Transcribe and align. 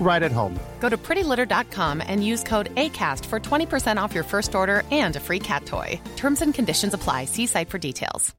right 0.00 0.22
at 0.22 0.32
home. 0.32 0.58
Go 0.80 0.88
to 0.88 0.96
prettylitter.com 0.96 2.02
and 2.06 2.24
use 2.24 2.44
code 2.44 2.72
ACAST 2.74 3.24
for 3.24 3.40
20% 3.40 3.96
off 3.96 4.14
your 4.14 4.24
first 4.24 4.54
order 4.54 4.82
and 4.90 5.16
a 5.16 5.20
free 5.20 5.40
cat 5.40 5.66
toy. 5.66 5.98
Terms 6.16 6.42
and 6.42 6.52
conditions 6.52 6.94
apply. 6.94 7.24
See 7.24 7.46
site 7.46 7.70
for 7.70 7.78
details. 7.78 8.34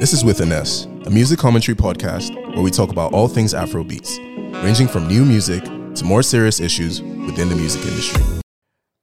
This 0.00 0.14
is 0.14 0.24
With 0.24 0.40
an 0.40 0.50
a 0.50 1.10
music 1.10 1.38
commentary 1.38 1.76
podcast 1.76 2.34
where 2.54 2.62
we 2.62 2.70
talk 2.70 2.90
about 2.90 3.12
all 3.12 3.28
things 3.28 3.52
Afrobeats, 3.52 4.16
ranging 4.62 4.88
from 4.88 5.06
new 5.06 5.26
music 5.26 5.62
to 5.62 6.04
more 6.04 6.22
serious 6.22 6.58
issues 6.58 7.02
within 7.02 7.50
the 7.50 7.54
music 7.54 7.82
industry. 7.82 8.24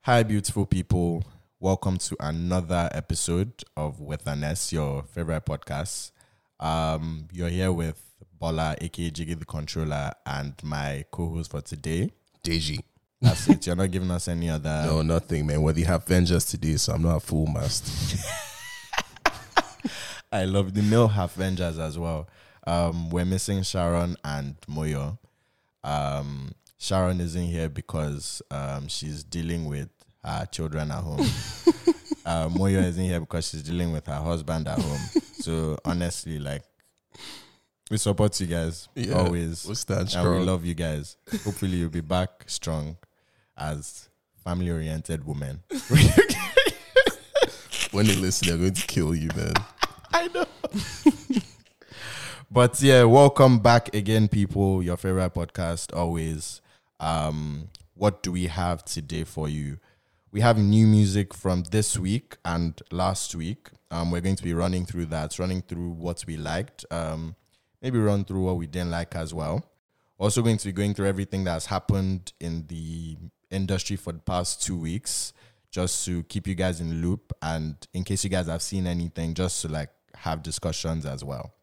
Hi, 0.06 0.24
beautiful 0.24 0.66
people. 0.66 1.24
Welcome 1.60 1.98
to 2.00 2.16
another 2.20 2.90
episode 2.94 3.64
of 3.76 4.00
With 4.00 4.26
an 4.26 4.44
your 4.72 5.04
favorite 5.04 5.46
podcast. 5.46 6.12
Um, 6.60 7.28
you're 7.32 7.50
here 7.50 7.72
with 7.72 8.02
Bola, 8.40 8.76
aka 8.80 9.10
Jiggy 9.10 9.34
the 9.34 9.46
Controller, 9.46 10.12
and 10.26 10.54
my 10.64 11.04
co 11.12 11.30
host 11.30 11.52
for 11.52 11.62
today. 11.62 12.12
Deji. 12.44 12.80
That's 13.20 13.50
it. 13.50 13.66
You're 13.66 13.76
not 13.76 13.90
giving 13.90 14.12
us 14.12 14.28
any 14.28 14.50
other. 14.50 14.84
No, 14.86 15.02
nothing, 15.02 15.48
man. 15.48 15.62
Whether 15.62 15.80
you 15.80 15.86
have 15.86 16.04
Avengers 16.04 16.46
today, 16.46 16.76
so 16.76 16.94
I'm 16.94 17.02
not 17.02 17.16
a 17.16 17.20
fool, 17.20 17.48
master. 17.48 18.18
I 20.32 20.46
love 20.46 20.74
the 20.74 20.84
male 20.84 21.08
half 21.08 21.36
Avengers 21.36 21.80
as 21.80 21.98
well. 21.98 22.28
Um, 22.68 23.10
we're 23.10 23.26
missing 23.26 23.64
Sharon 23.64 24.18
and 24.24 24.56
Moyo. 24.70 25.18
Um, 25.84 26.52
Sharon 26.78 27.22
isn't 27.22 27.46
here 27.48 27.70
because 27.70 28.42
um, 28.52 28.88
she's 28.88 29.24
dealing 29.24 29.66
with 29.66 29.90
her 30.24 30.46
children 30.52 30.92
at 30.92 31.02
home. 31.02 31.22
uh, 32.26 32.50
Moyo 32.50 32.84
isn't 32.84 33.04
here 33.04 33.20
because 33.20 33.50
she's 33.50 33.64
dealing 33.64 33.94
with 33.94 34.06
her 34.08 34.22
husband 34.22 34.68
at 34.68 34.80
home. 34.80 35.00
so 35.40 35.78
honestly, 35.86 36.38
like 36.40 36.64
we 37.90 37.98
support 37.98 38.40
you 38.40 38.48
guys 38.48 38.90
Yeah, 38.96 39.14
always. 39.16 39.66
we 39.66 39.76
stand 39.76 40.10
strong. 40.10 40.28
And 40.28 40.40
we 40.40 40.46
love 40.46 40.66
you 40.66 40.74
guys. 40.74 41.18
Hopefully, 41.44 41.78
you'll 41.78 41.90
be 41.90 42.02
back 42.02 42.44
strong 42.48 42.98
as 43.58 44.10
family 44.44 44.70
oriented 44.72 45.26
women. 45.26 45.64
when 47.92 48.06
they 48.06 48.16
listen, 48.16 48.48
they're 48.50 48.58
going 48.58 48.74
to 48.74 48.88
kill 48.88 49.16
you, 49.16 49.30
man. 49.36 49.54
I 50.14 50.28
know. 50.30 50.46
but 52.52 52.82
yeah, 52.82 53.04
welcome 53.04 53.60
back 53.60 53.94
again, 53.96 54.28
people. 54.28 54.84
Your 54.84 54.98
favorite 54.98 55.34
podcast, 55.34 55.96
always. 55.96 56.62
Um, 57.00 57.70
what 57.94 58.22
do 58.24 58.32
we 58.32 58.48
have 58.48 58.84
today 58.86 59.24
for 59.24 59.48
you? 59.50 59.80
We 60.32 60.42
have 60.42 60.58
new 60.58 60.86
music 60.88 61.34
from 61.34 61.64
this 61.72 61.98
week 61.98 62.38
and 62.44 62.80
last 62.92 63.34
week. 63.34 63.70
Um, 63.90 64.12
we're 64.12 64.22
going 64.22 64.36
to 64.36 64.44
be 64.44 64.54
running 64.54 64.86
through 64.86 65.06
that, 65.06 65.40
running 65.40 65.62
through 65.62 65.90
what 65.92 66.26
we 66.28 66.36
liked, 66.38 66.84
um, 66.92 67.36
maybe 67.82 68.00
run 68.00 68.26
through 68.26 68.44
what 68.44 68.58
we 68.58 68.68
didn't 68.68 68.92
like 68.92 69.16
as 69.16 69.34
well. 69.34 69.64
Also, 70.18 70.42
going 70.42 70.58
to 70.58 70.66
be 70.66 70.72
going 70.72 70.94
through 70.94 71.08
everything 71.08 71.44
that's 71.44 71.68
happened 71.68 72.34
in 72.40 72.66
the 72.68 73.18
industry 73.52 73.96
for 73.96 74.12
the 74.12 74.20
past 74.20 74.64
two 74.64 74.78
weeks, 74.78 75.32
just 75.70 76.06
to 76.06 76.24
keep 76.24 76.48
you 76.48 76.56
guys 76.56 76.82
in 76.82 77.02
loop, 77.02 77.34
and 77.42 77.76
in 77.94 78.04
case 78.04 78.24
you 78.24 78.30
guys 78.30 78.48
have 78.48 78.62
seen 78.62 78.88
anything, 78.88 79.34
just 79.34 79.62
to 79.62 79.68
like 79.68 79.90
have 80.16 80.42
discussions 80.42 81.06
as 81.06 81.24
well. 81.24 81.54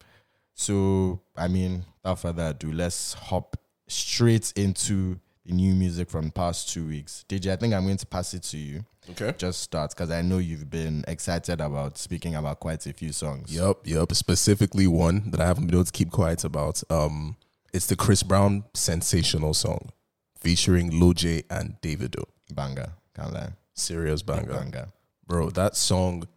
So, 0.53 1.21
I 1.35 1.49
mean, 1.49 1.85
without 2.01 2.19
further 2.19 2.47
ado, 2.47 2.71
let's 2.71 3.13
hop 3.13 3.57
straight 3.87 4.53
into 4.55 5.19
the 5.45 5.53
new 5.53 5.75
music 5.75 6.09
from 6.09 6.25
the 6.25 6.31
past 6.31 6.69
two 6.69 6.87
weeks. 6.87 7.23
Deji, 7.29 7.51
I 7.51 7.55
think 7.55 7.73
I'm 7.73 7.85
going 7.85 7.97
to 7.97 8.05
pass 8.05 8.33
it 8.33 8.43
to 8.43 8.57
you. 8.57 8.85
Okay. 9.11 9.33
Just 9.37 9.61
start 9.61 9.91
because 9.91 10.09
I 10.09 10.21
know 10.21 10.39
you've 10.39 10.69
been 10.69 11.05
excited 11.07 11.61
about 11.61 11.97
speaking 11.97 12.35
about 12.35 12.59
quite 12.59 12.85
a 12.87 12.93
few 12.93 13.11
songs. 13.11 13.55
Yep, 13.55 13.81
yep. 13.85 14.11
Specifically 14.13 14.87
one 14.87 15.29
that 15.31 15.39
I 15.39 15.45
haven't 15.45 15.67
been 15.67 15.75
able 15.75 15.85
to 15.85 15.91
keep 15.91 16.11
quiet 16.11 16.43
about. 16.43 16.81
Um, 16.89 17.37
it's 17.71 17.85
the 17.85 17.95
Chris 17.95 18.23
Brown 18.23 18.63
sensational 18.73 19.53
song 19.53 19.89
featuring 20.35 20.91
Lojay 20.91 21.43
and 21.49 21.75
Davido. 21.81 22.23
Banger, 22.53 22.93
can't 23.15 23.33
lie. 23.33 23.49
Serious 23.73 24.21
banger. 24.23 24.53
Banger. 24.53 24.87
Bro, 25.27 25.51
that 25.51 25.75
song 25.75 26.27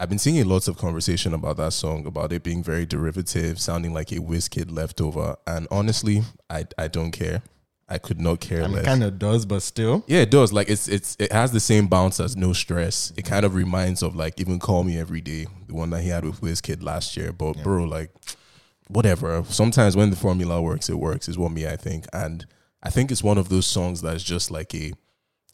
I've 0.00 0.08
been 0.08 0.18
seeing 0.18 0.48
lots 0.48 0.66
of 0.66 0.78
conversation 0.78 1.34
about 1.34 1.58
that 1.58 1.74
song, 1.74 2.06
about 2.06 2.32
it 2.32 2.42
being 2.42 2.64
very 2.64 2.86
derivative, 2.86 3.60
sounding 3.60 3.92
like 3.92 4.10
a 4.10 4.14
Wizkid 4.14 4.74
leftover. 4.74 5.36
And 5.46 5.68
honestly, 5.70 6.22
I 6.48 6.64
I 6.78 6.88
don't 6.88 7.10
care. 7.10 7.42
I 7.90 7.98
could 7.98 8.20
not 8.20 8.38
care 8.40 8.62
I 8.62 8.66
mean, 8.66 8.76
less. 8.76 8.84
It 8.84 8.86
kind 8.86 9.02
of 9.02 9.18
does, 9.18 9.44
but 9.44 9.62
still. 9.62 10.04
Yeah, 10.06 10.20
it 10.20 10.30
does. 10.30 10.52
Like 10.52 10.70
it's 10.70 10.86
it's 10.86 11.16
it 11.18 11.32
has 11.32 11.50
the 11.50 11.58
same 11.58 11.88
bounce 11.88 12.20
as 12.20 12.36
No 12.36 12.52
Stress. 12.52 13.12
It 13.16 13.24
kind 13.24 13.44
of 13.44 13.56
reminds 13.56 14.02
of 14.02 14.14
like 14.14 14.40
even 14.40 14.60
Call 14.60 14.84
Me 14.84 14.96
Every 14.96 15.20
Day, 15.20 15.46
the 15.66 15.74
one 15.74 15.90
that 15.90 16.02
he 16.02 16.08
had 16.08 16.24
with 16.24 16.40
Wizkid 16.40 16.84
last 16.84 17.16
year. 17.16 17.32
But 17.32 17.62
bro, 17.64 17.84
like 17.84 18.12
whatever. 18.86 19.42
Sometimes 19.48 19.96
when 19.96 20.10
the 20.10 20.16
formula 20.16 20.62
works, 20.62 20.88
it 20.88 20.98
works. 20.98 21.28
Is 21.28 21.36
what 21.36 21.50
me 21.50 21.66
I 21.66 21.76
think, 21.76 22.06
and 22.12 22.46
I 22.80 22.90
think 22.90 23.10
it's 23.10 23.24
one 23.24 23.38
of 23.38 23.48
those 23.48 23.66
songs 23.66 24.02
that's 24.02 24.22
just 24.22 24.52
like 24.52 24.72
a 24.74 24.92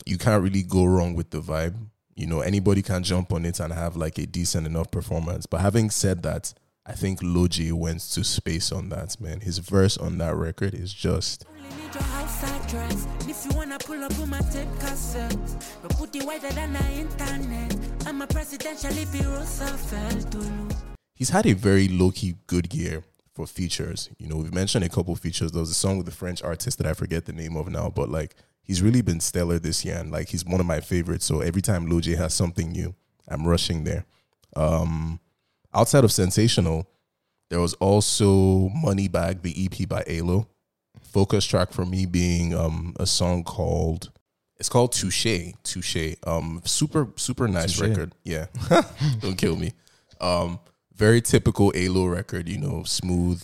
you 0.05 0.19
can't 0.19 0.43
really 0.43 0.63
go 0.63 0.85
wrong 0.85 1.15
with 1.15 1.31
the 1.31 1.41
vibe. 1.41 1.75
You 2.15 2.27
know, 2.27 2.41
anybody 2.41 2.83
can 2.83 3.03
jump 3.03 3.33
on 3.33 3.47
it 3.47 3.61
and 3.61 3.73
have 3.73 3.97
like 3.97 4.19
a 4.19 4.27
decent 4.27 4.67
enough 4.67 4.91
performance. 4.91 5.47
But 5.47 5.63
having 5.63 5.89
said 5.91 6.23
that, 6.23 6.53
I 6.89 6.93
think 6.93 7.21
Lojay 7.21 7.73
went 7.73 8.01
to 8.13 8.23
space 8.23 8.71
on 8.71 8.89
that, 8.91 9.21
man. 9.21 9.41
His 9.41 9.59
verse 9.59 9.97
on 9.99 10.19
that 10.19 10.37
record 10.37 10.73
is 10.73 10.93
just 10.93 11.45
Only 11.49 11.83
need 11.83 11.95
your 11.95 12.03
house 12.05 12.45
address. 12.45 13.07
If 13.29 13.45
you 13.45 13.57
wanna 13.57 13.79
pull 13.79 14.03
up 14.05 14.11
with 14.19 14.29
my 14.29 14.41
tape 14.41 14.69
cassette, 14.79 15.37
but 15.83 15.91
put 15.97 16.15
it 16.15 16.25
wider 16.25 16.51
than 16.51 16.75
the 16.75 16.93
internet. 16.93 17.77
I'm 18.07 18.23
a 18.23 18.27
presidential 18.27 18.91
bureau 19.11 19.39
Roosevelt 19.39 20.31
Dulu. 20.31 20.75
he's 21.15 21.31
had 21.31 21.47
a 21.47 21.55
very 21.55 21.89
low 21.89 22.13
key 22.13 22.37
good 22.47 22.73
year 22.73 23.03
for 23.35 23.47
features. 23.49 24.09
You 24.19 24.29
know, 24.29 24.37
we've 24.37 24.55
mentioned 24.55 24.85
a 24.85 24.89
couple 24.89 25.15
features. 25.17 25.51
There 25.51 25.61
was 25.61 25.71
a 25.71 25.75
song 25.75 25.99
with 25.99 26.09
a 26.09 26.13
French 26.13 26.43
artist 26.43 26.79
that 26.79 26.87
I 26.87 26.95
forget 26.95 27.27
the 27.27 27.33
name 27.33 27.57
of 27.57 27.69
now, 27.69 27.91
but 27.91 28.09
like 28.09 28.37
he's 28.63 28.81
really 28.81 29.03
been 29.03 29.19
stellar 29.21 29.59
this 29.59 29.85
year, 29.85 29.97
and 29.97 30.13
like 30.13 30.29
he's 30.29 30.45
one 30.45 30.61
of 30.61 30.67
my 30.67 30.81
favorites. 30.81 31.25
So 31.27 31.41
every 31.41 31.63
time 31.63 31.89
Loj 31.89 32.17
has 32.17 32.33
something 32.33 32.71
new, 32.71 32.95
I'm 33.29 33.45
rushing 33.47 33.83
there. 33.83 34.07
Um, 34.55 35.19
outside 35.77 36.05
of 36.05 36.13
sensational, 36.13 36.89
there 37.51 37.61
was 37.61 37.75
also 37.75 38.71
Money 38.71 39.09
Bag, 39.09 39.43
the 39.43 39.55
EP 39.65 39.89
by 39.89 40.03
Alo. 40.07 40.49
Focus 41.03 41.45
track 41.45 41.73
for 41.73 41.85
me 41.85 42.05
being 42.07 42.55
um 42.55 42.95
a 42.99 43.07
song 43.07 43.45
called 43.45 44.11
it's 44.59 44.69
called 44.69 44.93
Touche. 44.93 45.53
Touche. 45.63 46.17
Um 46.27 46.61
super 46.65 47.09
super 47.17 47.47
nice 47.47 47.77
Touche. 47.79 47.89
record. 47.89 48.15
Yeah. 48.25 48.47
Don't 49.21 49.37
kill 49.37 49.57
me. 49.57 49.73
Um 50.21 50.59
very 50.95 51.21
typical 51.21 51.73
Alo 51.75 52.07
record, 52.07 52.49
you 52.49 52.59
know, 52.59 52.83
smooth. 52.85 53.43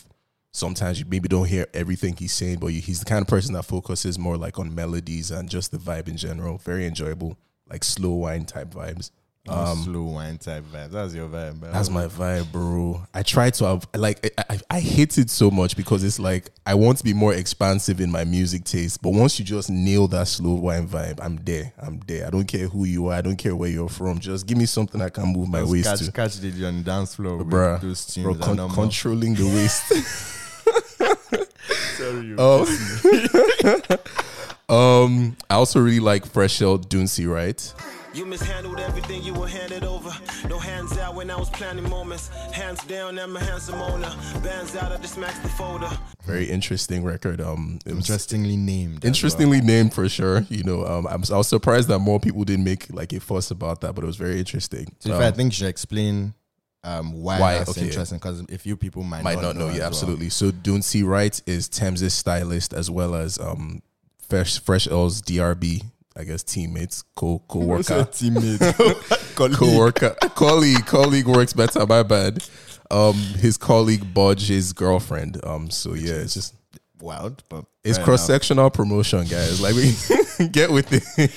Sometimes 0.55 0.99
you 1.01 1.07
maybe 1.09 1.29
don't 1.29 1.49
hear 1.49 1.67
everything 1.73 2.15
he's 2.15 2.33
saying, 2.35 2.59
but 2.59 2.69
you, 2.69 2.81
he's 2.83 2.99
the 2.99 3.07
kind 3.07 3.23
of 3.23 3.27
person 3.27 3.55
that 3.55 3.63
focuses 3.65 4.19
more 4.19 4.37
like 4.37 4.59
on 4.59 4.75
melodies 4.75 5.31
and 5.31 5.49
just 5.49 5.71
the 5.71 5.79
vibe 5.79 6.09
in 6.09 6.17
general. 6.19 6.59
Very 6.59 6.87
enjoyable, 6.87 7.39
like 7.71 7.83
slow 7.85 8.11
wine 8.11 8.45
type 8.45 8.69
vibes. 8.69 9.11
Um, 9.49 9.79
slow 9.79 10.03
wine 10.05 10.39
type 10.39 10.63
vibe. 10.73 10.93
That's 10.93 11.15
your 11.15 11.27
vibe. 11.27 11.59
bro. 11.59 11.73
That's 11.73 11.91
my 11.91 12.07
vibe, 12.07 12.53
bro. 12.53 13.03
I 13.13 13.25
try 13.25 13.51
to 13.51 13.65
have 13.67 13.89
like 13.93 14.33
I, 14.39 14.45
I, 14.55 14.61
I 14.71 14.81
hate 14.81 15.19
it 15.19 15.31
so 15.31 15.51
much 15.51 15.77
because 15.77 16.05
it's 16.05 16.21
like 16.21 16.51
I 16.65 16.75
want 16.75 16.99
to 16.99 17.05
be 17.05 17.13
more 17.13 17.35
expansive 17.35 18.01
in 18.01 18.09
my 18.13 18.23
music 18.23 18.63
taste, 18.63 19.03
but 19.03 19.11
once 19.11 19.41
you 19.41 19.45
just 19.45 19.69
nail 19.69 20.07
that 20.09 20.29
slow 20.29 20.55
wine 20.55 20.87
vibe, 20.87 21.19
I'm 21.21 21.39
there. 21.39 21.73
I'm 21.83 21.99
there. 22.07 22.29
I 22.29 22.31
don't 22.31 22.47
care 22.47 22.69
who 22.69 22.85
you 22.85 23.09
are. 23.09 23.15
I 23.15 23.21
don't 23.21 23.35
care 23.37 23.57
where 23.57 23.69
you're 23.69 23.89
from. 23.89 24.21
Just 24.21 24.47
give 24.47 24.57
me 24.57 24.67
something 24.67 25.03
I 25.03 25.09
can 25.09 25.33
move 25.33 25.49
my 25.49 25.61
Just 25.61 25.73
waist 25.73 25.89
catch, 25.89 25.99
to, 26.07 26.13
catch 26.13 26.37
the 26.37 26.67
on 26.69 26.77
the 26.79 26.85
dance 26.85 27.17
floor, 27.17 27.39
with. 27.39 27.51
Those 27.51 28.17
bro. 28.19 28.35
Con- 28.37 28.71
controlling 28.71 29.35
the 29.35 29.47
waist. 29.47 30.39
Sorry, 31.97 32.27
you 32.27 32.37
Oh. 32.39 32.65
um, 35.05 35.37
I 35.51 35.55
also 35.55 35.81
really 35.81 36.01
like 36.01 36.27
Fresh 36.27 36.63
L 36.63 36.79
Duncy, 36.79 37.29
right? 37.29 37.75
You 38.15 38.27
mishandled 38.27 38.79
everything 38.79 39.23
you 39.23 39.33
were 39.33 39.49
handed 39.49 39.85
over. 39.85 40.11
No 40.47 40.59
hands 40.59 40.99
out 40.99 41.15
when 41.15 41.31
I 41.31 41.37
was 41.37 41.49
planning 41.49 41.89
moments. 41.89 42.29
Hands 42.53 42.79
down, 42.85 43.19
I'm 43.19 43.35
a 43.35 43.41
handsome 43.41 43.81
owner. 43.81 44.15
Bands 44.43 44.77
out, 44.77 44.93
I 44.93 44.99
just 44.99 45.17
maxed 45.17 45.43
the 45.43 45.49
folder. 45.49 45.89
Very 46.27 46.45
interesting 46.51 47.03
record. 47.05 47.41
Um, 47.41 47.79
it 47.87 47.95
was 47.95 48.11
Interestingly 48.11 48.57
named. 48.59 49.03
as 49.05 49.09
interestingly 49.09 49.63
named 49.63 49.95
for 49.95 50.09
sure. 50.11 50.45
You 50.51 50.63
know, 50.65 50.85
um, 50.85 51.07
I'm, 51.07 51.23
I 51.33 51.39
was 51.39 51.49
surprised 51.49 51.89
that 51.89 52.01
more 52.01 52.21
people 52.21 52.45
didn't 52.45 52.65
make 52.65 52.93
like 52.93 53.15
a 53.15 53.21
fuss 53.21 53.51
about 53.51 53.81
that, 53.81 53.95
but 53.95 54.05
it 54.05 54.07
was 54.07 54.17
very 54.17 54.39
interesting. 54.39 54.85
well. 54.85 54.97
So 55.01 55.09
if 55.11 55.17
Um, 55.17 55.23
I 55.23 55.31
think 55.31 55.53
you 55.53 55.57
should 55.57 55.69
explain 55.69 56.35
um, 56.85 57.13
why, 57.15 57.41
Why, 57.41 57.55
that's 57.59 57.71
okay. 57.71 57.87
interesting 57.87 58.19
because 58.19 58.41
a 58.41 58.59
few 58.59 58.77
people 58.77 59.03
might, 59.05 59.23
might 59.25 59.41
not 59.41 59.57
know. 59.57 59.69
as 59.69 59.75
Yeah, 59.75 59.81
well. 59.81 59.87
absolutely. 59.89 60.29
So 60.29 60.51
Duncy 60.51 61.03
Wright 61.07 61.41
is 61.47 61.67
Tems' 61.69 62.13
stylist 62.13 62.75
as 62.75 62.91
well 62.91 63.15
as 63.15 63.39
um 63.39 63.81
Fresh 64.29 64.59
Fresh 64.61 64.87
L's 64.89 65.23
DRB, 65.23 65.83
I 66.17 66.25
guess 66.25 66.43
teammates, 66.43 67.03
co 67.17 67.43
co-worker, 67.49 67.83
teammate? 68.13 69.35
Colleague. 69.35 69.57
co 69.57 69.79
worker, 69.79 70.15
colleague, 70.35 70.85
colleague 70.87 71.27
works 71.27 71.53
better. 71.53 71.87
My 71.87 72.03
bad. 72.03 72.45
Um, 72.91 73.15
his 73.15 73.57
colleague 73.57 74.13
BOJ, 74.13 74.49
his 74.49 74.73
girlfriend. 74.75 75.43
Um, 75.45 75.71
so 75.71 75.95
yeah, 75.95 76.15
it's 76.15 76.35
just 76.35 76.55
Wild, 77.01 77.43
but 77.49 77.65
it's 77.83 77.97
fair 77.99 78.05
cross 78.05 78.21
enough. 78.29 78.43
sectional 78.43 78.71
promotion, 78.71 79.25
guys. 79.27 79.61
Like 79.61 79.75
we 79.75 79.93
get 80.53 80.71
with 80.71 80.93
it, 80.93 81.33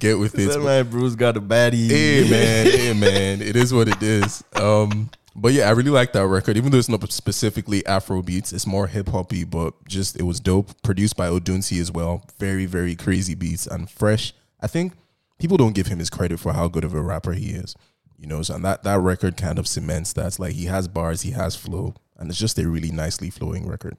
get 0.00 0.18
with 0.18 0.36
it. 0.36 0.60
My 0.60 0.82
bro's 0.82 1.14
got 1.14 1.36
a 1.36 1.40
baddie. 1.40 1.88
hey 1.88 2.28
man, 2.28 2.66
hey 2.66 2.92
man, 2.92 3.40
it 3.40 3.54
is 3.54 3.72
what 3.72 3.86
it 3.86 4.02
is. 4.02 4.42
Um, 4.56 5.08
but 5.36 5.52
yeah, 5.52 5.68
I 5.68 5.72
really 5.72 5.90
like 5.90 6.12
that 6.12 6.26
record, 6.26 6.56
even 6.56 6.72
though 6.72 6.78
it's 6.78 6.88
not 6.88 7.10
specifically 7.12 7.84
Afro 7.86 8.22
beats. 8.22 8.52
It's 8.52 8.66
more 8.66 8.86
hip 8.86 9.08
hoppy, 9.08 9.44
but 9.44 9.74
just 9.86 10.18
it 10.18 10.22
was 10.24 10.40
dope. 10.40 10.82
Produced 10.82 11.16
by 11.16 11.28
Odunsi 11.28 11.80
as 11.80 11.92
well. 11.92 12.24
Very 12.38 12.66
very 12.66 12.96
crazy 12.96 13.34
beats 13.34 13.66
and 13.66 13.88
fresh. 13.90 14.32
I 14.60 14.66
think 14.66 14.94
people 15.38 15.56
don't 15.56 15.74
give 15.74 15.86
him 15.88 15.98
his 15.98 16.10
credit 16.10 16.40
for 16.40 16.52
how 16.52 16.68
good 16.68 16.84
of 16.84 16.94
a 16.94 17.02
rapper 17.02 17.32
he 17.32 17.50
is. 17.50 17.74
You 18.18 18.26
know, 18.26 18.42
so 18.42 18.54
and 18.54 18.64
that 18.64 18.82
that 18.84 18.98
record 19.00 19.36
kind 19.36 19.58
of 19.58 19.66
cements 19.68 20.12
that. 20.14 20.26
It's 20.26 20.38
Like 20.38 20.54
he 20.54 20.64
has 20.66 20.88
bars, 20.88 21.22
he 21.22 21.32
has 21.32 21.54
flow, 21.54 21.94
and 22.16 22.30
it's 22.30 22.38
just 22.38 22.58
a 22.58 22.68
really 22.68 22.90
nicely 22.90 23.30
flowing 23.30 23.68
record. 23.68 23.96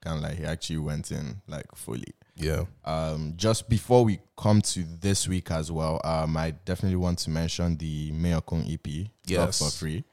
Kind 0.00 0.18
of 0.18 0.22
like 0.22 0.38
he 0.38 0.44
actually 0.44 0.78
went 0.78 1.10
in 1.10 1.42
like 1.48 1.66
fully. 1.74 2.14
Yeah. 2.36 2.64
Um, 2.84 3.32
just 3.36 3.68
before 3.68 4.04
we 4.04 4.20
come 4.36 4.60
to 4.60 4.84
this 5.00 5.26
week 5.26 5.50
as 5.50 5.72
well, 5.72 6.00
um, 6.04 6.36
I 6.36 6.52
definitely 6.52 6.96
want 6.96 7.18
to 7.20 7.30
mention 7.30 7.76
the 7.78 8.12
Mayorkun 8.12 8.72
EP, 8.72 9.08
Yes. 9.26 9.58
for 9.58 9.70
Free. 9.70 10.04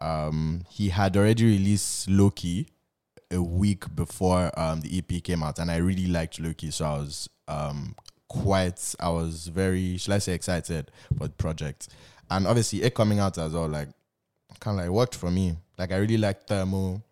Um, 0.00 0.62
he 0.70 0.88
had 0.90 1.16
already 1.16 1.44
released 1.44 2.08
Loki 2.08 2.68
a 3.30 3.42
week 3.42 3.94
before 3.94 4.50
um, 4.58 4.80
the 4.80 4.98
EP 4.98 5.22
came 5.22 5.42
out, 5.42 5.58
and 5.58 5.70
I 5.70 5.76
really 5.76 6.06
liked 6.06 6.40
Loki, 6.40 6.70
so 6.70 6.84
I 6.84 6.98
was 6.98 7.28
um, 7.48 7.94
quite, 8.28 8.94
I 9.00 9.08
was 9.10 9.48
very, 9.48 9.96
should 9.98 10.14
I 10.14 10.18
say, 10.18 10.34
excited 10.34 10.90
for 11.16 11.24
the 11.28 11.34
project. 11.34 11.88
And 12.30 12.46
obviously, 12.46 12.82
it 12.82 12.94
coming 12.94 13.18
out 13.18 13.38
as 13.38 13.52
well, 13.52 13.68
like, 13.68 13.88
kind 14.60 14.78
of 14.78 14.84
like 14.86 14.92
worked 14.92 15.14
for 15.14 15.30
me. 15.30 15.56
Like, 15.78 15.92
I 15.92 15.96
really 15.96 16.16
liked 16.18 16.48
Thermo. 16.48 17.02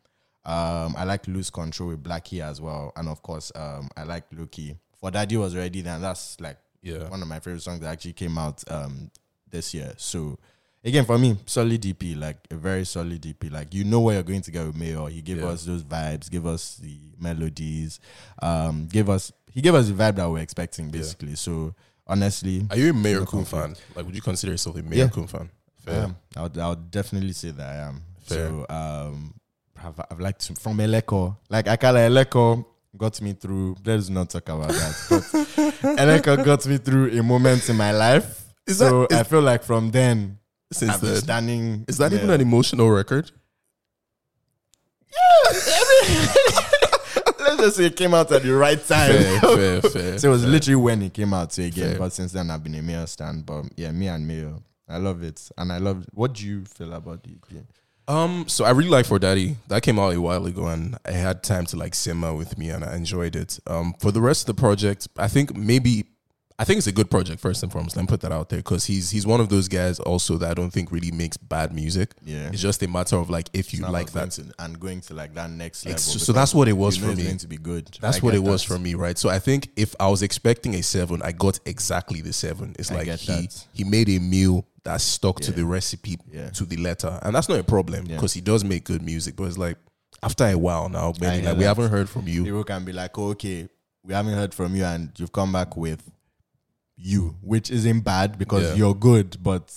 Um, 0.44 0.94
I 0.96 1.04
like 1.04 1.26
Lose 1.26 1.50
Control 1.50 1.88
with 1.90 2.02
Blackie 2.02 2.40
as 2.40 2.60
well, 2.60 2.92
and 2.96 3.08
of 3.08 3.20
course, 3.22 3.50
um, 3.54 3.88
I 3.96 4.04
like 4.04 4.24
Loki. 4.32 4.76
For 5.00 5.10
Daddy 5.10 5.36
was 5.36 5.54
already 5.54 5.82
there. 5.82 5.94
And 5.96 6.04
that's 6.04 6.40
like 6.40 6.56
Yeah. 6.82 7.08
one 7.08 7.20
of 7.20 7.28
my 7.28 7.40
favorite 7.40 7.62
songs 7.62 7.80
that 7.80 7.88
actually 7.92 8.12
came 8.14 8.38
out 8.38 8.62
um 8.70 9.10
this 9.50 9.74
year. 9.74 9.92
So 9.98 10.38
again, 10.86 11.04
for 11.04 11.18
me, 11.18 11.36
solid 11.46 11.84
EP, 11.84 12.02
like 12.16 12.38
a 12.50 12.54
very 12.54 12.84
solid 12.86 13.24
EP. 13.26 13.50
Like 13.50 13.74
you 13.74 13.84
know 13.84 14.00
where 14.00 14.14
you're 14.14 14.22
going 14.22 14.42
to 14.42 14.50
get 14.50 14.66
with 14.66 14.76
Mayor. 14.76 15.06
He 15.08 15.20
gave 15.22 15.38
Yeah. 15.38 15.46
us 15.48 15.64
those 15.64 15.82
vibes, 15.82 16.30
give 16.30 16.46
us 16.46 16.76
the 16.76 16.98
melodies, 17.20 18.00
um, 18.40 18.86
give 18.90 19.10
us 19.10 19.32
he 19.52 19.60
gave 19.62 19.74
us 19.74 19.88
the 19.88 19.94
vibe 19.94 20.16
that 20.16 20.30
we're 20.30 20.38
expecting 20.40 20.90
basically. 20.90 21.34
So 21.34 21.74
honestly, 22.06 22.66
Are 22.70 22.76
you 22.76 22.90
a 22.90 22.92
Mayorkun 22.92 23.46
fan? 23.46 23.74
Like, 23.94 24.06
would 24.06 24.14
you 24.14 24.22
consider 24.22 24.52
yourself 24.52 24.76
a 24.76 24.82
Mayorkun 24.82 25.28
fan? 25.28 25.50
I 25.88 25.92
am. 25.92 26.16
I 26.36 26.42
would, 26.42 26.58
I 26.58 26.68
would 26.70 26.90
definitely 26.90 27.32
say 27.32 27.50
that 27.52 27.68
I 27.68 27.76
am. 27.88 28.02
Fair. 28.22 28.48
So 28.48 28.66
um, 28.68 29.34
I've, 29.82 30.00
I've 30.10 30.20
liked 30.20 30.50
from 30.60 30.78
Eleko, 30.78 31.36
like 31.48 31.66
Akala 31.66 32.08
Eleko 32.08 32.64
got 32.96 33.20
me 33.22 33.32
through. 33.34 33.76
Let's 33.84 34.08
not 34.08 34.30
talk 34.30 34.48
about 34.48 34.68
that. 34.68 34.94
But 35.82 35.96
Eleko 35.98 36.44
got 36.44 36.66
me 36.66 36.78
through 36.78 37.18
a 37.18 37.22
moment 37.22 37.68
in 37.68 37.76
my 37.76 37.92
life. 37.92 38.52
Is 38.66 38.78
so 38.78 39.06
that- 39.06 39.20
I 39.20 39.22
feel 39.22 39.42
like 39.42 39.62
from 39.62 39.90
then, 39.92 40.38
Since 40.72 40.98
then, 40.98 41.16
standing. 41.16 41.84
is 41.88 41.98
that 41.98 42.12
even 42.12 42.30
an 42.30 42.40
emotional 42.40 42.90
record? 42.90 43.30
Yeah 45.12 45.52
Let's 47.38 47.60
just 47.60 47.76
say 47.76 47.84
it 47.86 47.96
came 47.96 48.12
out 48.12 48.30
at 48.32 48.42
the 48.42 48.52
right 48.52 48.84
time. 48.84 49.12
Fair, 49.12 49.40
fair, 49.40 49.82
fair. 49.82 50.18
so 50.18 50.28
it 50.28 50.30
was 50.30 50.44
literally 50.44 50.76
when 50.76 51.02
it 51.02 51.14
came 51.14 51.32
out. 51.32 51.52
So 51.52 51.62
again, 51.62 51.90
Fair. 51.90 51.98
but 51.98 52.12
since 52.12 52.32
then 52.32 52.50
I've 52.50 52.62
been 52.64 52.74
a 52.74 52.82
Mayo 52.82 53.06
stand. 53.06 53.46
But 53.46 53.66
yeah, 53.76 53.92
me 53.92 54.08
and 54.08 54.26
Mayo, 54.26 54.62
I 54.88 54.98
love 54.98 55.22
it, 55.22 55.48
and 55.56 55.72
I 55.72 55.78
love. 55.78 56.06
What 56.12 56.34
do 56.34 56.44
you 56.44 56.64
feel 56.64 56.92
about 56.92 57.22
the 57.22 57.30
EP? 57.30 57.62
Um, 58.08 58.46
so 58.48 58.64
I 58.64 58.70
really 58.70 58.88
like 58.90 59.06
For 59.06 59.18
Daddy. 59.18 59.56
That 59.68 59.82
came 59.82 59.98
out 59.98 60.14
a 60.14 60.20
while 60.20 60.44
ago, 60.46 60.66
and 60.66 60.96
I 61.04 61.12
had 61.12 61.42
time 61.42 61.66
to 61.66 61.76
like 61.76 61.94
simmer 61.94 62.34
with 62.34 62.58
me, 62.58 62.70
and 62.70 62.84
I 62.84 62.96
enjoyed 62.96 63.36
it. 63.36 63.58
Um, 63.66 63.94
for 64.00 64.10
the 64.10 64.20
rest 64.20 64.48
of 64.48 64.56
the 64.56 64.60
project, 64.60 65.08
I 65.16 65.28
think 65.28 65.56
maybe 65.56 66.06
I 66.58 66.64
think 66.64 66.78
it's 66.78 66.86
a 66.86 66.92
good 66.92 67.10
project 67.10 67.38
first 67.40 67.62
and 67.62 67.70
foremost. 67.70 67.96
Let 67.96 68.02
me 68.04 68.06
put 68.06 68.22
that 68.22 68.32
out 68.32 68.48
there 68.48 68.60
because 68.60 68.86
he's 68.86 69.10
he's 69.10 69.26
one 69.26 69.40
of 69.40 69.50
those 69.50 69.68
guys 69.68 70.00
also 70.00 70.38
that 70.38 70.50
I 70.50 70.54
don't 70.54 70.70
think 70.70 70.90
really 70.90 71.10
makes 71.12 71.36
bad 71.36 71.74
music. 71.74 72.14
Yeah. 72.24 72.48
it's 72.50 72.62
just 72.62 72.82
a 72.82 72.88
matter 72.88 73.16
of 73.16 73.28
like 73.28 73.50
if 73.52 73.74
you 73.74 73.82
like 73.86 74.12
that. 74.12 74.30
to, 74.32 74.44
and 74.58 74.80
going 74.80 75.02
to 75.02 75.14
like 75.14 75.34
that 75.34 75.50
next 75.50 75.84
level. 75.84 75.98
So 75.98 76.32
that's 76.32 76.54
what 76.54 76.66
it 76.68 76.72
was 76.72 76.96
you 76.96 77.02
know 77.02 77.08
for 77.08 77.12
it's 77.12 77.20
me. 77.20 77.26
going 77.26 77.38
to 77.38 77.46
be 77.48 77.56
good. 77.58 77.98
That's 78.00 78.18
I 78.18 78.20
what 78.20 78.34
it 78.34 78.38
was 78.42 78.62
that. 78.66 78.72
for 78.74 78.78
me, 78.80 78.94
right? 78.94 79.18
So 79.18 79.28
I 79.28 79.38
think 79.38 79.68
if 79.76 79.94
I 80.00 80.08
was 80.08 80.22
expecting 80.22 80.74
a 80.76 80.82
seven, 80.82 81.20
I 81.22 81.32
got 81.32 81.60
exactly 81.66 82.22
the 82.22 82.32
seven. 82.32 82.74
It's 82.78 82.90
I 82.90 82.94
like 82.96 83.08
he 83.08 83.26
that. 83.32 83.66
he 83.74 83.84
made 83.84 84.08
a 84.08 84.18
meal 84.18 84.66
that 84.84 85.00
stuck 85.02 85.40
to 85.40 85.52
the 85.52 85.64
recipe 85.66 86.16
Yeah. 86.32 86.48
to 86.50 86.64
the 86.64 86.76
letter, 86.78 87.18
and 87.22 87.34
that's 87.34 87.50
not 87.50 87.58
a 87.58 87.64
problem 87.64 88.06
Yeah. 88.06 88.14
because 88.16 88.32
he 88.32 88.40
does 88.40 88.64
make 88.64 88.84
good 88.84 89.02
music. 89.02 89.36
But 89.36 89.44
it's 89.44 89.58
like 89.58 89.76
after 90.22 90.44
a 90.46 90.54
while 90.56 90.88
now, 90.88 91.12
hear 91.20 91.42
like 91.42 91.58
we 91.58 91.64
haven't 91.64 91.90
heard 91.90 92.08
from 92.08 92.26
you. 92.28 92.44
People 92.44 92.64
can 92.64 92.84
be 92.86 92.92
like, 92.92 93.18
oh, 93.18 93.28
okay, 93.32 93.68
we 94.02 94.14
haven't 94.14 94.32
heard 94.34 94.54
from 94.54 94.74
you, 94.74 94.84
and 94.84 95.10
you've 95.18 95.32
come 95.32 95.52
back 95.52 95.76
with 95.76 96.00
you, 96.96 97.36
which 97.42 97.70
isn't 97.70 98.00
bad 98.00 98.38
because 98.38 98.70
Yeah. 98.70 98.74
you're 98.74 98.94
good, 98.94 99.36
but 99.42 99.72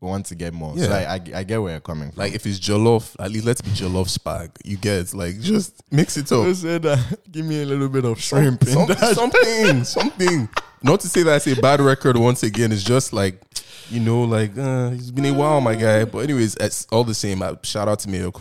we 0.00 0.08
want 0.08 0.26
to 0.26 0.34
get 0.34 0.52
more. 0.52 0.76
So 0.76 0.90
I, 0.92 1.14
I, 1.14 1.20
I 1.36 1.44
get 1.44 1.62
where 1.62 1.72
you're 1.72 1.80
coming 1.80 2.10
from. 2.10 2.18
Like 2.18 2.34
if 2.34 2.44
it's 2.46 2.58
jollof, 2.58 3.14
at 3.20 3.30
least 3.30 3.44
let's 3.44 3.60
be 3.60 3.70
jollof 3.70 4.16
spag. 4.16 4.50
You 4.64 4.76
get 4.76 5.14
like 5.14 5.38
just 5.40 5.80
mix 5.92 6.16
it 6.16 6.30
up. 6.32 6.52
said, 6.56 6.84
uh, 6.86 6.96
give 7.30 7.46
me 7.46 7.62
a 7.62 7.66
little 7.66 7.88
bit 7.88 8.04
of 8.04 8.20
Some- 8.22 8.40
shrimp 8.42 8.64
some- 8.64 8.88
that. 8.88 8.98
something, 9.14 9.84
something. 9.84 10.48
Not 10.82 10.98
to 11.00 11.08
say 11.08 11.22
that 11.22 11.36
it's 11.46 11.46
a 11.58 11.60
bad 11.60 11.80
record. 11.80 12.16
Once 12.16 12.42
again, 12.42 12.72
it's 12.72 12.82
just 12.82 13.12
like 13.12 13.40
you 13.90 14.00
know, 14.00 14.22
like 14.24 14.56
uh, 14.58 14.90
it's 14.92 15.10
been 15.12 15.26
a 15.26 15.32
while, 15.34 15.60
my 15.60 15.74
guy. 15.76 16.04
But 16.04 16.20
anyways, 16.20 16.56
it's 16.56 16.86
all 16.90 17.04
the 17.04 17.14
same. 17.14 17.40
Uh, 17.42 17.54
shout 17.62 17.86
out 17.88 18.00
to 18.00 18.08
Mayo 18.08 18.32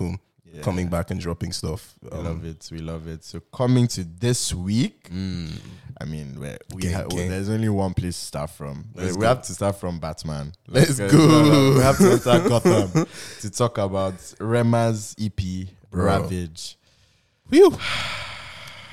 Yeah. 0.54 0.62
coming 0.64 0.90
back 0.90 1.12
and 1.12 1.20
dropping 1.20 1.52
stuff. 1.54 1.96
We 2.02 2.10
Um, 2.10 2.26
love 2.26 2.46
it. 2.46 2.68
We 2.72 2.80
love 2.80 3.08
it. 3.08 3.24
So 3.24 3.40
coming 3.54 3.88
to 3.90 4.04
this 4.04 4.54
week, 4.54 5.08
I 5.10 6.06
mean, 6.06 6.38
we 6.40 6.50
we 6.74 6.82
Gang, 6.82 6.94
ha- 6.94 7.04
gang. 7.08 7.30
there's 7.30 7.48
only 7.50 7.70
one 7.70 7.94
place 7.94 8.20
to 8.20 8.26
start 8.26 8.50
from. 8.50 8.86
Let's 8.94 9.16
we 9.16 9.22
go. 9.22 9.28
have 9.28 9.44
to 9.44 9.54
start 9.54 9.80
from 9.80 10.00
Batman. 10.00 10.52
Let's 10.68 11.00
uh, 11.00 11.08
go. 11.08 11.18
no, 11.18 11.74
we 11.78 11.82
have 11.82 11.98
to 11.98 12.18
start 12.18 12.44
Gotham 12.50 13.06
to 13.42 13.50
talk 13.50 13.78
about 13.78 14.16
Rema's 14.40 15.16
EP 15.20 15.68
Bro. 15.90 16.06
Ravage. 16.06 16.78
Phew. 17.50 17.78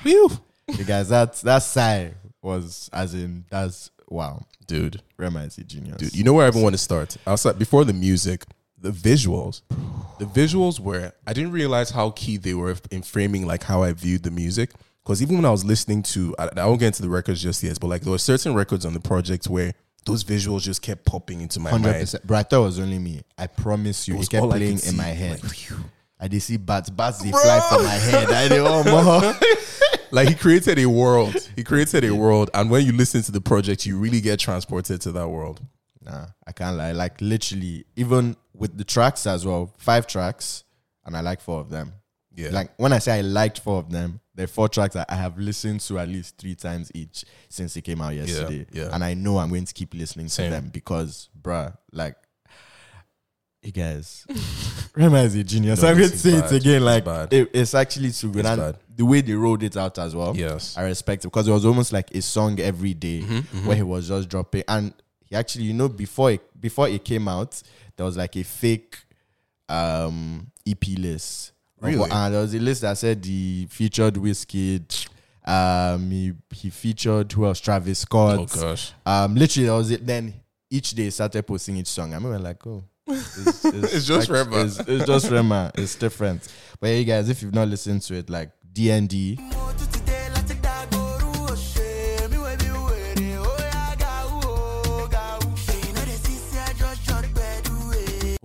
Phew. 0.02 0.30
You 0.68 0.84
guys, 0.84 1.08
that 1.08 1.34
that 1.34 1.62
sigh 1.62 2.12
was 2.42 2.88
as 2.92 3.14
in 3.14 3.44
that's 3.50 3.90
wow. 4.08 4.44
Dude, 4.66 5.00
Rema 5.16 5.44
is 5.44 5.56
a 5.58 5.64
genius. 5.64 5.96
dude, 5.96 6.14
you 6.14 6.22
know 6.24 6.34
where 6.34 6.44
I 6.44 6.48
even 6.48 6.60
want 6.60 6.74
to 6.74 6.78
start? 6.78 7.16
Outside 7.26 7.58
before 7.58 7.86
the 7.86 7.94
music, 7.94 8.44
the 8.80 8.90
visuals. 8.90 9.62
The 10.18 10.24
visuals 10.24 10.80
were 10.80 11.12
I 11.26 11.32
didn't 11.32 11.52
realize 11.52 11.90
how 11.90 12.10
key 12.10 12.36
they 12.36 12.54
were 12.54 12.76
in 12.90 13.02
framing 13.02 13.46
like 13.46 13.62
how 13.64 13.82
I 13.82 13.92
viewed 13.92 14.22
the 14.22 14.30
music. 14.30 14.72
Because 15.04 15.22
even 15.22 15.36
when 15.36 15.44
I 15.46 15.50
was 15.50 15.64
listening 15.64 16.02
to, 16.02 16.34
I, 16.38 16.48
I 16.56 16.66
won't 16.66 16.80
get 16.80 16.88
into 16.88 17.02
the 17.02 17.08
records 17.08 17.42
just 17.42 17.62
yet, 17.62 17.78
but 17.80 17.86
like 17.86 18.02
there 18.02 18.10
were 18.10 18.18
certain 18.18 18.54
records 18.54 18.84
on 18.84 18.92
the 18.92 19.00
project 19.00 19.46
where 19.48 19.72
those 20.04 20.22
visuals 20.22 20.62
just 20.62 20.82
kept 20.82 21.04
popping 21.06 21.40
into 21.40 21.60
my 21.60 21.70
Hundred 21.70 21.90
mind. 21.90 22.00
percent. 22.00 22.26
But 22.26 22.34
I 22.36 22.42
thought 22.42 22.60
it 22.62 22.64
was 22.66 22.78
only 22.80 22.98
me. 22.98 23.22
I 23.36 23.46
promise 23.46 24.06
you, 24.06 24.16
It 24.16 24.22
it, 24.24 24.30
kept 24.30 24.46
playing 24.48 24.72
in 24.72 24.78
see. 24.78 24.96
my 24.96 25.04
head. 25.04 25.42
Like. 25.42 25.70
I 26.20 26.28
did 26.28 26.40
see 26.42 26.56
bats, 26.56 26.90
bats 26.90 27.22
they 27.22 27.30
fly 27.30 27.60
from 27.68 27.84
my 27.84 27.90
head. 27.92 28.28
I 28.28 28.48
did 28.48 28.58
oh 28.60 28.82
more. 28.84 29.34
like 30.10 30.28
he 30.28 30.34
created 30.34 30.78
a 30.78 30.86
world. 30.86 31.34
He 31.54 31.62
created 31.62 32.04
a 32.04 32.14
world, 32.14 32.50
and 32.54 32.70
when 32.70 32.84
you 32.84 32.92
listen 32.92 33.22
to 33.22 33.32
the 33.32 33.40
project, 33.40 33.86
you 33.86 33.98
really 33.98 34.20
get 34.20 34.40
transported 34.40 35.00
to 35.02 35.12
that 35.12 35.28
world. 35.28 35.60
Nah, 36.08 36.26
I 36.46 36.52
can't 36.52 36.76
lie. 36.76 36.92
Like 36.92 37.20
literally, 37.20 37.84
even 37.96 38.36
with 38.54 38.76
the 38.78 38.84
tracks 38.84 39.26
as 39.26 39.44
well, 39.44 39.72
five 39.78 40.06
tracks, 40.06 40.64
and 41.04 41.16
I 41.16 41.20
like 41.20 41.40
four 41.40 41.60
of 41.60 41.68
them. 41.70 41.92
Yeah. 42.34 42.50
Like 42.50 42.70
when 42.76 42.92
I 42.92 42.98
say 42.98 43.18
I 43.18 43.20
liked 43.22 43.60
four 43.60 43.78
of 43.78 43.90
them, 43.90 44.20
there 44.34 44.44
are 44.44 44.48
four 44.48 44.68
tracks 44.68 44.94
that 44.94 45.06
I 45.10 45.16
have 45.16 45.36
listened 45.38 45.80
to 45.82 45.98
at 45.98 46.08
least 46.08 46.38
three 46.38 46.54
times 46.54 46.90
each 46.94 47.24
since 47.48 47.76
it 47.76 47.82
came 47.82 48.00
out 48.00 48.14
yesterday. 48.14 48.64
yeah. 48.72 48.90
And 48.92 49.02
I 49.02 49.14
know 49.14 49.38
I'm 49.38 49.48
going 49.48 49.64
to 49.64 49.74
keep 49.74 49.92
listening 49.92 50.28
Same. 50.28 50.46
to 50.50 50.56
them 50.56 50.70
because, 50.72 51.28
bruh, 51.42 51.76
like, 51.92 52.14
you 53.62 53.72
guys, 53.72 54.24
Rema 54.94 55.18
is 55.22 55.34
a 55.34 55.42
genius. 55.42 55.82
No, 55.82 55.88
I'm 55.88 55.98
going 55.98 56.10
to 56.10 56.16
say 56.16 56.40
bad. 56.40 56.52
it 56.52 56.56
again. 56.60 56.84
Like, 56.84 57.04
bad. 57.04 57.32
it- 57.32 57.50
it's 57.52 57.74
actually 57.74 58.12
too 58.12 58.30
good. 58.30 58.40
It's 58.40 58.48
and 58.48 58.60
bad. 58.60 58.76
the 58.96 59.04
way 59.04 59.20
they 59.20 59.32
rolled 59.34 59.64
it 59.64 59.76
out 59.76 59.98
as 59.98 60.14
well. 60.14 60.36
Yes. 60.36 60.76
I 60.78 60.82
respect 60.82 61.24
it 61.24 61.28
because 61.28 61.48
it 61.48 61.52
was 61.52 61.66
almost 61.66 61.92
like 61.92 62.10
a 62.14 62.22
song 62.22 62.60
every 62.60 62.94
day 62.94 63.22
Mm-hmm, 63.22 63.66
where 63.66 63.76
he 63.76 63.82
was 63.82 64.06
just 64.08 64.28
dropping. 64.28 64.62
And 64.68 64.94
he 65.28 65.36
actually, 65.36 65.64
you 65.64 65.74
know, 65.74 65.88
before 65.88 66.32
it 66.32 66.60
before 66.60 66.88
it 66.88 67.04
came 67.04 67.28
out, 67.28 67.62
there 67.96 68.06
was 68.06 68.16
like 68.16 68.36
a 68.36 68.44
fake 68.44 68.98
um 69.68 70.50
EP 70.66 70.86
list. 70.98 71.52
Really? 71.80 72.10
And 72.10 72.34
there 72.34 72.40
was 72.40 72.54
a 72.54 72.58
list 72.58 72.82
that 72.82 72.98
said 72.98 73.24
he 73.24 73.66
featured 73.70 74.14
Wizkid. 74.14 75.08
Um, 75.44 76.10
he, 76.10 76.32
he 76.50 76.70
featured 76.70 77.32
who 77.32 77.46
else? 77.46 77.60
Travis 77.60 78.00
Scott. 78.00 78.38
Oh 78.38 78.46
gosh. 78.46 78.92
Um, 79.06 79.34
literally 79.34 79.66
that 79.68 79.74
was 79.74 79.90
it. 79.90 80.04
Then 80.06 80.34
each 80.70 80.90
day 80.90 81.04
he 81.04 81.10
started 81.10 81.46
posting 81.46 81.76
each 81.76 81.86
song. 81.86 82.12
I 82.14 82.18
mean, 82.18 82.30
we're 82.30 82.38
like, 82.38 82.66
oh, 82.66 82.84
it's, 83.06 83.64
It's 83.64 84.06
just 84.06 84.28
Rema. 84.28 84.64
It's, 84.64 84.78
it's 84.80 85.06
just 85.06 85.30
Rema. 85.30 85.70
It's 85.74 85.94
different. 85.94 86.52
But 86.80 86.88
yeah, 86.88 86.94
you 86.96 87.04
guys, 87.04 87.28
if 87.28 87.42
you've 87.42 87.54
not 87.54 87.68
listened 87.68 88.02
to 88.02 88.14
it, 88.16 88.28
like 88.28 88.50
DND, 88.72 89.38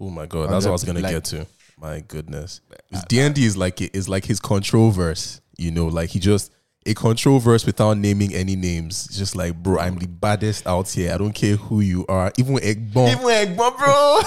Oh 0.06 0.10
my 0.10 0.26
god, 0.26 0.50
that's 0.50 0.66
what 0.66 0.72
I 0.72 0.74
was 0.74 0.84
gonna 0.84 1.00
Like- 1.00 1.14
get 1.14 1.24
to. 1.26 1.48
My 1.80 2.02
goodness, 2.08 2.62
uh, 2.94 3.02
D 3.10 3.20
and 3.20 3.34
D 3.34 3.46
is 3.46 3.56
like 3.58 3.82
is 3.96 4.08
like 4.10 4.26
his 4.26 4.40
control 4.40 4.92
verse. 4.92 5.42
You 5.58 5.72
know, 5.72 5.88
like 5.88 6.10
he 6.10 6.20
just 6.20 6.52
a 6.86 6.94
control 6.94 7.40
verse 7.40 7.66
without 7.66 7.98
naming 7.98 8.34
any 8.34 8.56
names. 8.56 9.06
It's 9.08 9.18
just 9.18 9.36
like, 9.36 9.56
bro, 9.62 9.80
I'm 9.80 9.98
the 9.98 10.08
baddest 10.08 10.68
out 10.68 10.90
here. 10.90 11.14
I 11.14 11.18
don't 11.18 11.34
care 11.34 11.56
who 11.56 11.80
you 11.82 12.06
are. 12.08 12.32
Even 12.38 12.56
Egbon, 12.58 13.12
Even 13.12 13.56
Egbon, 13.58 13.78
bro. 13.78 14.20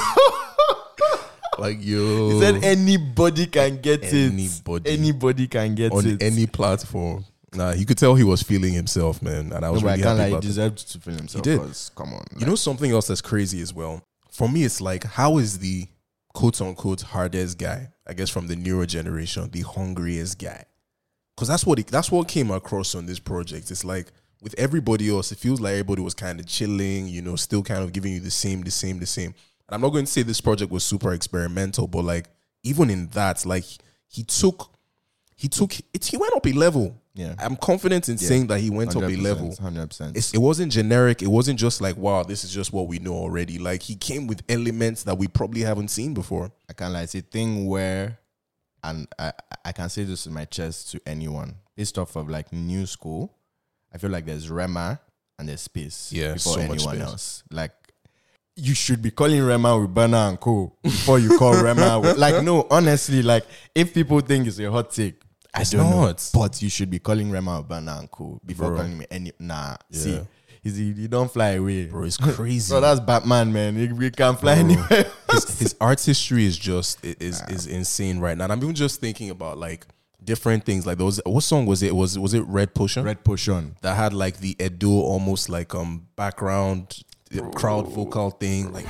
like 1.58 1.78
yo, 1.80 2.30
He 2.30 2.40
said 2.40 2.64
anybody 2.64 3.46
can 3.46 3.80
get 3.80 4.04
Anybody. 4.04 4.90
it. 4.90 4.98
Anybody 4.98 5.46
can 5.46 5.74
get 5.74 5.92
on 5.92 6.06
it. 6.06 6.22
any 6.22 6.46
platform. 6.46 7.24
Nah, 7.54 7.72
you 7.72 7.86
could 7.86 7.96
tell 7.96 8.14
he 8.14 8.24
was 8.24 8.42
feeling 8.42 8.72
himself, 8.74 9.22
man, 9.22 9.52
and 9.52 9.64
I 9.64 9.70
was 9.70 9.82
I 9.82 9.92
really 9.92 10.02
can't 10.02 10.18
happy 10.18 10.32
like 10.32 10.42
he 10.42 10.48
deserved 10.48 10.92
to 10.92 10.98
feel 10.98 11.14
himself. 11.14 11.44
He 11.44 11.52
did. 11.56 11.60
Come 11.94 12.12
on. 12.12 12.24
You 12.38 12.44
know 12.46 12.54
something 12.56 12.90
else 12.90 13.06
that's 13.06 13.22
crazy 13.22 13.62
as 13.62 13.72
well. 13.72 14.02
For 14.36 14.50
me, 14.50 14.64
it's 14.64 14.82
like 14.82 15.04
how 15.04 15.38
is 15.38 15.60
the 15.60 15.86
quote 16.34 16.60
unquote 16.60 17.00
hardest 17.00 17.56
guy? 17.56 17.88
I 18.06 18.12
guess 18.12 18.28
from 18.28 18.48
the 18.48 18.54
newer 18.54 18.84
generation, 18.84 19.48
the 19.50 19.62
hungriest 19.62 20.38
guy, 20.38 20.66
because 21.34 21.48
that's 21.48 21.64
what 21.64 21.78
it, 21.78 21.86
that's 21.86 22.10
what 22.10 22.28
came 22.28 22.50
across 22.50 22.94
on 22.94 23.06
this 23.06 23.18
project. 23.18 23.70
It's 23.70 23.82
like 23.82 24.12
with 24.42 24.54
everybody 24.58 25.08
else, 25.08 25.32
it 25.32 25.38
feels 25.38 25.58
like 25.58 25.72
everybody 25.72 26.02
was 26.02 26.12
kind 26.12 26.38
of 26.38 26.44
chilling, 26.44 27.08
you 27.08 27.22
know, 27.22 27.36
still 27.36 27.62
kind 27.62 27.82
of 27.82 27.94
giving 27.94 28.12
you 28.12 28.20
the 28.20 28.30
same, 28.30 28.60
the 28.60 28.70
same, 28.70 28.98
the 28.98 29.06
same. 29.06 29.34
And 29.68 29.74
I'm 29.74 29.80
not 29.80 29.88
going 29.88 30.04
to 30.04 30.10
say 30.10 30.22
this 30.22 30.42
project 30.42 30.70
was 30.70 30.84
super 30.84 31.14
experimental, 31.14 31.86
but 31.86 32.02
like 32.02 32.26
even 32.62 32.90
in 32.90 33.06
that, 33.08 33.46
like 33.46 33.64
he 34.06 34.22
took, 34.22 34.70
he 35.36 35.48
took 35.48 35.78
it. 35.92 36.04
He 36.04 36.16
went 36.16 36.34
up 36.34 36.46
a 36.46 36.52
level. 36.52 36.96
Yeah. 37.14 37.34
I'm 37.38 37.56
confident 37.56 38.08
in 38.08 38.18
saying 38.18 38.48
that 38.48 38.60
he 38.60 38.68
went 38.70 38.94
up 38.96 39.02
a 39.02 39.16
level 39.16 39.54
Hundred 39.56 39.88
percent. 39.88 40.16
it 40.16 40.38
wasn't 40.38 40.72
generic. 40.72 41.22
It 41.22 41.28
wasn't 41.28 41.58
just 41.58 41.80
like, 41.80 41.96
wow, 41.96 42.22
this 42.22 42.44
is 42.44 42.52
just 42.52 42.72
what 42.72 42.88
we 42.88 42.98
know 42.98 43.14
already. 43.14 43.58
Like 43.58 43.82
he 43.82 43.96
came 43.96 44.26
with 44.26 44.42
elements 44.48 45.04
that 45.04 45.16
we 45.16 45.28
probably 45.28 45.62
haven't 45.62 45.88
seen 45.88 46.14
before. 46.14 46.50
I 46.68 46.72
can't 46.72 46.92
lie. 46.92 47.02
It's 47.02 47.14
a 47.14 47.22
thing 47.22 47.66
where, 47.66 48.18
and 48.82 49.06
I, 49.18 49.32
I 49.64 49.72
can 49.72 49.88
say 49.88 50.04
this 50.04 50.26
in 50.26 50.32
my 50.34 50.44
chest 50.44 50.90
to 50.92 51.00
anyone. 51.06 51.56
Based 51.74 51.98
off 51.98 52.16
of 52.16 52.28
like 52.28 52.52
new 52.52 52.86
school, 52.86 53.34
I 53.92 53.98
feel 53.98 54.10
like 54.10 54.24
there's 54.24 54.50
Rema 54.50 55.00
and 55.38 55.48
there's 55.48 55.62
space. 55.62 56.12
Yeah, 56.12 56.34
before 56.34 56.54
so 56.54 56.60
anyone 56.60 57.00
else. 57.00 57.44
Like 57.50 57.72
you 58.56 58.74
should 58.74 59.02
be 59.02 59.10
calling 59.10 59.42
Rema 59.42 59.78
with 59.78 59.94
Burna 59.94 60.28
and 60.30 60.40
Co. 60.40 60.72
before 60.82 61.18
you 61.18 61.38
call 61.38 61.62
Rema. 61.62 62.00
With, 62.00 62.16
like 62.18 62.42
no, 62.42 62.66
honestly, 62.70 63.22
like 63.22 63.44
if 63.74 63.94
people 63.94 64.20
think 64.20 64.46
it's 64.46 64.58
a 64.58 64.70
hot 64.70 64.90
take. 64.90 65.20
I 65.56 65.60
It's 65.62 65.70
don't 65.70 65.88
not. 65.90 66.32
know, 66.34 66.40
but 66.40 66.60
you 66.62 66.68
should 66.68 66.90
be 66.90 66.98
calling 66.98 67.30
Rema 67.30 67.62
Burna 67.64 67.98
and 68.00 68.40
before 68.46 68.68
Bro. 68.68 68.76
calling 68.76 68.98
me 68.98 69.06
any. 69.10 69.32
Nah, 69.38 69.76
see, 69.90 70.14
Yeah. 70.16 70.20
he's 70.62 70.76
he 70.76 71.08
don't 71.08 71.30
fly 71.32 71.50
away, 71.52 71.86
Bro, 71.86 72.04
it's 72.04 72.16
crazy. 72.18 72.60
So 72.60 72.80
that's 72.80 73.00
Batman, 73.00 73.52
man. 73.52 73.74
He, 73.76 73.88
we 73.92 74.10
can't 74.10 74.38
fly 74.38 74.56
Bro. 74.56 74.64
anywhere. 74.64 75.06
his, 75.32 75.58
his 75.58 75.74
art 75.80 76.00
history 76.00 76.44
is 76.44 76.58
just 76.58 77.04
is 77.04 77.42
is 77.48 77.66
insane 77.66 78.18
right 78.18 78.36
now. 78.36 78.44
And 78.44 78.52
I'm 78.52 78.62
even 78.62 78.74
just 78.74 79.00
thinking 79.00 79.30
about 79.30 79.56
like 79.58 79.86
different 80.22 80.64
things. 80.64 80.86
Like 80.86 80.98
those 80.98 81.20
what 81.24 81.42
song 81.42 81.64
was 81.66 81.82
it? 81.82 81.94
Was 81.96 82.18
was 82.18 82.34
it 82.34 82.44
Red 82.46 82.74
Potion? 82.74 83.04
Red 83.04 83.24
Potion. 83.24 83.76
that 83.82 83.96
had 83.96 84.12
like 84.12 84.38
the 84.38 84.56
Edo 84.62 84.90
almost 84.90 85.48
like 85.48 85.74
um 85.74 86.06
background 86.16 87.02
crowd 87.54 87.88
vocal 87.88 88.30
thing. 88.30 88.72
Like 88.72 88.86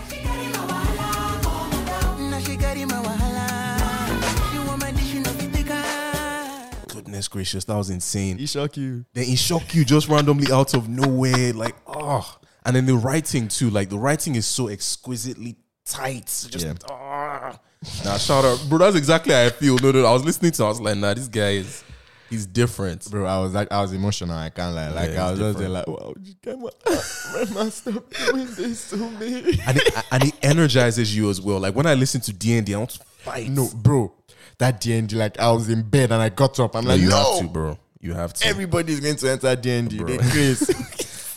goodness 7.16 7.28
gracious, 7.28 7.64
that 7.64 7.76
was 7.76 7.90
insane. 7.90 8.38
He 8.38 8.46
shock 8.46 8.76
you. 8.76 9.04
then 9.14 9.24
he 9.24 9.36
shock 9.36 9.74
you 9.74 9.84
just 9.84 10.08
randomly 10.08 10.52
out 10.52 10.74
of 10.74 10.88
nowhere, 10.88 11.52
like 11.52 11.74
oh. 11.86 12.38
And 12.64 12.74
then 12.76 12.84
the 12.86 12.96
writing 12.96 13.48
too, 13.48 13.70
like 13.70 13.88
the 13.88 13.98
writing 13.98 14.34
is 14.34 14.46
so 14.46 14.68
exquisitely 14.68 15.56
tight. 15.84 16.26
Just 16.26 16.64
Yeah. 16.66 16.74
ah. 16.90 17.58
Nah, 18.04 18.16
shout 18.18 18.44
out, 18.44 18.62
bro. 18.68 18.78
That's 18.78 18.96
exactly 18.96 19.32
how 19.32 19.44
I 19.44 19.50
feel. 19.50 19.78
No, 19.78 19.92
no, 19.92 20.04
I 20.04 20.12
was 20.12 20.24
listening 20.24 20.52
to. 20.52 20.64
I 20.64 20.68
was 20.68 20.80
like, 20.80 20.96
nah, 20.98 21.14
this 21.14 21.28
guy 21.28 21.50
is, 21.52 21.84
he's 22.28 22.44
different. 22.44 23.08
Bro, 23.10 23.24
I 23.26 23.38
was 23.38 23.54
like, 23.54 23.70
I 23.70 23.80
was 23.80 23.92
emotional. 23.92 24.36
I 24.36 24.50
can't 24.50 24.74
lie. 24.74 24.88
Like, 24.90 25.10
Yeah, 25.12 25.26
I 25.28 25.30
it's 25.32 25.40
was 25.40 25.54
just 25.54 25.58
there, 25.58 25.68
different. 25.68 25.88
like, 25.88 26.00
wow, 26.00 26.14
you 26.20 26.34
can't, 26.42 27.54
Rema, 27.54 27.70
stop 27.70 28.10
doing 28.26 28.46
this 28.56 28.90
to 28.90 28.96
me. 28.96 29.60
And 29.66 29.76
it, 29.76 30.04
and 30.10 30.24
it 30.24 30.34
energizes 30.42 31.16
you 31.16 31.30
as 31.30 31.40
well. 31.40 31.60
Like 31.60 31.74
when 31.76 31.86
I 31.86 31.94
listen 31.94 32.20
to 32.22 32.32
D 32.32 32.56
and 32.58 32.68
I 32.68 32.76
want 32.78 32.90
to 32.90 32.98
fight. 33.04 33.48
No, 33.50 33.68
bro, 33.76 34.12
that 34.58 34.80
DND, 34.80 35.14
like, 35.14 35.38
I 35.38 35.50
was 35.52 35.68
in 35.68 35.82
bed 35.82 36.12
and 36.12 36.22
I 36.22 36.28
got 36.30 36.58
up. 36.60 36.74
I'm 36.76 36.84
No, 36.84 36.90
like, 36.90 37.00
you 37.00 37.08
no, 37.10 37.16
have 37.34 37.42
to, 37.46 37.48
bro. 37.52 37.78
You 38.00 38.14
have 38.14 38.32
to. 38.34 38.46
everybody's 38.46 39.00
going 39.00 39.16
to 39.16 39.30
enter 39.30 39.56
DND. 39.56 39.98
Bro. 39.98 40.06
They 40.06 40.18
crazy. 40.18 40.74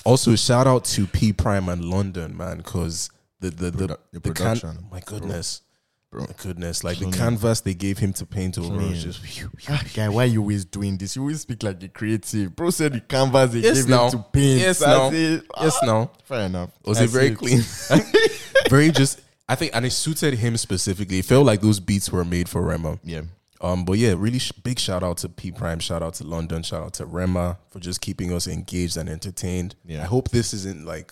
Also, 0.06 0.36
shout 0.36 0.66
out 0.66 0.86
to 0.86 1.06
P 1.06 1.34
Prime 1.34 1.68
and 1.70 1.84
London, 1.84 2.36
man, 2.36 2.58
because 2.58 3.10
the 3.42 3.50
the 3.52 3.70
the, 3.70 3.88
Produ- 3.88 3.98
the 4.14 4.20
the 4.22 4.34
can- 4.34 4.88
my 4.90 5.02
goodness, 5.02 5.62
Bro. 6.10 6.22
my 6.22 6.34
goodness, 6.42 6.84
like 6.86 6.98
Clean. 6.98 7.12
the 7.12 7.18
canvas 7.18 7.62
they 7.62 7.74
gave 7.76 7.98
him 8.00 8.14
to 8.14 8.26
paint 8.26 8.58
over 8.58 8.70
Clean. 8.70 8.90
was 8.92 9.04
just. 9.04 9.20
Ah, 9.70 9.84
guy, 9.94 10.08
why 10.10 10.24
you 10.24 10.40
always 10.40 10.64
doing 10.66 10.98
this? 10.98 11.16
You 11.18 11.22
always 11.24 11.42
speak 11.42 11.62
like 11.64 11.84
a 11.84 11.90
creative. 11.90 12.56
Bro 12.56 12.70
said 12.72 12.94
the 12.94 13.02
canvas 13.02 13.52
they 13.52 13.60
Yes, 13.60 13.76
gave 13.82 13.90
now. 13.90 14.06
him 14.06 14.12
to 14.12 14.18
paint. 14.32 14.60
Yes, 14.62 14.82
I 14.82 14.88
now. 14.90 15.10
said, 15.12 15.44
Yes, 15.62 15.78
ah, 15.82 15.86
now 15.86 16.12
Fair 16.24 16.42
enough. 16.46 16.70
was 16.86 16.98
I 17.00 17.04
it 17.04 17.10
very 17.10 17.30
see 17.30 17.36
clean? 17.36 17.62
very 18.70 18.92
just. 18.92 19.20
I 19.50 19.56
think, 19.56 19.75
and 19.75 19.86
it 19.86 19.91
suited 19.91 20.36
him 20.36 20.56
specifically. 20.58 21.20
It 21.20 21.25
felt 21.25 21.46
like 21.46 21.62
those 21.62 21.79
beats 21.79 22.12
were 22.12 22.24
made 22.24 22.48
for 22.48 22.62
Rema. 22.62 23.00
Yeah. 23.03 23.24
Um, 23.62 23.84
but 23.84 23.94
yeah, 23.98 24.13
really 24.15 24.39
sh- 24.39 24.51
big 24.51 24.79
shout 24.79 25.03
out 25.03 25.18
to 25.18 25.27
P 25.27 25.51
Prime, 25.51 25.79
shout 25.79 26.03
out 26.03 26.13
to 26.15 26.24
London, 26.24 26.63
shout 26.63 26.84
out 26.84 26.94
to 26.94 27.06
Rema 27.06 27.58
for 27.72 27.79
just 27.79 28.00
keeping 28.00 28.32
us 28.32 28.48
engaged 28.48 28.96
and 28.96 29.10
entertained. 29.10 29.75
Yeah. 29.84 30.03
I 30.03 30.06
hope 30.06 30.29
this 30.29 30.53
isn't 30.53 30.86
like, 30.86 31.12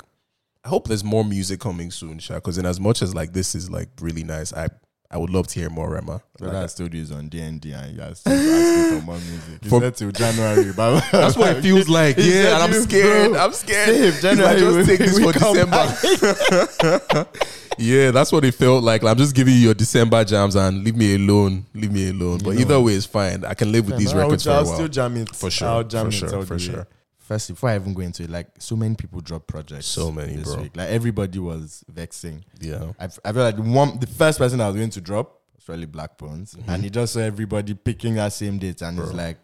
I 0.64 0.70
hope 0.70 0.88
there's 0.88 1.04
more 1.04 1.26
music 1.26 1.60
coming 1.60 1.92
soon, 1.92 2.20
Sha. 2.20 2.36
Because 2.36 2.58
in 2.58 2.66
as 2.66 2.80
much 2.80 3.02
as 3.02 3.16
like 3.16 3.34
this 3.34 3.56
is 3.56 3.70
like 3.72 3.90
really 4.00 4.24
nice, 4.24 4.54
I 4.54 4.70
I 5.10 5.18
would 5.18 5.30
love 5.30 5.48
to 5.48 5.60
hear 5.60 5.70
more 5.70 5.90
Rema. 5.90 6.22
So 6.38 6.46
Like, 6.46 6.54
that 6.54 6.70
studio 6.72 7.02
is 7.02 7.12
on 7.14 7.30
D 7.30 7.40
and 7.40 7.62
D, 7.62 7.72
and 7.72 7.96
you 7.96 8.02
still 8.16 8.34
asking 8.34 9.00
for 9.00 9.06
more 9.06 9.16
music. 9.16 9.66
For- 9.66 9.80
said 9.80 9.96
till 9.96 10.12
January, 10.12 10.74
but 10.74 11.00
that's 11.12 11.38
what 11.38 11.56
it 11.58 11.62
feels 11.68 11.88
like. 11.88 12.18
Yeah, 12.18 12.56
and 12.56 12.64
I'm 12.64 12.74
scared. 12.82 13.32
bro, 13.32 13.40
I'm 13.40 13.54
scared. 13.54 13.88
save 13.96 14.14
He's 14.16 14.24
like, 14.24 14.38
January, 14.38 14.60
just 14.60 14.90
take 14.90 15.00
this 15.00 15.20
for 15.20 15.32
December. 15.32 17.28
yeah, 17.78 18.12
that's 18.12 18.32
what 18.32 18.44
it 18.44 18.54
felt 18.54 18.84
like. 18.84 19.04
I'm 19.04 19.18
just 19.18 19.34
giving 19.36 19.54
you 19.54 19.60
your 19.62 19.74
December 19.74 20.24
jams 20.26 20.56
and 20.56 20.84
leave 20.84 20.96
me 20.98 21.16
alone. 21.16 21.66
Leave 21.74 21.92
me 21.94 22.10
alone. 22.10 22.40
But 22.44 22.56
know. 22.56 22.60
either 22.62 22.80
way, 22.82 22.94
it's 22.94 23.06
fine. 23.06 23.46
I 23.46 23.54
can 23.54 23.72
live 23.72 23.86
with 23.88 23.98
these 23.98 24.14
I'll- 24.14 24.20
records 24.24 24.44
for 24.44 24.50
I'll 24.52 24.60
a 24.60 24.66
while. 24.66 24.74
still 24.76 24.88
jam 24.90 25.16
it 25.18 25.36
For 25.36 25.50
sure, 25.50 25.68
I'll 25.68 25.84
jam 25.84 26.12
for 26.12 26.26
it 26.26 26.30
sure, 26.30 26.46
for 26.46 26.60
sure. 26.60 26.88
First, 27.28 27.50
before 27.50 27.70
I 27.70 27.76
even 27.76 27.94
go 27.94 28.02
into 28.02 28.24
it, 28.24 28.30
like 28.30 28.48
so 28.58 28.78
many 28.78 28.96
people 28.96 29.20
drop 29.20 29.48
projects. 29.48 29.86
So 29.86 30.12
many, 30.14 30.38
bro. 30.42 30.62
Week. 30.62 30.78
Like 30.78 30.88
everybody 30.90 31.40
was 31.40 31.84
vexing. 31.90 32.46
Yeah. 32.62 32.94
I 32.98 33.08
feel 33.10 33.44
like 33.44 33.58
the 33.58 33.64
one, 33.64 34.00
the 34.00 34.08
first 34.08 34.40
person 34.40 34.62
I 34.62 34.68
was 34.68 34.78
going 34.78 34.92
to 34.92 35.02
drop 35.02 35.42
was 35.54 35.68
really 35.68 35.88
Blaqbonez, 35.88 36.56
Mm-hmm. 36.56 36.70
and 36.70 36.84
he 36.84 36.90
just 36.90 37.12
saw 37.14 37.20
everybody 37.20 37.74
picking 37.74 38.16
that 38.16 38.32
same 38.32 38.58
date, 38.60 38.82
and 38.82 38.98
he's 38.98 39.12
like, 39.12 39.38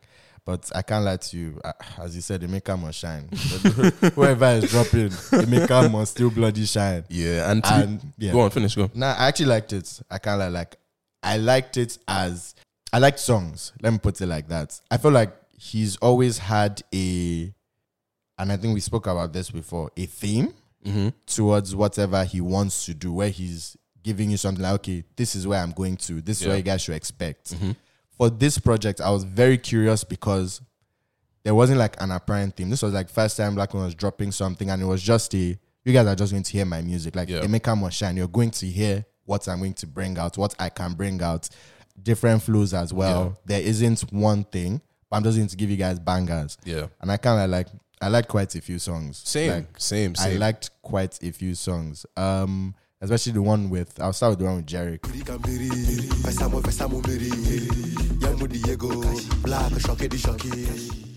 "But 0.46 0.72
I 0.74 0.82
can't 0.82 1.04
lie 1.04 1.18
to 1.18 1.38
you, 1.38 1.60
as 2.02 2.16
you 2.16 2.22
said, 2.22 2.42
Emeka 2.42 2.80
must 2.80 3.00
shine. 3.00 3.28
Whoever 4.16 4.46
is 4.46 4.70
dropping, 4.72 5.10
Emeka 5.10 5.92
must 5.92 6.12
still 6.14 6.30
bloody 6.30 6.66
shine." 6.66 7.04
Yeah, 7.10 7.52
and, 7.52 7.66
And, 7.66 8.14
yeah. 8.18 8.32
go 8.32 8.40
on, 8.42 8.50
finish, 8.50 8.76
go. 8.76 8.90
Nah, 8.94 9.14
I 9.18 9.28
actually 9.28 9.48
liked 9.48 9.74
it. 9.74 10.00
I 10.10 10.20
can't 10.20 10.40
lie. 10.40 10.48
Like, 10.48 10.78
I 11.22 11.36
liked 11.36 11.76
it 11.76 11.98
as 12.08 12.56
I 12.94 13.00
liked 13.00 13.20
songs. 13.20 13.74
Let 13.82 13.92
me 13.92 14.00
put 14.00 14.22
it 14.22 14.28
like 14.28 14.48
that. 14.48 14.80
I 14.90 14.96
feel 14.98 15.12
like 15.12 15.36
he's 15.58 15.96
always 15.98 16.38
had 16.38 16.82
a, 16.94 17.54
and 18.38 18.52
I 18.52 18.58
think 18.58 18.74
we 18.74 18.80
spoke 18.80 19.08
about 19.08 19.34
this 19.34 19.52
before, 19.52 19.92
a 19.98 20.06
theme 20.06 20.54
mm-hmm. 20.86 21.10
towards 21.26 21.76
whatever 21.76 22.24
he 22.24 22.42
wants 22.42 22.86
to 22.86 22.94
do, 22.94 23.14
where 23.14 23.30
he's 23.30 23.78
giving 24.04 24.30
you 24.32 24.38
something 24.38 24.64
like, 24.64 24.74
okay, 24.76 25.04
this 25.16 25.36
is 25.36 25.48
where 25.48 25.62
I'm 25.62 25.72
going 25.72 25.98
to, 25.98 26.22
this 26.22 26.42
is 26.42 26.44
Yeah. 26.44 26.50
what 26.54 26.58
you 26.58 26.64
guys 26.64 26.82
should 26.82 26.96
expect. 26.96 27.54
Mm-hmm. 27.54 27.72
For 28.18 28.30
this 28.30 28.58
project, 28.58 29.02
I 29.02 29.10
was 29.10 29.24
very 29.24 29.58
curious 29.58 30.04
because 30.04 30.62
there 31.44 31.56
wasn't 31.56 31.80
like 31.80 32.00
an 32.02 32.12
apparent 32.12 32.56
theme. 32.56 32.70
This 32.70 32.82
was 32.82 32.94
like 32.94 33.10
first 33.10 33.38
time 33.38 33.56
Black 33.56 33.74
One 33.74 33.86
was 33.86 33.96
dropping 33.96 34.32
something, 34.32 34.70
and 34.70 34.82
it 34.82 34.86
was 34.86 35.02
just 35.02 35.34
a 35.36 35.58
you 35.86 35.92
guys 35.92 36.08
are 36.08 36.16
just 36.16 36.32
going 36.32 36.44
to 36.44 36.52
hear 36.52 36.66
my 36.66 36.82
music. 36.82 37.16
Like 37.16 37.30
Yeah. 37.30 37.42
Emeka 37.42 37.78
must 37.78 37.98
shine. 37.98 38.16
You're 38.16 38.28
going 38.28 38.52
to 38.52 38.66
hear 38.66 39.06
what 39.26 39.48
I'm 39.48 39.60
going 39.60 39.74
to 39.76 39.88
bring 39.88 40.18
out, 40.18 40.38
what 40.38 40.56
I 40.60 40.70
can 40.70 40.94
bring 40.94 41.22
out, 41.22 41.50
different 42.02 42.44
flows 42.44 42.74
as 42.74 42.94
well. 42.94 43.38
There 43.46 43.62
isn't 43.62 44.02
one 44.12 44.44
thing, 44.46 44.82
but 45.10 45.18
I'm 45.18 45.24
just 45.24 45.38
going 45.38 45.50
to 45.50 45.56
give 45.58 45.70
you 45.70 45.78
guys 45.78 46.00
bangers. 46.00 46.58
Yeah. 46.64 46.88
And 47.02 47.12
I 47.12 47.18
kind 47.18 47.42
of 47.42 47.50
like 47.50 47.68
I 48.04 48.10
liked 48.10 48.28
quite 48.28 48.54
a 48.56 48.62
few 48.62 48.80
songs. 48.80 49.22
Same, 49.24 49.50
Like, 49.52 49.68
same, 49.78 50.14
I 50.20 50.34
liked 50.34 50.72
quite 50.82 51.18
a 51.24 51.32
few 51.32 51.56
songs. 51.56 52.06
Um, 52.18 52.76
especially 53.00 53.32
the 53.32 53.42
one 53.42 53.70
with 53.70 54.00
I'll 54.02 54.12
start 54.14 54.32
with 54.32 54.40
the 54.40 54.46
one 54.46 54.58
with 54.58 54.66
Jeriq. 54.66 55.00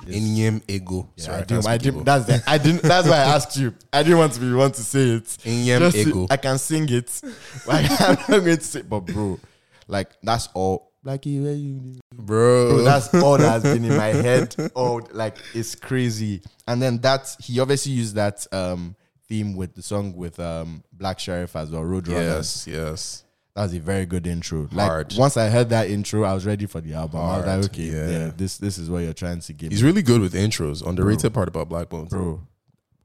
Inyem 0.07 0.63
ego. 0.69 1.09
Yeah, 1.17 1.25
Sorry, 1.25 1.37
I 1.37 1.41
I 1.41 1.45
didn't, 1.45 1.63
can't 1.63 1.67
I 1.67 1.79
didn't, 1.79 2.05
that's 2.05 2.25
the, 2.27 2.43
I 2.47 2.59
didn't. 2.59 2.83
That's 2.83 3.09
why 3.09 3.17
I 3.17 3.35
asked 3.35 3.57
you. 3.57 3.75
I 3.93 4.03
didn't 4.05 4.19
want 4.19 4.33
to 4.35 4.41
be 4.41 4.53
one 4.53 4.71
to 4.71 4.81
say 4.83 5.09
it. 5.11 5.25
Inyem 5.25 5.79
Just 5.81 5.97
ego. 5.97 6.27
I 6.31 6.37
can 6.37 6.59
sing 6.59 6.89
it. 6.89 7.21
Like, 7.67 7.91
I'm 8.01 8.15
not 8.15 8.27
going 8.29 8.57
to 8.59 8.61
say, 8.63 8.83
but 8.83 9.01
bro, 9.01 9.41
like 9.89 10.11
that's 10.23 10.49
all. 10.55 10.93
Like 11.07 11.25
you, 11.25 11.45
where 11.45 11.53
you, 11.53 12.01
bro. 12.13 12.79
bro, 12.79 12.83
that's 12.83 13.15
all 13.15 13.39
that 13.39 13.49
has 13.49 13.63
been 13.63 13.85
in 13.85 13.97
my 13.97 14.09
head. 14.09 14.57
Oh, 14.75 15.01
like 15.13 15.37
it's 15.55 15.77
crazy. 15.77 16.43
And 16.67 16.83
then 16.83 16.99
that 16.99 17.37
he 17.39 17.61
obviously 17.61 17.93
used 17.93 18.17
that 18.17 18.45
um 18.51 18.97
theme 19.29 19.55
with 19.55 19.77
the 19.77 19.83
song 19.83 20.17
with 20.17 20.41
um 20.41 20.83
Black 20.93 21.19
Sherif 21.19 21.55
as 21.55 21.71
well, 21.71 21.85
Road 21.85 22.09
Runners. 22.09 22.67
yes, 22.67 22.77
yes. 22.77 23.25
That 23.55 23.63
was 23.63 23.75
a 23.75 23.79
very 23.79 24.05
good 24.05 24.27
intro. 24.27 24.69
Like 24.73 24.89
Hard. 24.89 25.15
once 25.17 25.37
I 25.37 25.49
heard 25.49 25.69
that 25.69 25.89
intro, 25.89 26.25
I 26.25 26.35
was 26.35 26.45
ready 26.45 26.67
for 26.67 26.81
the 26.81 26.95
album. 26.95 27.21
I 27.21 27.37
was 27.37 27.47
like, 27.47 27.65
okay, 27.67 27.83
yeah. 27.85 28.09
yeah. 28.09 28.31
this 28.37 28.59
this 28.59 28.77
is 28.77 28.91
what 28.91 29.05
you're 29.05 29.13
trying 29.13 29.39
to 29.39 29.53
give. 29.53 29.71
He's 29.71 29.85
me. 29.85 29.89
really 29.89 30.03
good 30.03 30.21
with 30.21 30.35
intros. 30.35 30.85
Underrated 30.85 31.33
part 31.33 31.47
about 31.47 31.69
Blaqbonez. 31.69 32.11
bro. 32.11 32.43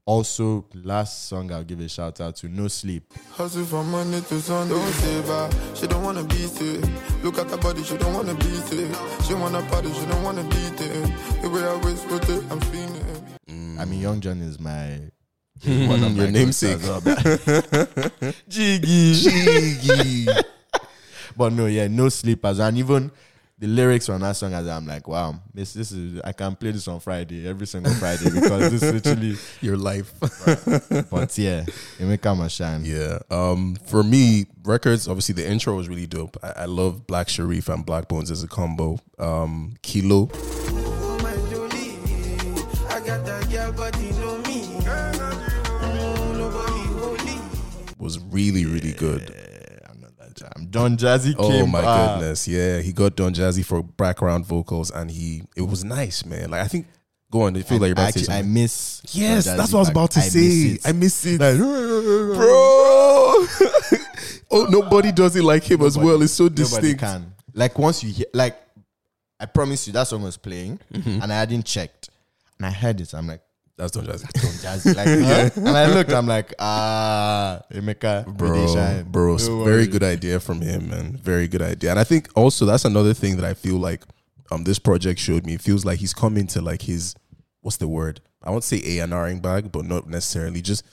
Also, 0.04 0.66
last 0.82 1.28
song 1.28 1.52
I'll 1.52 1.62
give 1.62 1.78
a 1.78 1.88
shout 1.88 2.20
out 2.20 2.34
to 2.36 2.48
No 2.48 2.66
Sleep. 2.66 3.04
Hustle 3.36 3.64
from 3.64 3.90
Monday 3.92 4.20
to 4.20 4.40
Sunday. 4.40 4.74
Don't 4.74 4.92
save 4.94 5.24
her. 5.26 5.50
She 5.76 5.86
don't 5.86 6.02
wanna 6.02 6.24
be 6.24 6.34
sick. 6.34 6.84
Look 7.22 7.38
at 7.38 7.48
her 7.50 7.56
body, 7.56 7.84
she 7.84 7.96
don't 7.98 8.12
wanna 8.12 8.34
be 8.34 8.42
sick. 8.66 8.90
She 9.26 9.34
wanna 9.34 9.62
party, 9.70 9.92
she 9.92 10.04
don't 10.06 10.24
wanna 10.24 10.42
beat 10.42 10.80
it. 10.80 11.42
The 11.42 11.48
way 11.48 11.62
I 11.62 11.76
waist 11.84 12.04
rotate, 12.10 12.42
I'm 12.50 12.60
feeling 12.62 12.96
it. 12.96 13.22
Mm. 13.48 13.78
I 13.78 13.84
mean, 13.84 14.00
Young 14.00 14.20
Jonn 14.20 14.42
is 14.42 14.58
my 14.58 14.98
one 15.86 16.02
of 16.02 16.16
Your 16.16 16.26
my 16.26 16.30
namesake. 16.32 16.82
ghosts 16.82 17.46
as 17.48 17.76
well. 18.18 18.32
Jiggy, 18.48 19.14
Jiggy. 19.14 20.26
but 21.36 21.52
no, 21.52 21.66
yeah, 21.66 21.86
no 21.86 22.08
sleepers, 22.08 22.58
and 22.58 22.76
even 22.76 23.12
the 23.62 23.68
lyrics 23.68 24.08
on 24.08 24.20
that 24.22 24.34
song, 24.34 24.52
as 24.54 24.66
I'm 24.66 24.88
like, 24.88 25.06
wow, 25.06 25.36
this 25.54 25.72
this 25.72 25.92
is 25.92 26.20
I 26.24 26.32
can 26.32 26.56
play 26.56 26.72
this 26.72 26.88
on 26.88 26.98
Friday 26.98 27.46
every 27.46 27.68
single 27.68 27.94
Friday 27.94 28.28
because 28.28 28.72
this 28.72 28.82
is 28.82 28.92
literally. 28.92 29.36
Your 29.60 29.76
life. 29.76 30.12
But 31.08 31.38
yeah, 31.38 31.60
it 31.62 32.00
Emeka 32.00 32.36
must 32.36 32.56
shine. 32.56 32.84
yeah. 32.84 33.20
Um. 33.30 33.76
For 33.86 34.02
me, 34.02 34.46
records. 34.64 35.06
Obviously, 35.06 35.36
the 35.36 35.48
intro 35.48 35.76
was 35.76 35.88
really 35.88 36.08
dope. 36.08 36.36
I, 36.42 36.62
I 36.62 36.64
love 36.64 37.06
Black 37.06 37.28
Sherif 37.28 37.72
and 37.72 37.86
Blaqbonez 37.86 38.32
as 38.32 38.42
a 38.42 38.48
combo. 38.48 38.98
Um. 39.20 39.76
Kilo. 39.82 40.26
My 41.22 41.36
Jolie, 41.48 41.98
I 42.88 43.00
got 43.06 43.24
that 43.24 43.48
girl, 43.48 43.72
but 43.72 43.96
you 44.02 44.10
know 44.14 44.38
me. 44.38 44.66
Nobody 46.36 46.82
holy. 46.98 47.40
was 47.98 48.18
really 48.18 48.66
really 48.66 48.92
good. 48.92 49.51
Yeah, 50.40 50.46
another 50.46 50.60
jam. 50.60 50.68
Don 50.70 50.96
Jazzy 50.96 51.34
Oh 51.38 51.48
came. 51.48 51.70
my 51.70 51.82
ah, 51.84 52.16
goodness, 52.18 52.48
yeah, 52.48 52.80
he 52.80 52.92
got 52.92 53.16
Don 53.16 53.32
Jazzy 53.34 53.64
for 53.64 53.82
background 53.82 54.46
vocals, 54.46 54.90
and 54.90 55.10
he 55.10 55.42
it 55.56 55.62
was 55.62 55.84
nice, 55.84 56.24
man. 56.24 56.50
Like 56.50 56.62
I 56.62 56.68
think, 56.68 56.86
go 57.30 57.42
on, 57.42 57.56
I 57.56 57.62
feel 57.62 57.78
like 57.78 57.88
you're 57.88 57.92
about 57.92 58.02
to 58.14 58.20
Actually, 58.20 58.24
say 58.24 58.38
I 58.38 58.42
miss. 58.42 59.02
Yes, 59.12 59.44
that's 59.46 59.72
what 59.72 59.78
I 59.78 59.80
was 59.80 59.88
about 59.90 60.10
to 60.12 60.20
I 60.20 60.22
say. 60.22 60.38
miss. 60.40 60.86
I 60.86 60.92
miss 60.92 61.26
it, 61.26 61.40
Like, 61.40 61.56
bro. 62.36 63.46
oh, 64.50 64.66
nobody 64.70 65.12
does 65.12 65.36
it 65.36 65.44
like 65.44 65.64
him 65.64 65.82
as 65.82 65.96
well. 65.98 66.22
It's 66.22 66.32
so 66.32 66.44
Nobody 66.44 66.62
distinct. 66.62 67.00
can. 67.00 67.34
Like 67.54 67.78
once 67.78 68.02
you 68.02 68.10
hear, 68.12 68.26
like, 68.32 68.58
I 69.38 69.46
promise 69.46 69.86
you 69.86 69.92
that 69.94 70.06
song 70.06 70.22
was 70.22 70.36
playing, 70.36 70.78
Mm-hmm. 70.92 71.22
and 71.22 71.32
I 71.32 71.36
hadn't 71.38 71.64
checked, 71.66 72.10
and 72.58 72.66
I 72.66 72.70
heard 72.70 73.00
it. 73.00 73.12
I'm 73.14 73.26
like, 73.26 73.42
That's 73.78 73.90
Don 73.92 74.04
Jazzy, 74.06 74.30
Don 74.32 74.52
Jazzy, 74.78 74.94
like, 74.96 75.54
huh? 75.54 75.60
and 75.60 75.68
I 75.76 75.86
looked. 75.92 76.12
I'm 76.12 76.26
like, 76.26 76.52
ah, 76.58 77.60
Emeka, 77.72 78.26
bro. 78.36 79.04
Bro, 79.10 79.36
No 79.38 79.64
very 79.64 79.86
good 79.86 80.02
idea 80.02 80.38
from 80.40 80.60
him, 80.60 80.90
man. 80.90 81.16
Very 81.16 81.48
good 81.48 81.62
idea. 81.62 81.90
And 81.90 81.98
I 81.98 82.04
think 82.04 82.28
also 82.36 82.66
that's 82.66 82.84
another 82.84 83.14
thing 83.14 83.36
that 83.36 83.44
I 83.44 83.54
feel 83.54 83.76
like 83.76 84.02
um 84.50 84.64
this 84.64 84.78
project 84.78 85.18
showed 85.20 85.46
me. 85.46 85.54
It 85.54 85.62
feels 85.62 85.84
like 85.84 85.98
he's 85.98 86.12
coming 86.14 86.46
to 86.48 86.60
like 86.60 86.82
his 86.82 87.14
what's 87.62 87.78
the 87.78 87.88
word? 87.88 88.20
I 88.44 88.50
won't 88.50 88.64
say 88.64 88.82
A 88.84 88.98
and 89.04 89.12
Ring 89.14 89.40
bag, 89.40 89.72
but 89.72 89.84
not 89.86 90.06
necessarily. 90.08 90.60
Just 90.60 90.84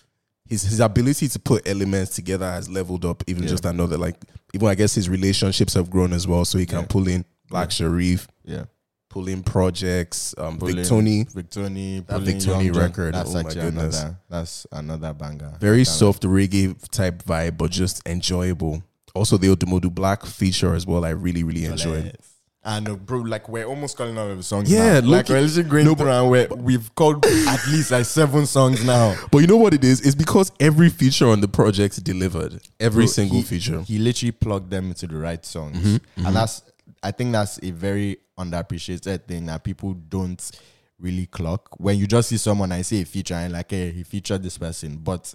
his 0.48 0.64
his 0.64 0.80
ability 0.80 1.28
to 1.28 1.40
put 1.40 1.68
elements 1.68 2.16
together 2.16 2.50
has 2.50 2.70
leveled 2.70 3.04
up. 3.06 3.24
Even 3.28 3.46
just 3.46 3.66
another 3.66 3.98
like 3.98 4.16
even 4.54 4.68
I 4.68 4.76
guess 4.76 4.96
his 4.96 5.10
relationships 5.10 5.74
have 5.74 5.90
grown 5.90 6.14
as 6.14 6.28
well, 6.28 6.46
so 6.46 6.58
he 6.58 6.66
can 6.66 6.80
Yeah. 6.80 6.86
pull 6.88 7.08
in 7.08 7.26
Black 7.50 7.70
Sherif, 7.70 8.28
Yeah, 8.46 8.66
pull 9.10 9.28
in 9.28 9.42
projects, 9.44 10.36
um, 10.38 10.58
Pulling 10.60 10.76
Victony. 10.78 11.34
Victony, 11.34 12.06
That 12.08 12.20
pulling 12.20 12.38
Victony 12.38 12.76
record, 12.76 13.14
That's 13.16 13.32
oh 13.36 13.44
my 13.44 13.54
goodness. 13.54 14.00
another. 14.02 14.18
That's 14.30 14.68
another 14.72 15.14
banger. 15.14 15.54
Very 15.60 15.78
Banger. 15.78 15.86
soft 15.86 16.24
reggae 16.24 16.76
type 16.92 17.24
vibe, 17.24 17.58
but 17.58 17.72
just 17.72 18.08
enjoyable. 18.08 18.84
Also, 19.16 19.38
the 19.38 19.48
Odumodu 19.48 19.94
Black 19.94 20.26
feature 20.26 20.76
as 20.76 20.86
well. 20.86 21.04
I 21.04 21.10
really, 21.10 21.44
really 21.44 21.66
enjoyed. 21.66 22.16
I 22.64 22.80
know, 22.82 22.98
bro. 22.98 23.20
Like 23.22 23.48
we're 23.50 23.64
almost 23.66 23.98
calling 23.98 24.18
all 24.18 24.30
of 24.30 24.38
the 24.38 24.44
songs. 24.44 24.70
Yeah, 24.72 25.00
now. 25.00 25.08
like 25.08 25.30
we're 25.30 25.42
literally 25.42 25.70
going 25.86 25.86
no, 25.86 26.22
and 26.22 26.30
we're, 26.30 26.48
we've 26.58 26.94
called 26.94 27.26
at 27.26 27.66
least 27.68 27.90
like 27.90 28.06
seven 28.06 28.46
songs 28.46 28.84
now. 28.86 29.16
But 29.32 29.40
you 29.40 29.48
know 29.48 29.58
what 29.58 29.74
it 29.74 29.84
is? 29.84 30.02
It's 30.02 30.14
because 30.14 30.52
every 30.60 30.90
feature 30.90 31.28
on 31.30 31.40
the 31.42 31.48
project 31.48 32.04
delivered. 32.04 32.60
Every 32.80 33.06
Bro, 33.06 33.12
single 33.12 33.38
he- 33.38 33.44
feature. 33.44 33.82
He 33.82 33.98
literally 33.98 34.34
plugged 34.34 34.70
them 34.70 34.88
into 34.90 35.08
the 35.08 35.16
right 35.18 35.44
songs, 35.46 35.78
Mm-hmm, 35.80 36.28
and 36.28 36.36
that's 36.36 36.62
I 37.02 37.12
think 37.12 37.32
that's 37.32 37.60
a 37.64 37.72
very 37.72 38.18
underappreciated 38.38 39.26
thing 39.26 39.46
that 39.46 39.64
people 39.64 39.94
don't 39.94 40.52
really 41.00 41.26
clock. 41.26 41.80
When 41.80 41.98
you 41.98 42.08
just 42.08 42.30
see 42.30 42.38
someone, 42.38 42.72
I 42.72 42.82
say 42.82 43.02
a 43.02 43.06
feature, 43.06 43.36
and 43.36 43.54
like, 43.54 43.72
hey, 43.72 43.92
he 43.92 44.04
featured 44.04 44.44
this 44.44 44.58
person, 44.58 44.98
but 44.98 45.34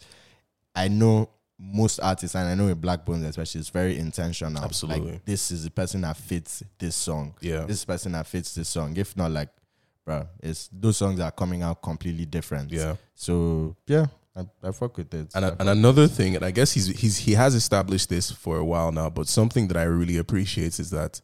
I 0.75 0.89
know 0.89 1.31
most 1.59 2.01
artists, 2.01 2.35
and 2.35 2.49
I 2.49 2.55
know 2.55 2.67
with 2.67 2.81
Blaqbonez 2.81 3.29
especially, 3.29 3.61
it's 3.61 3.71
very 3.71 3.99
intentional. 3.99 4.63
Absolutely. 4.63 5.13
like 5.13 5.25
this 5.25 5.51
is 5.51 5.65
the 5.65 5.71
person 5.71 6.03
that 6.03 6.17
fits 6.17 6.63
this 6.79 6.97
song. 6.97 7.35
Yeah. 7.41 7.65
this 7.65 7.85
person 7.85 8.13
that 8.13 8.27
fits 8.27 8.55
this 8.55 8.69
song. 8.69 8.97
If 8.97 9.17
not, 9.17 9.31
like, 9.31 9.49
bro, 10.05 10.27
it's 10.43 10.69
those 10.73 10.97
songs 10.97 11.21
are 11.21 11.31
coming 11.31 11.63
out 11.63 11.81
completely 11.83 12.27
different. 12.27 12.71
Yeah. 12.73 12.97
So 13.15 13.77
yeah, 13.87 14.07
I, 14.37 14.45
I 14.63 14.73
fuck 14.73 14.97
with 14.97 15.15
it. 15.15 15.29
And, 15.35 15.45
I 15.45 15.49
and 15.59 15.69
another 15.69 16.09
thing, 16.09 16.37
and 16.37 16.45
I 16.45 16.51
guess 16.51 16.73
he's 16.73 16.89
he's 16.89 17.19
he 17.19 17.33
has 17.33 17.55
established 17.55 18.09
this 18.09 18.31
for 18.31 18.59
a 18.59 18.65
while 18.65 18.91
now, 18.93 19.09
but 19.11 19.29
something 19.29 19.69
that 19.69 19.77
I 19.77 19.85
really 19.85 20.17
appreciate 20.19 20.79
is 20.81 20.91
that 20.91 21.21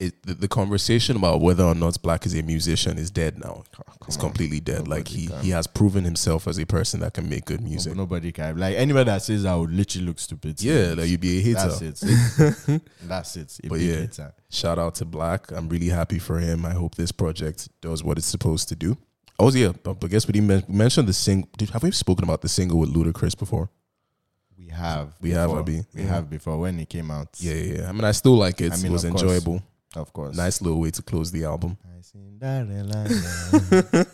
it, 0.00 0.22
the, 0.22 0.34
the 0.34 0.48
conversation 0.48 1.16
about 1.16 1.40
whether 1.40 1.62
or 1.62 1.74
not 1.74 2.00
Black 2.02 2.24
is 2.24 2.34
a 2.34 2.42
musician 2.42 2.96
is 2.96 3.10
dead 3.10 3.38
now. 3.38 3.64
Oh, 3.78 3.84
it's 4.08 4.16
on. 4.16 4.22
completely 4.22 4.58
dead. 4.58 4.88
like 4.88 5.06
he 5.06 5.26
can. 5.26 5.40
he 5.42 5.50
has 5.50 5.66
proven 5.66 6.04
himself 6.04 6.48
as 6.48 6.58
a 6.58 6.64
person 6.64 7.00
that 7.00 7.12
can 7.12 7.28
make 7.28 7.44
good 7.44 7.60
oh, 7.60 7.64
music. 7.64 7.94
Nobody 7.94 8.32
can 8.32 8.56
like 8.56 8.76
anybody 8.76 9.04
that 9.04 9.22
says 9.22 9.44
I 9.44 9.54
would 9.54 9.70
literally 9.70 10.06
look 10.06 10.18
stupid. 10.18 10.62
Yeah, 10.62 10.94
like 10.96 11.08
you'd 11.08 11.20
be 11.20 11.38
a 11.38 11.42
hater. 11.42 11.68
That's 11.68 12.02
it. 12.02 12.82
That's 13.02 13.36
it. 13.36 13.60
A 13.62 13.68
But 13.68 13.80
yeah. 13.80 13.96
hater. 13.96 14.32
Shout 14.48 14.78
out 14.78 14.94
to 14.96 15.04
Black. 15.04 15.52
I'm 15.52 15.68
really 15.68 15.88
happy 15.88 16.18
for 16.18 16.38
him. 16.38 16.64
I 16.64 16.72
hope 16.72 16.94
this 16.94 17.12
project 17.12 17.68
does 17.82 18.02
what 18.02 18.16
it's 18.16 18.26
supposed 18.26 18.68
to 18.70 18.76
do. 18.76 18.96
Oh 19.38 19.50
yeah, 19.50 19.72
but 19.82 20.02
I 20.02 20.06
guess 20.08 20.26
we 20.26 20.32
didn't 20.32 20.48
men- 20.48 20.64
mention 20.68 21.06
the 21.06 21.12
single. 21.12 21.48
Have 21.72 21.82
we 21.82 21.90
spoken 21.92 22.24
about 22.24 22.40
the 22.40 22.48
single 22.48 22.78
with 22.78 22.94
Ludacris 22.94 23.38
before? 23.38 23.70
We 24.58 24.68
have. 24.68 25.14
We 25.20 25.30
have, 25.30 25.48
before. 25.48 25.60
Abi. 25.60 25.82
We 25.94 26.02
Yeah. 26.02 26.08
have 26.08 26.30
before 26.30 26.58
when 26.58 26.78
it 26.78 26.88
came 26.88 27.10
out. 27.10 27.28
Yeah, 27.38 27.54
yeah. 27.54 27.74
yeah. 27.74 27.88
I 27.88 27.92
mean, 27.92 28.04
I 28.04 28.12
still 28.12 28.36
like 28.36 28.60
it. 28.60 28.72
I 28.72 28.76
mean, 28.76 28.86
it 28.86 28.92
was 28.92 29.04
enjoyable. 29.04 29.58
course. 29.58 29.62
Enjoyable. 29.94 30.02
Of 30.02 30.12
course. 30.12 30.36
Nice 30.36 30.62
little 30.62 30.80
way 30.80 30.90
to 30.90 31.02
close 31.02 31.30
the 31.30 31.44
album. 31.44 31.76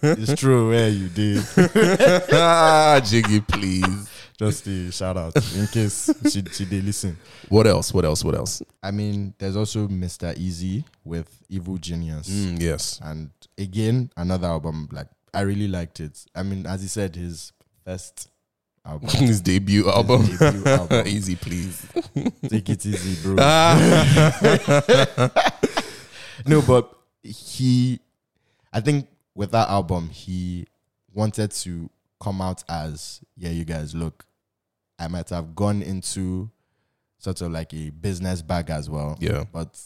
It's 0.03 0.35
true 0.41 0.69
where 0.71 0.89
you 0.89 1.09
did. 1.09 1.43
ah, 2.33 3.01
Jiggy, 3.05 3.41
please. 3.41 4.09
Just 4.39 4.67
a 4.67 4.91
shout 4.93 5.17
out 5.17 5.35
in 5.55 5.67
case 5.69 6.11
she 6.31 6.43
she 6.53 6.65
did 6.67 6.85
listen. 6.85 7.17
What 7.49 7.67
else? 7.67 7.95
What 7.95 8.05
else? 8.05 8.23
What 8.25 8.35
else? 8.35 8.61
I 8.83 8.91
mean, 8.91 9.33
there's 9.39 9.57
also 9.57 9.89
Mr. 9.89 10.35
Eazi 10.37 10.85
with 11.05 11.29
Evil 11.49 11.79
Genius. 11.79 12.29
Mm, 12.29 12.61
yes. 12.61 13.01
And 13.03 13.31
again, 13.57 14.11
another 14.17 14.49
album. 14.49 14.89
Like 14.93 15.09
I 15.33 15.41
really 15.43 15.69
liked 15.69 16.01
it. 16.01 16.23
I 16.35 16.43
mean, 16.43 16.67
as 16.67 16.83
he 16.83 16.89
said, 16.89 17.17
his 17.17 17.53
first 17.85 18.29
album. 18.85 19.09
His 19.27 19.41
debut 19.41 19.89
album. 19.89 20.27
debut 20.27 20.65
album. 20.67 21.07
Easy, 21.07 21.37
please. 21.37 21.87
Take 22.49 22.69
it 22.69 22.85
easy, 22.85 23.23
bro. 23.23 23.37
No, 26.47 26.63
but 26.63 26.93
he, 27.23 28.01
I 28.73 28.81
think 28.81 29.09
with 29.35 29.51
that 29.53 29.69
album, 29.69 30.09
he 30.11 30.67
wanted 31.13 31.51
to 31.51 31.91
come 32.21 32.41
out 32.41 32.63
as 32.69 33.21
yeah, 33.37 33.51
you 33.51 33.65
guys 33.65 33.95
look. 33.95 34.25
I 34.99 35.09
might 35.09 35.29
have 35.31 35.55
gone 35.55 35.83
into 35.83 36.51
sort 37.19 37.41
of 37.43 37.53
like 37.53 37.73
a 37.75 37.91
business 37.91 38.43
bag 38.43 38.71
as 38.71 38.89
well. 38.89 39.17
Yeah. 39.21 39.45
But 39.53 39.79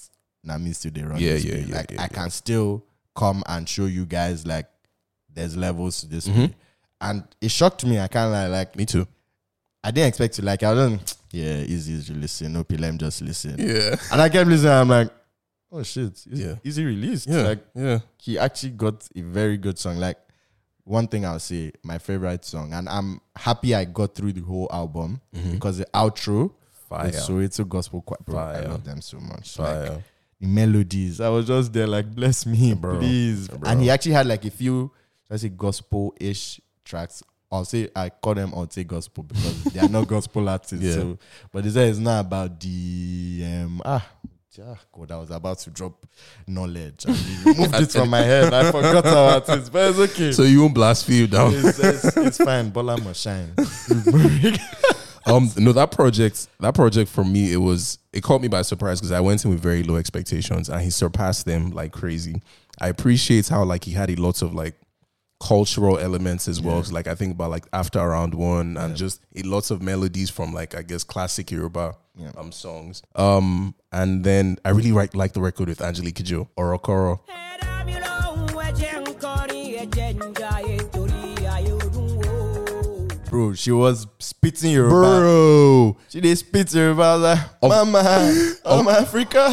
now 0.45 0.59
me 0.59 0.73
still 0.73 0.93
they 0.93 1.03
run. 1.03 1.19
Yeah, 1.21 1.35
yeah, 1.35 1.57
yeah, 1.57 1.75
Like 1.77 1.91
yeah, 1.91 2.01
I 2.01 2.05
yeah. 2.05 2.09
can 2.09 2.31
still 2.31 2.85
come 3.17 3.43
and 3.47 3.69
show 3.69 3.87
you 3.87 4.07
guys 4.07 4.47
like 4.47 4.67
there's 5.33 5.57
levels 5.57 6.01
to 6.01 6.07
this. 6.09 6.29
Mhm. 6.29 6.55
And 7.01 7.25
it 7.41 7.51
shocked 7.51 7.85
me. 7.85 7.99
I 7.99 8.09
can't 8.09 8.31
lie, 8.31 8.47
like 8.47 8.77
Me 8.77 8.87
too. 8.87 9.07
I 9.83 9.91
didn't 9.91 10.09
expect 10.09 10.35
to 10.35 10.43
like 10.45 10.63
I 10.63 10.75
don't 10.75 11.15
yeah, 11.33 11.59
easy 11.61 11.95
easy 11.95 12.15
listen. 12.15 12.53
No 12.53 12.65
let 12.69 12.97
just 12.99 13.23
listen. 13.23 13.57
Yeah. 13.59 13.97
And 14.13 14.21
I 14.21 14.29
kept 14.29 14.49
listening, 14.49 14.73
I'm 14.73 14.89
like, 14.89 15.11
oh 15.73 15.83
shit, 15.83 16.13
is, 16.13 16.41
Yeah. 16.41 16.55
is 16.65 16.77
he 16.77 16.85
released? 16.85 17.29
Yeah. 17.29 17.43
Like 17.43 17.65
yeah. 17.75 17.99
he 18.19 18.39
actually 18.39 18.71
got 18.71 19.09
a 19.15 19.21
very 19.23 19.57
good 19.57 19.79
song. 19.79 19.97
Like 19.99 20.19
one 20.85 21.07
thing 21.07 21.25
I'll 21.25 21.39
say, 21.39 21.73
my 21.85 21.99
favorite 21.99 22.45
song, 22.45 22.73
and 22.73 22.89
I'm 22.89 23.21
happy 23.37 23.75
I 23.75 23.85
got 23.85 24.15
through 24.15 24.33
the 24.33 24.41
whole 24.41 24.69
album 24.73 25.21
because 25.53 25.79
the 25.79 25.87
outro, 25.95 26.53
Fire. 26.89 27.05
with 27.05 27.15
Soweto 27.15 27.69
Gospel 27.69 28.01
Choir, 28.03 28.19
bro, 28.25 28.39
I 28.39 28.61
love 28.67 28.85
them 28.85 29.01
so 29.01 29.19
much. 29.21 29.55
Fire. 29.57 29.91
Like 29.91 30.03
the 30.41 30.47
melodies, 30.49 31.21
I 31.21 31.29
was 31.29 31.47
just 31.47 31.73
there 31.73 31.87
like, 31.87 32.13
bless 32.15 32.47
me, 32.47 32.75
Bro. 32.81 32.99
please. 32.99 33.47
Bro. 33.47 33.71
And 33.71 33.83
he 33.83 33.91
actually 33.91 34.13
had 34.13 34.27
like 34.27 34.45
a 34.47 34.51
few, 34.51 34.91
let's 35.29 35.43
say 35.43 35.51
gospel-ish 35.51 36.61
tracks. 36.85 37.23
I'll 37.53 37.65
say 37.65 37.89
I 37.97 38.09
call 38.11 38.35
them 38.35 38.53
I'll 38.55 38.71
say 38.71 38.85
gospel 38.85 39.25
because 39.25 39.65
they 39.65 39.81
are 39.81 39.89
not 39.89 40.07
gospel 40.09 40.49
artists. 40.49 40.85
Yeah. 40.85 40.95
So, 40.95 41.19
but 41.53 41.65
he 41.65 41.71
said 41.71 41.89
it's 41.89 41.99
not 41.99 42.21
about 42.21 42.59
the 42.61 43.43
um 43.45 43.83
ah. 43.85 44.09
Ah, 44.65 44.79
God, 44.93 45.11
I 45.11 45.17
was 45.19 45.31
about 45.31 45.59
to 45.61 45.71
drop 45.71 46.07
knowledge. 46.47 47.05
And 47.07 47.17
he 47.17 47.51
removed 47.51 47.75
it 47.75 47.93
from 47.93 48.11
my 48.11 48.21
head. 48.21 48.53
I 48.53 48.71
forgot 48.71 48.99
about 49.01 49.49
it, 49.49 49.73
but 49.73 49.91
it's 49.91 49.99
okay. 49.99 50.33
So 50.33 50.43
you 50.43 50.63
won't 50.63 50.75
blaspheme 50.75 51.27
down. 51.29 51.53
it's, 51.55 51.79
it's, 51.79 52.17
it's 52.17 52.39
fine. 52.39 52.71
Bola 52.71 52.99
must 53.01 53.23
shine. 53.23 53.55
um 55.27 55.51
no 55.59 55.73
that 55.73 55.91
project 55.91 56.49
that 56.61 56.75
project 56.75 57.11
for 57.11 57.25
me 57.25 57.53
it 57.53 57.59
was 57.59 57.99
it 58.13 58.23
caught 58.23 58.41
me 58.41 58.49
by 58.49 58.63
surprise 58.63 59.01
because 59.01 59.13
i 59.13 59.21
went 59.21 59.45
in 59.45 59.51
with 59.51 59.61
very 59.61 59.83
low 59.83 59.97
expectations 59.97 60.69
and 60.69 60.81
he 60.81 60.91
surpassed 60.91 61.45
them 61.45 61.71
like 61.73 61.93
crazy 61.93 62.41
i 62.81 62.89
appreciate 62.89 63.47
how 63.49 63.63
like 63.63 63.85
he 63.85 63.93
had 63.93 64.11
a 64.11 64.17
lot 64.17 64.41
of 64.41 64.55
like 64.55 64.75
cultural 65.41 65.99
elements 65.99 66.47
as 66.49 66.61
well 66.61 66.83
so 66.85 66.93
like 66.95 67.07
i 67.07 67.15
think 67.15 67.33
about 67.33 67.51
like 67.51 67.65
after 67.73 67.99
round 68.07 68.35
one 68.35 68.77
and 68.77 68.95
just 68.95 69.21
a 69.37 69.43
lots 69.43 69.71
of 69.71 69.81
melodies 69.81 70.29
from 70.29 70.53
like 70.53 70.75
i 70.75 70.83
guess 70.83 71.03
classic 71.03 71.51
yoruba 71.51 71.95
Yeah. 72.17 72.33
um 72.37 72.53
songs 72.53 73.03
um 73.17 73.75
and 73.91 74.23
then 74.23 74.59
i 74.65 74.71
really 74.71 74.93
like 74.93 75.15
like 75.15 75.33
the 75.33 75.41
record 75.41 75.69
with 75.69 75.81
angelique 75.81 76.17
Kidjo, 76.17 76.49
orokoro 76.59 77.21
Bro, 83.31 83.55
she 83.55 83.71
was 83.71 84.07
spitting 84.19 84.73
Yoruba. 84.73 85.21
bro 85.21 85.97
She 86.09 86.21
did 86.21 86.37
spit 86.37 86.75
Yoruba. 86.75 87.03
I 87.03 87.15
was 87.15 87.23
like, 87.23 87.63
Mama, 87.63 88.55
I'm 88.65 88.89
Africa. 88.89 89.47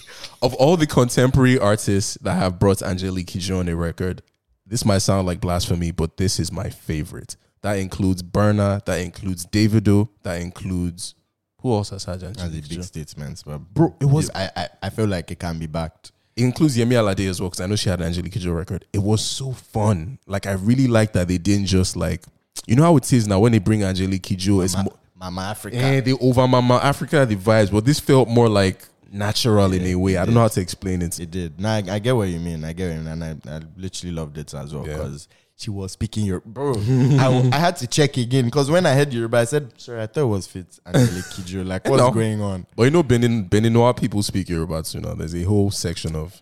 of 0.42 0.54
all 0.54 0.76
the 0.78 0.86
contemporary 0.86 1.58
artists 1.58 2.16
that 2.22 2.34
have 2.34 2.58
brought 2.58 2.80
Angelique 2.82 3.26
Kidjo 3.26 3.60
on 3.60 3.68
a 3.68 3.76
record, 3.76 4.22
this 4.70 4.84
might 4.84 4.98
sound 4.98 5.26
like 5.26 5.40
blasphemy, 5.40 5.90
but 5.90 6.16
this 6.16 6.38
is 6.40 6.50
my 6.50 6.70
favorite. 6.70 7.36
That 7.62 7.74
includes 7.74 8.22
Burna, 8.22 8.82
that 8.86 9.00
includes 9.00 9.44
Davido, 9.44 10.08
that 10.22 10.40
includes 10.40 11.14
who 11.60 11.74
else 11.74 11.90
has 11.90 12.04
had 12.04 12.20
That's 12.20 12.42
a 12.42 12.48
big 12.48 12.82
statements, 12.82 13.42
but 13.42 13.58
Bro, 13.58 13.96
it 14.00 14.06
was 14.06 14.30
I, 14.34 14.48
I, 14.56 14.68
I 14.84 14.90
feel 14.90 15.06
like 15.06 15.30
it 15.30 15.38
can 15.38 15.58
be 15.58 15.66
backed. 15.66 16.12
it 16.36 16.44
includes 16.44 16.76
Yemi 16.78 16.92
Alade 16.94 17.28
as 17.28 17.38
well 17.40 17.50
because 17.50 17.60
I 17.60 17.66
know 17.66 17.76
she 17.76 17.90
had 17.90 18.00
an 18.00 18.06
Angelique 18.06 18.32
Kidjo 18.32 18.56
record. 18.56 18.86
It 18.94 19.02
was 19.02 19.22
so 19.22 19.52
fun. 19.52 20.18
Like 20.26 20.46
I 20.46 20.52
really 20.52 20.86
like 20.86 21.12
that 21.12 21.28
they 21.28 21.36
didn't 21.36 21.66
just 21.66 21.96
like 21.96 22.22
you 22.66 22.76
know 22.76 22.84
how 22.84 22.96
it 22.96 23.12
is 23.12 23.26
now 23.28 23.40
when 23.40 23.52
they 23.52 23.58
bring 23.58 23.82
Angelique 23.82 24.22
Kidjo, 24.22 24.64
it's 24.64 24.74
Mama, 24.74 24.90
mo- 24.90 24.96
Mama 25.16 25.40
Africa. 25.42 25.76
Eh, 25.76 26.00
they 26.00 26.12
over 26.12 26.46
Mama 26.48 26.76
Africa 26.82 27.26
the 27.26 27.36
vibes, 27.36 27.70
but 27.70 27.84
this 27.84 28.00
felt 28.00 28.28
more 28.28 28.48
like 28.48 28.86
natural 29.10 29.72
in 29.72 29.82
a 29.86 29.94
way. 29.94 30.16
I 30.16 30.24
don't 30.24 30.34
know 30.34 30.40
how 30.40 30.48
to 30.48 30.60
explain 30.60 31.02
it. 31.02 31.18
It 31.18 31.30
did. 31.30 31.60
Now 31.60 31.74
I, 31.74 31.82
I 31.88 31.98
get 31.98 32.14
what 32.16 32.28
you 32.28 32.38
mean. 32.40 32.64
I 32.64 32.72
get 32.72 32.88
what 32.88 32.94
you 32.94 33.00
mean, 33.00 33.22
and 33.22 33.24
I, 33.48 33.56
I 33.56 33.60
literally 33.76 34.12
loved 34.14 34.38
it 34.38 34.54
as 34.54 34.72
well 34.74 34.86
Yeah. 34.86 34.94
because 34.96 35.28
she 35.56 35.68
was 35.70 35.92
speaking 35.92 36.24
your 36.24 36.40
bro. 36.40 36.72
I, 36.78 37.50
I 37.52 37.58
had 37.58 37.76
to 37.78 37.86
check 37.86 38.16
again 38.16 38.46
because 38.46 38.70
when 38.70 38.86
I 38.86 38.94
heard 38.94 39.12
Yoruba, 39.12 39.38
I 39.38 39.44
said, 39.44 39.72
"Sorry, 39.78 40.00
I 40.00 40.06
thought 40.06 40.22
it 40.22 40.26
was 40.26 40.46
fit." 40.46 40.78
Angelique 40.86 41.24
Kidjo, 41.24 41.66
like 41.66 41.86
what's 41.88 42.02
No. 42.02 42.10
going 42.10 42.40
on? 42.40 42.66
But 42.76 42.84
you 42.84 42.90
know, 42.92 43.02
Benin, 43.02 43.46
Beninois 43.48 43.94
people 43.98 44.22
speak 44.22 44.48
Yoruba 44.48 44.82
too 44.82 45.00
now. 45.00 45.14
There's 45.14 45.34
a 45.34 45.42
whole 45.42 45.70
section 45.70 46.16
of 46.16 46.40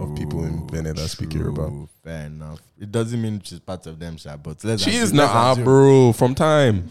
of 0.00 0.14
people 0.16 0.44
in 0.44 0.66
Benin 0.66 0.96
that 0.96 1.08
speak 1.08 1.34
Yoruba. 1.34 1.68
True, 1.68 1.88
Fair 2.02 2.26
enough. 2.26 2.60
It 2.78 2.90
doesn't 2.90 3.20
mean 3.20 3.40
she's 3.44 3.60
part 3.60 3.86
of 3.86 3.98
them, 3.98 4.16
sha, 4.16 4.36
but 4.36 4.62
let's 4.64 4.82
She 4.82 4.96
is 4.96 5.12
not, 5.12 5.30
ah, 5.30 5.54
bro, 5.54 6.12
from 6.12 6.34
time. 6.34 6.90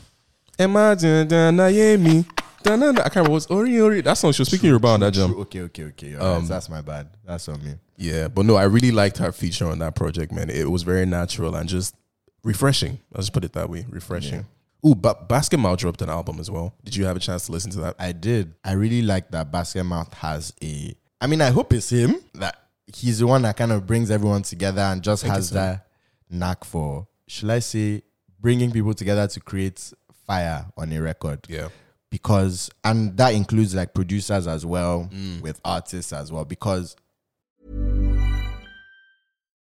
Imagine, 0.58 1.28
Danayemi. 1.28 2.26
Da-na-na. 2.64 3.02
I 3.02 3.04
can't 3.04 3.16
remember 3.18 3.32
what's 3.32 3.46
Ori 3.48 3.80
Ori. 3.80 4.02
That 4.02 4.14
song 4.16 4.32
she 4.32 4.42
was 4.42 4.48
speaking 4.48 4.68
Yoruba 4.70 4.88
on 4.88 5.00
that 5.02 5.14
jump. 5.14 5.38
Okay, 5.38 5.62
okay, 5.62 5.84
okay. 5.86 6.16
All 6.16 6.28
right, 6.28 6.38
Um, 6.38 6.48
that's 6.48 6.70
my 6.70 6.82
bad. 6.82 7.10
That's 7.26 7.48
on 7.48 7.64
me. 7.64 7.76
Yeah, 7.98 8.28
but 8.28 8.46
no, 8.46 8.56
I 8.56 8.64
really 8.64 8.92
liked 8.92 9.18
her 9.20 9.32
feature 9.32 9.68
on 9.68 9.80
that 9.80 9.96
project, 9.96 10.32
man. 10.32 10.50
It 10.50 10.70
was 10.70 10.84
very 10.84 11.06
natural 11.06 11.56
and 11.56 11.70
just 11.70 11.96
refreshing. 12.44 13.00
I'll 13.14 13.22
just 13.22 13.34
put 13.34 13.44
it 13.44 13.54
that 13.54 13.70
way, 13.70 13.86
refreshing. 13.90 14.46
Ooh, 14.86 14.96
but 14.96 15.28
Basketmouth 15.30 15.78
dropped 15.78 16.02
an 16.02 16.10
album 16.10 16.40
as 16.40 16.50
well. 16.50 16.74
Did 16.84 16.96
you 16.96 17.06
have 17.06 17.16
a 17.18 17.20
chance 17.20 17.46
to 17.48 17.52
listen 17.52 17.72
to 17.72 17.80
that? 17.82 17.96
I 18.00 18.12
did. 18.12 18.54
I 18.64 18.74
really 18.74 19.02
like 19.02 19.32
that 19.32 19.52
Basketmouth 19.52 20.14
has 20.16 20.54
a. 20.64 20.96
I 21.22 21.28
mean, 21.28 21.42
I 21.42 21.50
hope 21.52 21.72
it's 21.74 21.90
him 21.92 22.16
that 22.36 22.56
he's 22.88 23.20
the 23.20 23.28
one 23.28 23.42
that 23.44 23.58
kind 23.58 23.72
of 23.72 23.86
brings 23.86 24.10
everyone 24.12 24.42
together 24.44 24.82
and 24.82 25.02
just 25.02 25.24
has 25.24 25.50
that 25.52 25.88
knack 26.30 26.64
for, 26.64 27.08
shall 27.28 27.52
I 27.52 27.60
say, 27.60 28.02
bringing 28.40 28.72
people 28.72 28.94
together 28.94 29.28
to 29.28 29.40
create 29.40 29.94
fire 30.26 30.66
on 30.78 30.92
a 30.92 31.02
record. 31.02 31.46
Yeah. 31.50 31.70
Because, 32.12 32.70
and 32.84 33.18
that 33.18 33.34
includes 33.34 33.76
like 33.76 33.94
producers 33.94 34.48
as 34.48 34.66
well, 34.66 35.10
Mm. 35.14 35.42
with 35.42 35.60
artists 35.66 36.14
as 36.14 36.32
well. 36.32 36.46
Because 36.46 36.96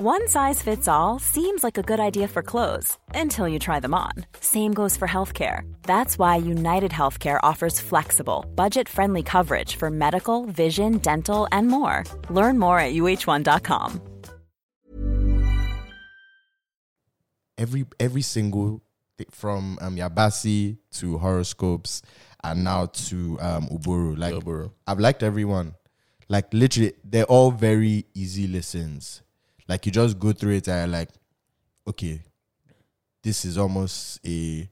One 0.00 0.26
size 0.28 0.60
fits 0.60 0.88
all 0.88 1.18
seems 1.20 1.62
like 1.62 1.78
a 1.78 1.82
good 1.82 2.00
idea 2.00 2.26
for 2.28 2.42
clothes 2.42 2.98
until 3.14 3.46
you 3.48 3.58
try 3.58 3.78
them 3.80 3.94
on. 3.94 4.10
Same 4.40 4.74
goes 4.74 4.96
for 4.96 5.06
healthcare. 5.08 5.60
That's 5.84 6.18
why 6.18 6.36
United 6.36 6.90
Healthcare 6.90 7.38
offers 7.42 7.78
flexible, 7.80 8.44
budget 8.56 8.88
friendly 8.88 9.22
coverage 9.22 9.76
for 9.76 9.90
medical, 9.90 10.46
vision, 10.46 10.98
dental, 10.98 11.46
and 11.52 11.68
more. 11.68 12.02
Learn 12.28 12.58
more 12.58 12.78
at 12.80 12.92
uh1.com. 12.94 14.00
every 17.58 17.84
every 18.00 18.22
single 18.22 18.82
thi- 19.18 19.26
from 19.30 19.78
um 19.80 19.96
Yabasi 19.96 20.76
to 20.92 21.18
horoscopes 21.18 22.02
and 22.42 22.64
now 22.64 22.86
to 22.86 23.38
um 23.40 23.68
Uburu. 23.68 24.18
Like 24.18 24.34
Uburu. 24.34 24.72
I've 24.86 24.98
liked 25.00 25.22
everyone. 25.22 25.74
Like 26.28 26.52
literally, 26.52 26.94
they're 27.04 27.24
all 27.24 27.50
very 27.50 28.06
easy 28.14 28.46
listens. 28.46 29.22
Like 29.68 29.86
you 29.86 29.92
just 29.92 30.18
go 30.18 30.32
through 30.32 30.54
it 30.54 30.68
and 30.68 30.78
you're 30.90 30.98
like, 30.98 31.08
okay, 31.88 32.20
this 33.22 33.44
is 33.44 33.56
almost 33.58 34.20
a 34.26 34.68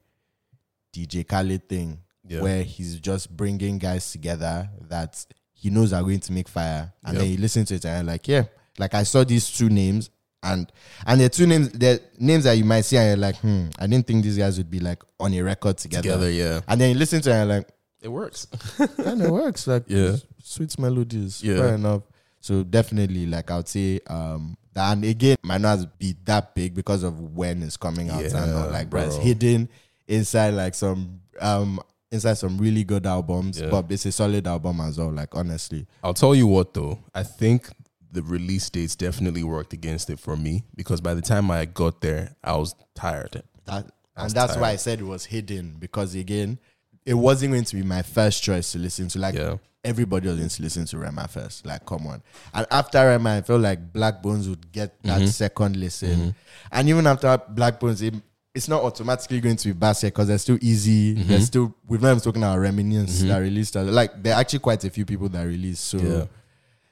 DJ 0.93 1.27
Khaled 1.27 1.67
thing 1.67 1.99
Yeah. 2.27 2.41
where 2.41 2.63
he's 2.63 2.99
just 2.99 3.35
bringing 3.35 3.77
guys 3.79 4.11
together 4.11 4.69
that 4.89 5.25
he 5.53 5.69
knows 5.69 5.93
are 5.93 6.01
going 6.01 6.19
to 6.19 6.31
make 6.33 6.47
fire, 6.49 6.91
and 7.05 7.17
then 7.17 7.29
you 7.29 7.37
listen 7.37 7.63
to 7.65 7.75
it 7.75 7.85
and 7.85 8.05
you're 8.05 8.13
like, 8.13 8.27
yeah, 8.27 8.43
like 8.77 8.93
I 8.93 9.03
saw 9.03 9.23
these 9.23 9.49
two 9.49 9.69
names. 9.69 10.09
And 10.45 10.69
and 11.07 11.21
the 11.21 11.29
two 11.29 11.47
names, 11.47 11.69
the 11.69 12.01
names 12.19 12.43
that 12.43 12.57
you 12.57 12.65
might 12.65 12.81
see, 12.81 12.97
and 12.97 13.07
you're 13.07 13.15
like, 13.27 13.37
hmm, 13.37 13.67
I 13.79 13.87
didn't 13.87 14.05
think 14.05 14.23
these 14.23 14.37
guys 14.37 14.57
would 14.57 14.69
be 14.69 14.81
like 14.81 15.01
on 15.19 15.33
a 15.33 15.41
record 15.41 15.77
together. 15.77 16.01
Together, 16.03 16.29
yeah. 16.29 16.59
And 16.67 16.81
then 16.81 16.89
you 16.91 16.97
listen 16.99 17.21
to 17.21 17.29
it 17.29 17.33
and 17.33 17.47
you're 17.49 17.57
like, 17.59 17.69
It 18.01 18.09
works. 18.09 18.47
and 18.97 19.21
it 19.21 19.29
works. 19.31 19.67
Like 19.67 19.85
Yeah. 19.87 20.17
sweet 20.43 20.77
melodies. 20.77 21.41
Yeah. 21.41 21.55
Fair 21.59 21.75
enough. 21.75 22.01
So 22.41 22.61
definitely, 22.63 23.25
like 23.25 23.49
I 23.51 23.55
would 23.55 23.69
say, 23.69 24.01
um, 24.07 24.57
and 24.75 25.03
again, 25.05 25.37
might 25.43 25.61
not 25.61 25.97
be 25.99 26.15
that 26.25 26.55
big 26.55 26.73
because 26.73 27.03
of 27.03 27.19
when 27.19 27.61
it's 27.63 27.77
coming 27.77 28.09
out 28.09 28.23
and 28.23 28.53
all. 28.53 28.69
Like, 28.69 28.89
bro, 28.89 29.01
it's 29.03 29.17
hidden 29.17 29.69
inside 30.07 30.51
like 30.51 30.75
some 30.75 31.21
um 31.39 31.79
inside 32.11 32.35
some 32.35 32.57
really 32.57 32.83
good 32.83 33.05
albums, 33.05 33.59
Yeah. 33.59 33.69
but 33.69 33.91
it's 33.91 34.05
a 34.05 34.11
solid 34.11 34.47
album 34.47 34.79
as 34.81 34.97
well. 34.97 35.11
Like 35.11 35.35
honestly, 35.35 35.87
I'll 36.03 36.13
tell 36.13 36.35
you 36.35 36.47
what 36.47 36.73
though. 36.73 36.99
I 37.13 37.23
think 37.23 37.69
the 38.11 38.21
release 38.21 38.69
dates 38.69 38.95
definitely 38.95 39.43
worked 39.43 39.73
against 39.73 40.09
it 40.11 40.19
for 40.19 40.37
me 40.37 40.63
because 40.75 41.01
by 41.01 41.13
the 41.15 41.21
time 41.21 41.49
I 41.49 41.65
got 41.65 42.01
there, 42.01 42.35
I 42.43 42.55
was 42.57 42.75
tired. 42.93 43.41
That, 43.65 43.73
I 44.15 44.21
and 44.21 44.23
was 44.25 44.33
that's 44.33 44.55
why 44.57 44.69
I 44.69 44.75
said 44.75 44.99
it 44.99 45.05
was 45.05 45.25
hidden 45.25 45.77
because 45.79 46.13
again, 46.13 46.59
it 47.05 47.15
wasn't 47.15 47.53
going 47.53 47.63
to 47.65 47.75
be 47.75 47.81
my 47.83 48.03
first 48.03 48.43
choice 48.43 48.71
to 48.73 48.77
listen 48.79 49.07
to. 49.09 49.19
Like 49.19 49.33
Yeah. 49.35 49.57
Everybody 49.87 50.29
was 50.29 50.37
going 50.37 50.47
to 50.49 50.61
listen 50.61 50.85
to 50.85 50.97
Rema 50.97 51.27
first. 51.27 51.65
Like, 51.65 51.85
come 51.85 52.07
on. 52.07 52.23
And 52.53 52.65
after 52.71 53.05
Rema, 53.05 53.37
I 53.37 53.41
felt 53.41 53.59
like 53.59 53.91
Blaqbonez 53.91 54.47
would 54.47 54.71
get 54.71 54.95
that 55.03 55.21
Mhm. 55.21 55.27
second 55.29 55.75
listen. 55.75 56.33
And 56.71 56.87
even 56.87 57.05
after 57.05 57.27
Blaqbonez, 57.53 58.01
it, 58.01 58.13
it's 58.55 58.69
not 58.69 58.81
automatically 58.81 59.41
going 59.41 59.57
to 59.57 59.67
be 59.67 59.73
Basket 59.73 60.13
because 60.13 60.29
they're 60.29 60.37
still 60.37 60.57
easy. 60.61 61.15
Mhm. 61.15 61.27
They're 61.27 61.41
still 61.41 61.75
we've 61.85 62.01
not 62.01 62.11
even 62.11 62.19
spoken 62.21 62.43
about 62.43 62.59
Reminiscence 62.59 63.23
Mhm. 63.23 63.27
that 63.27 63.37
released. 63.39 63.75
Like 63.75 64.23
there 64.23 64.33
are 64.35 64.39
actually 64.39 64.59
quite 64.59 64.85
a 64.85 64.89
few 64.89 65.05
people 65.05 65.27
that 65.29 65.43
released. 65.43 65.83
So 65.83 65.97
Yeah. 65.97 66.25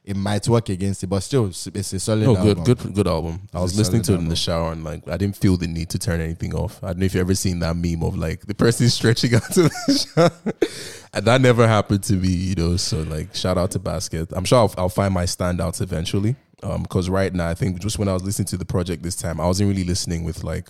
It 0.04 0.16
might 0.18 0.48
work 0.50 0.70
against 0.70 1.04
it, 1.04 1.08
but 1.08 1.20
still 1.20 1.46
it's 1.48 1.68
a 1.94 2.00
solid 2.00 2.24
No, 2.24 2.36
album. 2.36 2.64
good, 2.64 2.78
good, 2.80 2.94
good 2.96 3.08
album. 3.08 3.42
I 3.54 3.62
was 3.62 3.78
listening 3.78 4.02
to 4.04 4.14
it 4.14 4.16
in 4.16 4.22
album. 4.22 4.30
the 4.30 4.36
shower 4.36 4.72
and 4.72 4.84
like 4.84 5.08
I 5.08 5.16
didn't 5.16 5.36
feel 5.36 5.58
the 5.58 5.68
need 5.68 5.90
to 5.92 6.00
turn 6.00 6.20
anything 6.20 6.56
off. 6.56 6.84
I 6.84 6.88
don't 6.88 6.98
know 7.00 7.06
if 7.06 7.14
you 7.14 7.22
ever 7.22 7.36
seen 7.36 7.60
that 7.60 7.76
meme 7.76 8.02
of 8.02 8.18
like 8.18 8.48
the 8.48 8.56
person 8.56 8.90
stretching 9.00 9.36
out 9.36 9.44
to 9.54 9.64
the 9.64 10.08
shower, 10.16 10.32
and 11.14 11.26
that 11.26 11.40
never 11.42 11.68
happened 11.68 12.04
to 12.06 12.14
me, 12.14 12.30
you 12.30 12.56
know. 12.56 12.78
So 12.78 13.02
like, 13.04 13.36
shout 13.36 13.60
out 13.60 13.70
to 13.72 13.80
Basket. 13.80 14.30
I'm 14.34 14.44
sure 14.44 14.58
I'll, 14.60 14.74
I'll 14.78 14.90
find 14.90 15.14
my 15.14 15.26
standouts 15.26 15.82
eventually. 15.82 16.36
Um, 16.64 16.84
because 16.84 17.08
right 17.10 17.34
now 17.34 17.48
I 17.50 17.54
think 17.54 17.80
just 17.80 17.98
when 18.00 18.08
I 18.08 18.14
was 18.14 18.24
listening 18.24 18.48
to 18.48 18.58
the 18.58 18.66
project 18.66 19.04
this 19.04 19.16
time, 19.16 19.40
I 19.40 19.46
wasn't 19.46 19.70
really 19.70 19.84
listening 19.84 20.24
with 20.24 20.44
like. 20.44 20.68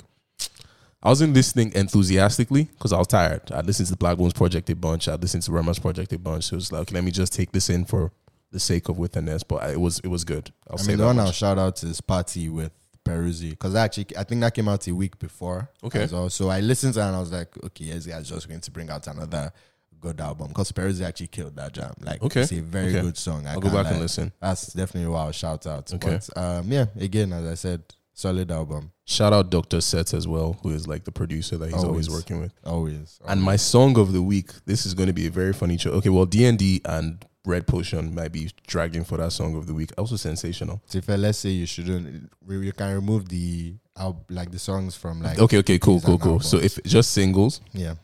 I 1.03 1.09
wasn't 1.09 1.33
listening 1.33 1.71
enthusiastically 1.73 2.65
because 2.65 2.93
I 2.93 2.97
was 2.99 3.07
tired. 3.07 3.51
I 3.51 3.61
listened 3.61 3.87
to 3.87 3.93
the 3.93 3.97
Blaqbonez 3.97 4.35
Project 4.35 4.69
a 4.69 4.75
bunch. 4.75 5.07
I 5.07 5.15
listened 5.15 5.41
to 5.43 5.51
Rema's 5.51 5.79
Project 5.79 6.13
a 6.13 6.19
bunch. 6.19 6.43
So 6.45 6.53
it 6.53 6.57
was 6.57 6.71
like, 6.71 6.81
okay, 6.83 6.93
let 6.95 7.03
me 7.03 7.09
just 7.09 7.33
take 7.33 7.51
this 7.53 7.71
in 7.71 7.85
for 7.85 8.11
the 8.51 8.59
sake 8.59 8.89
of 8.89 8.97
witness. 8.97 9.43
But 9.43 9.69
it 9.69 9.79
was 9.79 9.99
it 9.99 10.07
was 10.07 10.23
good. 10.23 10.51
I'll 10.69 10.77
I 10.79 10.81
say 10.81 10.87
mean, 10.89 10.97
that 10.97 11.03
the 11.03 11.07
one 11.07 11.15
much. 11.17 11.25
I'll 11.27 11.31
shout 11.33 11.57
out 11.59 11.83
is 11.83 12.01
Party 12.01 12.49
with 12.49 12.71
Peruzzi 13.03 13.51
because 13.51 13.75
actually 13.75 14.07
I 14.17 14.23
think 14.23 14.41
that 14.41 14.53
came 14.53 14.67
out 14.67 14.87
a 14.87 14.93
week 14.95 15.17
before. 15.19 15.69
Okay. 15.83 16.03
as 16.03 16.13
well. 16.13 16.29
So 16.29 16.49
I 16.49 16.59
listened 16.59 16.93
to 16.95 16.99
it 17.01 17.03
and 17.03 17.15
I 17.15 17.19
was 17.19 17.31
like, 17.31 17.49
okay, 17.65 17.85
yes, 17.85 18.05
guys, 18.05 18.29
just 18.29 18.47
going 18.47 18.61
to 18.61 18.71
bring 18.71 18.89
out 18.89 19.07
another 19.07 19.51
good 19.99 20.19
album 20.19 20.47
because 20.49 20.71
Peruzzi 20.71 21.01
actually 21.03 21.27
killed 21.27 21.55
that 21.55 21.73
jam. 21.73 21.93
Like, 22.01 22.21
Okay. 22.23 22.41
it's 22.41 22.51
a 22.51 22.59
very 22.61 22.89
Okay. 22.89 23.01
good 23.01 23.17
song. 23.17 23.45
I 23.45 23.53
I'll 23.53 23.59
go 23.59 23.69
back 23.69 23.91
and 23.91 23.99
listen. 24.01 24.31
That's 24.39 24.73
definitely 24.73 25.11
what 25.11 25.19
I'll 25.19 25.31
shout 25.31 25.65
out. 25.67 25.93
Okay. 25.93 26.19
But 26.35 26.37
um, 26.37 26.71
yeah, 26.71 26.85
again, 26.99 27.31
as 27.33 27.45
I 27.45 27.53
said, 27.53 27.83
solid 28.13 28.51
album. 28.51 28.91
Shout 29.05 29.31
out 29.33 29.49
Dr. 29.49 29.79
Sets 29.81 30.13
as 30.13 30.27
well, 30.27 30.57
who 30.63 30.69
is 30.69 30.87
like 30.87 31.03
the 31.03 31.11
producer 31.11 31.57
that 31.57 31.65
he's 31.65 31.75
always, 31.83 32.07
Always. 32.07 32.09
working 32.09 32.39
with. 32.39 32.53
Always. 32.63 33.19
And 33.27 33.41
my 33.43 33.55
song 33.57 33.97
of 33.97 34.11
the 34.13 34.21
week, 34.21 34.51
this 34.65 34.85
is 34.85 34.93
going 34.93 35.07
to 35.07 35.13
be 35.13 35.27
a 35.27 35.31
very 35.31 35.53
funny 35.53 35.77
show. 35.77 35.91
Okay, 35.91 36.09
well, 36.09 36.25
D&D 36.25 36.81
and 36.85 37.23
Red 37.45 37.65
Potion 37.65 38.13
might 38.13 38.31
be 38.31 38.51
dragging 38.67 39.03
for 39.03 39.17
that 39.17 39.31
song 39.31 39.55
of 39.55 39.65
the 39.65 39.73
week. 39.73 39.91
Also 39.97 40.15
sensational. 40.15 40.81
So 40.85 40.99
if 40.99 41.09
I, 41.09 41.15
let's 41.15 41.39
say 41.39 41.49
you 41.49 41.65
shouldn't, 41.65 42.31
we- 42.45 42.65
you 42.65 42.71
can 42.71 42.93
remove 42.93 43.29
the 43.29 43.75
al- 43.97 44.23
like 44.29 44.51
the 44.51 44.59
songs 44.59 44.95
from 44.95 45.21
like. 45.21 45.39
okay, 45.39 45.57
okay, 45.59 45.79
cool, 45.79 45.95
these 45.95 46.05
cool, 46.05 46.13
and 46.15 46.21
cool. 46.23 46.39
So 46.39 46.57
if 46.57 46.81
just 46.83 47.11
singles, 47.13 47.59
yeah, 47.73 47.95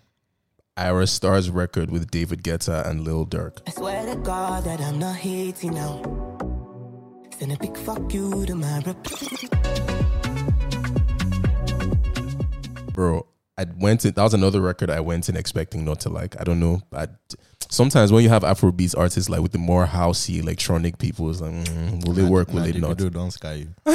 Ayra 0.75 1.07
Starr's 1.07 1.49
record 1.51 1.91
with 1.91 2.09
David 2.09 2.43
Guetta 2.43 2.85
and 2.87 3.03
Lil 3.03 3.25
Durk. 3.27 3.59
I 3.67 3.71
swear 3.71 4.05
to 4.07 4.15
God 4.21 4.63
that 4.63 4.81
I'm 4.81 4.97
not 4.97 5.15
hating 5.15 5.73
now. 5.75 6.01
Send 7.37 7.51
a 7.51 7.57
big 7.57 7.77
fuck 7.77 8.11
you 8.11 8.45
to 8.47 8.55
my 8.55 8.79
rep. 8.79 8.97
Bro, 12.93 13.27
I 13.59 13.65
went 13.77 14.05
in, 14.05 14.13
that 14.13 14.23
was 14.23 14.33
another 14.33 14.59
record 14.61 14.89
I 14.89 14.99
went 15.01 15.29
in 15.29 15.37
expecting 15.37 15.85
not 15.85 15.99
to 16.01 16.09
like. 16.09 16.39
I 16.39 16.43
don't 16.43 16.59
know. 16.59 16.81
I, 16.91 17.07
sometimes 17.69 18.11
when 18.11 18.23
you 18.23 18.29
have 18.29 18.43
Afrobeats 18.43 18.97
artists 18.97 19.29
like 19.29 19.41
with 19.41 19.51
the 19.51 19.57
more 19.57 19.85
housey 19.85 20.39
electronic 20.39 20.97
people, 20.97 21.29
it's 21.29 21.41
like, 21.41 21.51
mm, 21.51 22.05
will 22.05 22.17
it 22.17 22.29
work? 22.29 22.53
Will 22.53 22.63
it 22.65 22.77
not? 22.77 22.97
Do 22.97 23.09
don't 23.09 23.31
sky 23.31 23.53
you. 23.53 23.67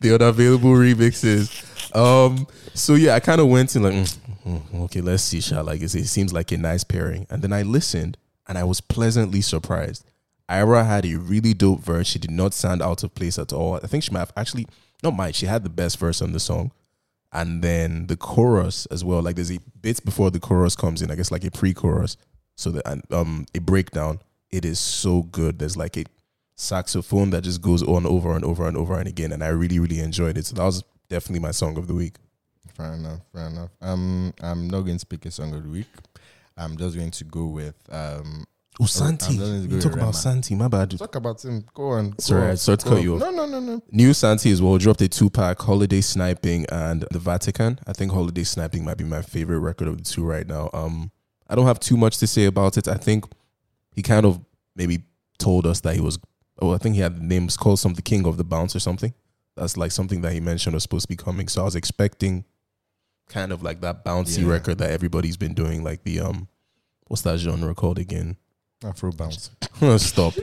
the 0.00 0.14
unavailable 0.14 0.72
remixes. 0.72 1.68
Um, 1.94 2.46
so 2.74 2.94
yeah, 2.94 3.14
I 3.14 3.20
kind 3.20 3.40
of 3.40 3.48
went 3.48 3.74
in 3.76 3.82
like, 3.82 3.94
mm, 3.94 4.18
mm, 4.46 4.80
okay, 4.84 5.00
let's 5.00 5.22
see, 5.22 5.40
Sha. 5.40 5.60
Like, 5.60 5.80
it 5.82 5.88
seems 5.90 6.32
like 6.32 6.52
a 6.52 6.56
nice 6.58 6.84
pairing. 6.84 7.26
And 7.30 7.42
then 7.42 7.52
I 7.52 7.62
listened, 7.62 8.16
and 8.48 8.56
I 8.58 8.64
was 8.64 8.80
pleasantly 8.80 9.40
surprised. 9.40 10.04
Ayra 10.48 10.86
had 10.86 11.06
a 11.06 11.16
really 11.16 11.54
dope 11.54 11.80
verse. 11.80 12.06
She 12.08 12.18
did 12.18 12.30
not 12.30 12.52
sound 12.52 12.82
out 12.82 13.02
of 13.02 13.14
place 13.14 13.38
at 13.38 13.52
all. 13.52 13.76
I 13.76 13.86
think 13.86 14.04
she 14.04 14.10
might 14.10 14.20
have 14.20 14.32
actually, 14.36 14.66
not 15.02 15.16
might, 15.16 15.34
she 15.34 15.46
had 15.46 15.64
the 15.64 15.70
best 15.70 15.98
verse 15.98 16.20
on 16.20 16.32
the 16.32 16.40
song. 16.40 16.72
And 17.32 17.62
then 17.62 18.08
the 18.08 18.16
chorus 18.16 18.86
as 18.86 19.04
well. 19.04 19.22
Like, 19.22 19.36
there's 19.36 19.50
a 19.50 19.58
bit 19.80 20.04
before 20.04 20.30
the 20.30 20.40
chorus 20.40 20.76
comes 20.76 21.00
in. 21.00 21.10
I 21.10 21.14
guess 21.14 21.30
like 21.30 21.44
a 21.44 21.50
pre-chorus. 21.50 22.16
So 22.56 22.70
that 22.70 22.86
and 22.86 23.02
um 23.10 23.46
a 23.54 23.60
breakdown. 23.60 24.20
It 24.50 24.64
is 24.64 24.78
so 24.78 25.22
good. 25.22 25.58
There's 25.58 25.76
like 25.76 25.96
a 25.96 26.04
saxophone 26.54 27.30
that 27.30 27.44
just 27.44 27.62
goes 27.62 27.82
on 27.82 28.06
over 28.06 28.34
and 28.36 28.44
over 28.44 28.68
and 28.68 28.76
over 28.76 28.98
and 28.98 29.08
again, 29.08 29.32
and 29.32 29.42
I 29.42 29.48
really 29.48 29.78
really 29.78 30.00
enjoyed 30.00 30.36
it. 30.36 30.46
So 30.46 30.54
that 30.56 30.64
was 30.64 30.84
definitely 31.08 31.40
my 31.40 31.50
song 31.50 31.78
of 31.78 31.86
the 31.86 31.94
week. 31.94 32.16
Fair 32.76 32.94
enough. 32.94 33.20
Fair 33.32 33.46
enough. 33.46 33.70
Um, 33.80 34.32
I'm 34.40 34.68
not 34.68 34.82
going 34.82 34.98
to 34.98 35.06
pick 35.06 35.24
a 35.26 35.30
song 35.30 35.54
of 35.54 35.62
the 35.62 35.68
week. 35.68 35.88
I'm 36.56 36.76
just 36.76 36.96
going 36.96 37.10
to 37.10 37.24
go 37.24 37.46
with 37.46 37.74
um. 37.90 38.44
Oh, 38.80 38.84
I'm 38.84 38.88
Santi. 38.88 39.26
just 39.26 39.38
going 39.38 39.62
to 39.62 39.68
go 39.68 39.74
You 39.76 39.80
talk 39.82 39.92
about 39.92 40.00
Rema. 40.06 40.12
Santi. 40.14 40.54
My 40.54 40.66
bad. 40.68 40.98
Talk 40.98 41.14
about 41.14 41.44
him. 41.44 41.64
Go 41.74 41.90
on. 41.90 42.10
go 42.10 42.16
Sorry, 42.18 42.44
on, 42.44 42.50
I 42.50 42.54
started 42.54 42.84
to 42.84 42.90
cut 42.90 43.02
you 43.02 43.14
off. 43.14 43.20
No, 43.20 43.30
no, 43.30 43.46
no, 43.46 43.60
no. 43.60 43.82
New 43.90 44.14
Santi 44.14 44.50
as 44.50 44.62
well 44.62 44.78
dropped 44.78 45.02
a 45.02 45.08
two 45.08 45.28
pack, 45.28 45.58
Holiday 45.60 46.00
Sniping 46.00 46.64
and 46.72 47.04
The 47.10 47.18
Vatican. 47.18 47.78
I 47.86 47.92
think 47.92 48.12
Holiday 48.12 48.44
Sniping 48.44 48.82
might 48.84 48.96
be 48.96 49.04
my 49.04 49.20
favorite 49.22 49.58
record 49.58 49.88
of 49.88 49.98
the 49.98 50.04
two 50.04 50.24
right 50.24 50.46
now. 50.46 50.70
Um, 50.72 51.10
I 51.48 51.54
don't 51.54 51.66
have 51.66 51.80
too 51.80 51.98
much 51.98 52.16
to 52.18 52.26
say 52.26 52.46
about 52.46 52.78
it. 52.78 52.88
I 52.88 52.94
think 52.94 53.26
he 53.92 54.00
kind 54.02 54.24
of 54.24 54.40
maybe 54.74 55.02
told 55.38 55.66
us 55.66 55.80
that 55.80 55.94
he 55.94 56.00
was. 56.00 56.18
Oh, 56.60 56.72
I 56.72 56.78
think 56.78 56.94
he 56.94 57.02
had 57.02 57.16
the 57.16 57.24
names 57.24 57.56
called 57.58 57.78
something 57.78 58.02
King 58.02 58.26
of 58.26 58.36
the 58.38 58.44
Bounce 58.44 58.74
or 58.74 58.80
something. 58.80 59.12
That's 59.54 59.76
like 59.76 59.92
something 59.92 60.22
that 60.22 60.32
he 60.32 60.40
mentioned 60.40 60.72
was 60.74 60.82
supposed 60.84 61.02
to 61.04 61.08
be 61.08 61.16
coming. 61.16 61.48
So 61.48 61.60
I 61.60 61.64
was 61.64 61.76
expecting 61.76 62.46
kind 63.28 63.52
of 63.52 63.62
like 63.62 63.82
that 63.82 64.02
bouncy 64.04 64.42
Yeah. 64.42 64.48
record 64.50 64.78
that 64.78 64.90
everybody's 64.90 65.36
been 65.36 65.52
doing, 65.52 65.84
like 65.84 66.04
the 66.04 66.20
um, 66.20 66.48
what's 67.08 67.22
that 67.22 67.38
genre 67.38 67.74
called 67.74 67.98
again? 67.98 68.36
Afro 68.84 69.12
bounce. 69.12 69.50
Stop. 69.98 70.34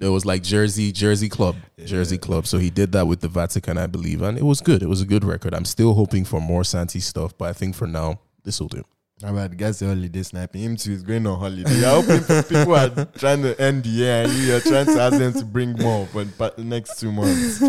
It 0.00 0.08
was 0.08 0.26
like 0.26 0.42
Jersey, 0.42 0.90
Jersey 0.90 1.28
Club, 1.28 1.56
Jersey 1.84 2.18
Club. 2.18 2.46
So 2.46 2.58
he 2.58 2.68
did 2.70 2.92
that 2.92 3.06
with 3.06 3.20
the 3.20 3.28
Vatican, 3.28 3.78
I 3.78 3.86
believe, 3.86 4.22
and 4.22 4.36
it 4.36 4.42
was 4.42 4.60
good. 4.60 4.82
It 4.82 4.88
was 4.88 5.00
a 5.00 5.06
good 5.06 5.22
record. 5.24 5.54
I'm 5.54 5.64
still 5.64 5.94
hoping 5.94 6.24
for 6.24 6.40
more 6.40 6.64
Santi 6.64 6.98
stuff, 7.00 7.36
but 7.38 7.48
I 7.48 7.52
think 7.52 7.76
for 7.76 7.86
now 7.86 8.18
this 8.42 8.60
will 8.60 8.68
do. 8.68 8.82
How 9.22 9.30
about 9.30 9.56
guys 9.56 9.78
the 9.78 9.86
holiday 9.86 10.22
sniping? 10.24 10.62
Him 10.62 10.76
too 10.76 10.90
is 10.92 11.02
going 11.02 11.24
on 11.28 11.38
holiday. 11.38 11.80
Hoping 11.82 12.20
for 12.20 12.42
people 12.42 12.74
are 12.74 13.04
trying 13.16 13.42
to 13.42 13.58
end 13.62 13.84
the 13.84 13.88
year 13.88 14.24
and 14.24 14.32
you're 14.32 14.60
trying 14.60 14.86
to 14.86 15.00
ask 15.00 15.16
them 15.16 15.32
to 15.34 15.44
bring 15.44 15.72
more 15.74 16.06
for 16.06 16.24
the 16.24 16.64
next 16.64 16.98
two 16.98 17.12
months. 17.12 17.62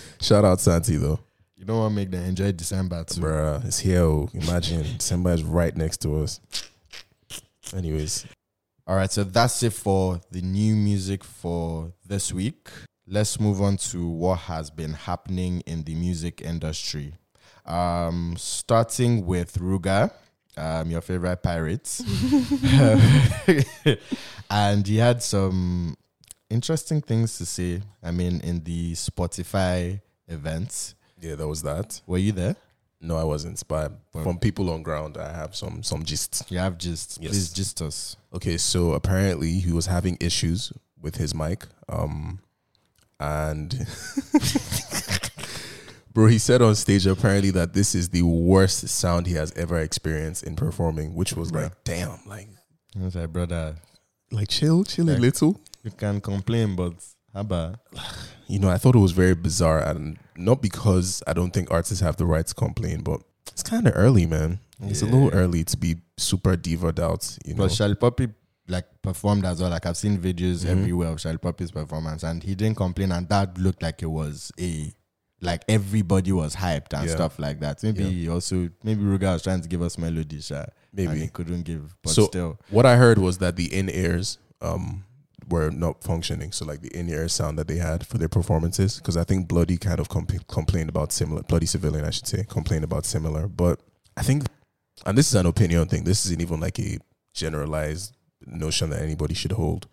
Shout 0.20 0.44
out 0.44 0.60
Santi 0.60 0.98
though, 0.98 1.18
You 1.56 1.64
don't 1.64 1.78
want 1.78 1.92
to 1.92 1.96
make 1.96 2.10
them 2.10 2.22
enjoy 2.24 2.52
December 2.52 3.02
too. 3.04 3.22
bruh. 3.22 3.64
It's 3.64 3.78
here. 3.78 4.02
oh. 4.02 4.28
Imagine 4.34 4.82
December 4.98 5.32
is 5.32 5.42
right 5.42 5.74
next 5.74 6.02
to 6.02 6.18
us. 6.18 6.40
Anyways, 7.74 8.26
All 8.88 8.94
right, 8.94 9.10
so 9.10 9.24
that's 9.24 9.64
it 9.64 9.72
for 9.72 10.20
the 10.30 10.40
new 10.40 10.76
music 10.76 11.24
for 11.24 11.92
this 12.06 12.32
week. 12.32 12.68
Let's 13.04 13.40
move 13.40 13.60
on 13.60 13.78
to 13.78 14.06
what 14.06 14.38
has 14.40 14.70
been 14.70 14.92
happening 14.92 15.60
in 15.66 15.82
the 15.82 15.96
music 15.96 16.40
industry. 16.40 17.14
Um, 17.64 18.36
starting 18.38 19.26
with 19.26 19.58
Ruger, 19.58 20.12
um, 20.56 20.88
your 20.88 21.00
favorite 21.00 21.42
pirate, 21.42 22.00
and 24.50 24.86
he 24.86 24.98
had 24.98 25.20
some 25.20 25.96
interesting 26.48 27.00
things 27.02 27.38
to 27.38 27.46
say. 27.46 27.82
I 28.04 28.12
mean, 28.12 28.40
in 28.42 28.62
the 28.62 28.92
Spotify 28.92 30.00
event, 30.28 30.94
yeah, 31.20 31.34
that 31.34 31.48
was 31.48 31.62
that. 31.62 32.00
were 32.06 32.18
you 32.18 32.30
there? 32.30 32.54
No, 33.00 33.16
I 33.16 33.24
wasn't. 33.24 33.62
But 33.68 33.92
from 34.22 34.38
people 34.38 34.70
on 34.70 34.82
ground, 34.82 35.16
I 35.18 35.32
have 35.32 35.54
some 35.54 35.82
some 35.82 36.02
gist. 36.04 36.50
You 36.50 36.58
have 36.58 36.78
just 36.78 37.18
Yes. 37.20 37.32
please 37.32 37.52
just 37.52 37.82
us. 37.82 38.16
Okay, 38.32 38.56
so 38.56 38.92
apparently 38.92 39.52
he 39.60 39.72
was 39.72 39.86
having 39.86 40.16
issues 40.20 40.72
with 41.00 41.16
his 41.16 41.34
mic. 41.34 41.66
Um 41.88 42.40
and 43.20 43.70
bro, 46.12 46.26
he 46.26 46.38
said 46.38 46.62
on 46.62 46.74
stage 46.74 47.06
apparently 47.06 47.50
that 47.50 47.72
this 47.74 47.94
is 47.94 48.08
the 48.10 48.22
worst 48.22 48.86
sound 48.88 49.26
he 49.26 49.34
has 49.34 49.52
ever 49.52 49.78
experienced 49.78 50.42
in 50.44 50.56
performing, 50.56 51.14
which 51.14 51.34
was 51.34 51.52
like, 51.52 51.72
damn, 51.84 52.18
like 52.26 52.48
I 52.98 53.04
was 53.04 53.14
like, 53.14 53.32
brother, 53.32 53.76
like 54.30 54.48
chill, 54.48 54.84
chill 54.84 55.10
a 55.10 55.16
little. 55.16 55.60
you 55.82 55.90
can 55.90 56.20
complain, 56.20 56.76
but 56.76 56.94
how 57.36 57.74
You 58.48 58.58
know, 58.60 58.68
I 58.70 58.78
thought 58.78 58.94
it 58.94 59.00
was 59.00 59.12
very 59.12 59.34
bizarre 59.34 59.80
and 59.80 60.18
not 60.36 60.62
because 60.62 61.22
I 61.26 61.32
don't 61.32 61.52
think 61.52 61.70
artists 61.70 62.00
have 62.00 62.16
the 62.16 62.26
right 62.26 62.46
to 62.46 62.54
complain, 62.54 63.00
but 63.02 63.20
it's 63.52 63.62
kind 63.62 63.86
of 63.86 63.92
early, 63.96 64.26
man. 64.26 64.60
It's 64.82 65.02
a 65.02 65.06
little 65.06 65.30
early 65.32 65.64
to 65.64 65.76
be 65.76 65.96
super 66.16 66.56
divaed 66.56 67.00
out, 67.00 67.36
you 67.44 67.54
know. 67.54 67.64
But 67.64 67.72
Charlie 67.72 67.94
Poppy 67.94 68.28
like 68.68 68.84
performed 69.02 69.44
as 69.44 69.60
well. 69.60 69.70
Like 69.70 69.86
I've 69.86 69.96
seen 69.96 70.18
videos 70.18 70.64
Mhm. 70.64 70.68
everywhere 70.70 71.08
of 71.08 71.18
Shallipopi's 71.18 71.70
performance, 71.70 72.24
and 72.24 72.42
he 72.42 72.54
didn't 72.54 72.76
complain, 72.76 73.12
and 73.12 73.28
that 73.28 73.56
looked 73.58 73.82
like 73.82 74.02
it 74.02 74.06
was 74.10 74.50
a 74.60 74.92
like 75.40 75.62
everybody 75.68 76.32
was 76.32 76.56
hyped 76.56 76.92
and 76.98 77.06
Yeah. 77.08 77.14
stuff 77.14 77.38
like 77.38 77.60
that. 77.60 77.82
Maybe 77.82 78.02
Yeah. 78.04 78.10
he 78.10 78.28
also 78.28 78.68
maybe 78.82 79.02
Ruger 79.02 79.32
was 79.34 79.42
trying 79.42 79.60
to 79.60 79.68
give 79.68 79.82
us 79.82 79.98
melody, 79.98 80.40
sha, 80.40 80.60
and 80.60 80.68
Maybe. 80.92 81.20
he 81.20 81.28
couldn't 81.28 81.62
give. 81.62 81.94
But 82.02 82.12
so 82.12 82.26
still, 82.26 82.58
what 82.70 82.86
I 82.86 82.96
heard 82.96 83.18
was 83.18 83.38
that 83.38 83.56
the 83.56 83.72
in 83.72 83.88
ears, 83.90 84.38
um, 84.60 85.04
were 85.48 85.70
not 85.70 86.02
functioning. 86.02 86.52
So 86.52 86.64
like 86.64 86.80
the 86.82 86.88
in 86.96 87.08
ear 87.08 87.28
sound 87.28 87.58
that 87.58 87.68
they 87.68 87.76
had 87.76 88.06
for 88.06 88.18
their 88.18 88.28
performances, 88.28 88.96
because 88.96 89.16
I 89.16 89.24
think 89.24 89.48
Bloody 89.48 89.76
kind 89.76 90.00
of 90.00 90.08
compl- 90.08 90.46
complained 90.48 90.88
about 90.88 91.12
similar. 91.12 91.42
Bloody 91.42 91.66
Civilian, 91.66 92.04
I 92.04 92.10
should 92.10 92.26
say, 92.26 92.44
complained 92.48 92.84
about 92.84 93.04
similar. 93.04 93.48
But 93.48 93.80
I 94.16 94.22
think, 94.22 94.44
and 95.04 95.16
this 95.16 95.28
is 95.28 95.34
an 95.34 95.46
opinion 95.46 95.86
thing. 95.88 96.04
This 96.04 96.26
isn't 96.26 96.40
even 96.40 96.60
like 96.60 96.78
a 96.78 96.98
generalized 97.34 98.16
notion 98.44 98.90
that 98.90 99.02
anybody 99.02 99.34
should 99.34 99.52
hold. 99.52 99.86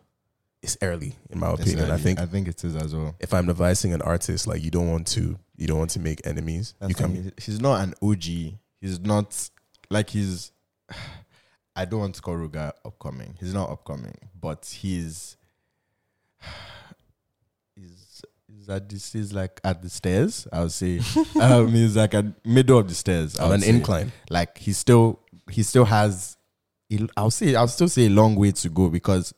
It's 0.62 0.78
early, 0.82 1.18
in 1.30 1.40
my 1.40 1.52
It's 1.52 1.62
opinion. 1.62 1.92
I 1.92 1.98
think 1.98 2.20
I 2.20 2.26
think 2.26 2.48
it 2.48 2.64
is 2.64 2.76
as 2.78 2.96
well. 2.96 3.16
if 3.20 3.34
I'm 3.34 3.50
advising 3.50 3.94
an 3.94 4.02
artist, 4.02 4.48
like 4.48 4.64
you 4.64 4.72
don't 4.72 4.90
want 4.90 5.08
to, 5.08 5.38
you 5.58 5.68
don't 5.68 5.78
want 5.78 5.92
to 5.92 6.00
make 6.00 6.26
enemies. 6.26 6.74
That's 6.80 6.90
you 6.90 6.96
can. 6.96 7.34
he's 7.38 7.60
not 7.60 7.82
an 7.82 7.94
OG. 8.02 8.24
He's 8.80 9.00
not 9.02 9.50
like 9.90 10.10
he's. 10.10 10.52
I 11.76 11.86
don't 11.86 12.00
want 12.02 12.16
to 12.16 12.22
call 12.22 12.36
Ruger 12.36 12.72
upcoming. 12.86 13.36
He's 13.40 13.54
not 13.54 13.70
upcoming, 13.70 14.16
but 14.40 14.66
he's. 14.80 15.36
He's, 17.76 18.22
he's 18.48 18.70
at 18.70 18.88
this. 18.90 19.16
is 19.16 19.34
like 19.34 19.60
at 19.64 19.82
the 19.82 19.90
stairs. 19.90 20.48
I 20.52 20.62
would 20.62 20.72
say. 20.72 21.00
um, 21.42 21.70
he's 21.70 21.96
like 21.96 22.14
at 22.14 22.46
middle 22.46 22.80
of 22.80 22.88
the 22.88 22.96
stairs. 22.96 23.40
I 23.40 23.46
On 23.46 23.54
an 23.54 23.62
say. 23.62 23.70
incline. 23.70 24.12
Like 24.30 24.58
he 24.58 24.74
still, 24.74 25.20
he 25.50 25.64
still 25.64 25.86
has. 25.86 26.38
I'll 27.18 27.32
say, 27.32 27.56
I'll 27.56 27.68
still 27.68 27.88
say 27.90 28.06
a 28.06 28.10
long 28.10 28.36
way 28.36 28.52
to 28.52 28.70
go 28.70 28.88
because 28.88 29.34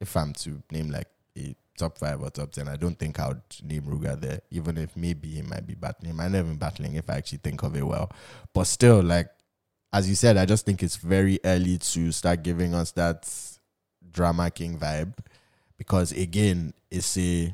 if 0.00 0.16
I'm 0.16 0.32
to 0.34 0.60
name 0.72 0.90
like 0.90 1.06
a 1.38 1.54
top 1.78 1.98
five 1.98 2.20
or 2.20 2.30
top 2.30 2.50
ten, 2.50 2.66
I 2.68 2.76
don't 2.76 2.98
think 2.98 3.20
I 3.20 3.28
would 3.28 3.42
name 3.62 3.82
Ruger 3.82 4.20
there. 4.20 4.40
Even 4.50 4.76
if 4.76 4.96
maybe 4.96 5.28
he 5.28 5.42
might 5.42 5.66
be 5.66 5.74
battling, 5.76 6.10
he 6.10 6.16
might 6.16 6.32
not 6.32 6.38
even 6.38 6.56
battling 6.56 6.94
if 6.96 7.08
I 7.08 7.14
actually 7.14 7.38
think 7.44 7.62
of 7.62 7.76
it 7.76 7.86
well. 7.86 8.10
But 8.52 8.64
still, 8.64 9.02
like 9.02 9.28
as 9.92 10.08
you 10.08 10.14
said, 10.16 10.36
I 10.36 10.44
just 10.46 10.66
think 10.66 10.82
it's 10.82 10.96
very 10.96 11.38
early 11.44 11.78
to 11.78 12.10
start 12.12 12.42
giving 12.42 12.74
us 12.74 12.90
that 12.92 13.30
drama 14.10 14.50
king 14.50 14.78
vibe 14.78 15.14
because 15.78 16.12
again, 16.12 16.72
it's 16.90 17.16
a 17.18 17.52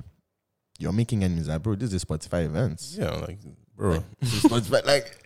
you're 0.78 0.92
making 0.92 1.22
enemies, 1.22 1.48
like, 1.48 1.62
bro. 1.62 1.74
This 1.74 1.92
is 1.92 2.04
Spotify 2.04 2.44
events. 2.44 2.96
Yeah, 2.98 3.10
like 3.10 3.38
bro. 3.76 4.02
It's 4.20 4.42
Spotify, 4.42 4.84
like 4.86 5.16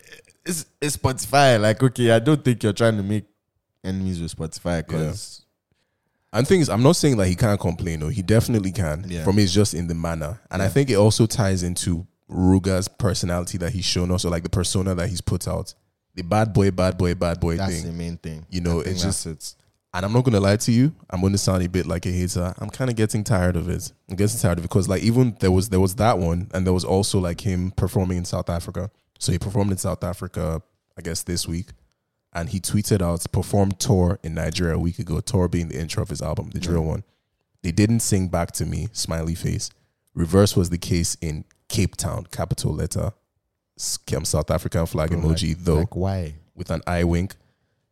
it's 0.45 0.65
it's 0.81 0.97
Spotify. 0.97 1.59
Like, 1.59 1.81
okay, 1.81 2.11
I 2.11 2.19
don't 2.19 2.43
think 2.43 2.63
you're 2.63 2.73
trying 2.73 2.97
to 2.97 3.03
make 3.03 3.25
enemies 3.83 4.21
with 4.21 4.35
Spotify 4.35 4.85
because 4.85 5.45
And 6.33 6.47
thing 6.47 6.61
is, 6.61 6.69
I'm 6.69 6.83
not 6.83 6.95
saying 6.95 7.17
that 7.17 7.27
he 7.27 7.35
can't 7.35 7.59
complain. 7.59 8.01
No, 8.01 8.09
he 8.09 8.21
definitely 8.21 8.71
can. 8.71 9.05
Yeah. 9.07 9.23
For 9.23 9.33
me, 9.33 9.43
it's 9.43 9.53
just 9.53 9.73
in 9.73 9.87
the 9.87 9.95
manner, 9.95 10.39
and 10.51 10.61
I 10.61 10.67
think 10.67 10.89
it 10.89 10.95
also 10.95 11.25
ties 11.25 11.63
into 11.63 12.05
Ruger's 12.29 12.87
personality 12.87 13.57
that 13.59 13.71
he's 13.71 13.85
shown 13.85 14.11
us, 14.11 14.25
or 14.25 14.29
like 14.29 14.43
the 14.43 14.49
persona 14.49 14.93
that 14.95 15.09
he's 15.09 15.21
put 15.21 15.47
out, 15.47 15.73
the 16.15 16.23
bad 16.23 16.53
boy, 16.53 16.71
bad 16.71 16.97
boy, 16.97 17.13
bad 17.15 17.39
boy 17.39 17.57
thing. 17.57 17.67
that's 17.67 17.83
the 17.83 17.91
main 17.91 18.17
thing. 18.17 18.45
You 18.49 18.61
know, 18.61 18.79
it's 18.79 19.01
just 19.01 19.23
that's 19.25 19.53
it. 19.53 19.55
And 19.93 20.05
I'm 20.05 20.13
not 20.13 20.25
gonna 20.25 20.39
lie 20.39 20.57
to 20.57 20.71
you, 20.71 20.93
I'm 21.09 21.21
gonna 21.21 21.37
sound 21.37 21.63
a 21.63 21.69
bit 21.69 21.85
like 21.87 22.05
a 22.05 22.11
hater. 22.11 22.53
I'm 22.59 22.69
kind 22.69 22.89
of 22.89 22.95
getting 22.95 23.23
tired 23.23 23.55
of 23.55 23.69
it. 23.69 23.91
I'm 24.09 24.15
getting 24.15 24.39
tired 24.39 24.57
of 24.59 24.65
it 24.65 24.67
because 24.69 24.87
like 24.87 25.01
even 25.01 25.37
there 25.39 25.51
was 25.51 25.69
there 25.69 25.79
was 25.79 25.95
that 25.95 26.19
one, 26.19 26.49
and 26.53 26.65
there 26.65 26.73
was 26.73 26.83
also 26.83 27.19
like 27.19 27.41
him 27.41 27.71
performing 27.71 28.17
in 28.17 28.25
South 28.25 28.49
Africa. 28.49 28.91
So 29.19 29.31
he 29.31 29.39
performed 29.39 29.71
in 29.71 29.77
South 29.77 30.03
Africa, 30.03 30.61
I 30.97 31.01
guess 31.01 31.23
this 31.23 31.47
week, 31.47 31.67
and 32.33 32.49
he 32.49 32.59
tweeted 32.59 33.01
out 33.01 33.25
performed 33.31 33.79
tour 33.79 34.19
in 34.23 34.35
Nigeria 34.35 34.75
a 34.75 34.79
week 34.79 34.99
ago. 34.99 35.19
Tour 35.21 35.47
being 35.47 35.69
the 35.69 35.79
intro 35.79 36.03
of 36.03 36.09
his 36.09 36.21
album, 36.21 36.49
the 36.51 36.59
drill 36.59 36.83
one. 36.83 37.03
They 37.63 37.71
didn't 37.71 38.01
sing 38.01 38.27
back 38.27 38.51
to 38.53 38.65
me, 38.65 38.89
smiley 38.91 39.35
face. 39.35 39.69
Reverse 40.13 40.55
was 40.55 40.69
the 40.69 40.77
case 40.77 41.15
in 41.21 41.45
Cape 41.69 41.95
Town, 41.95 42.27
capital 42.31 42.73
letter, 42.73 43.11
South 43.77 44.51
African 44.51 44.85
flag 44.85 45.09
Bro, 45.09 45.19
emoji 45.21 45.49
like- 45.49 45.63
though 45.63 45.75
like 45.79 45.95
why? 45.95 46.35
with 46.55 46.71
an 46.71 46.81
eye 46.87 47.03
wink. 47.03 47.35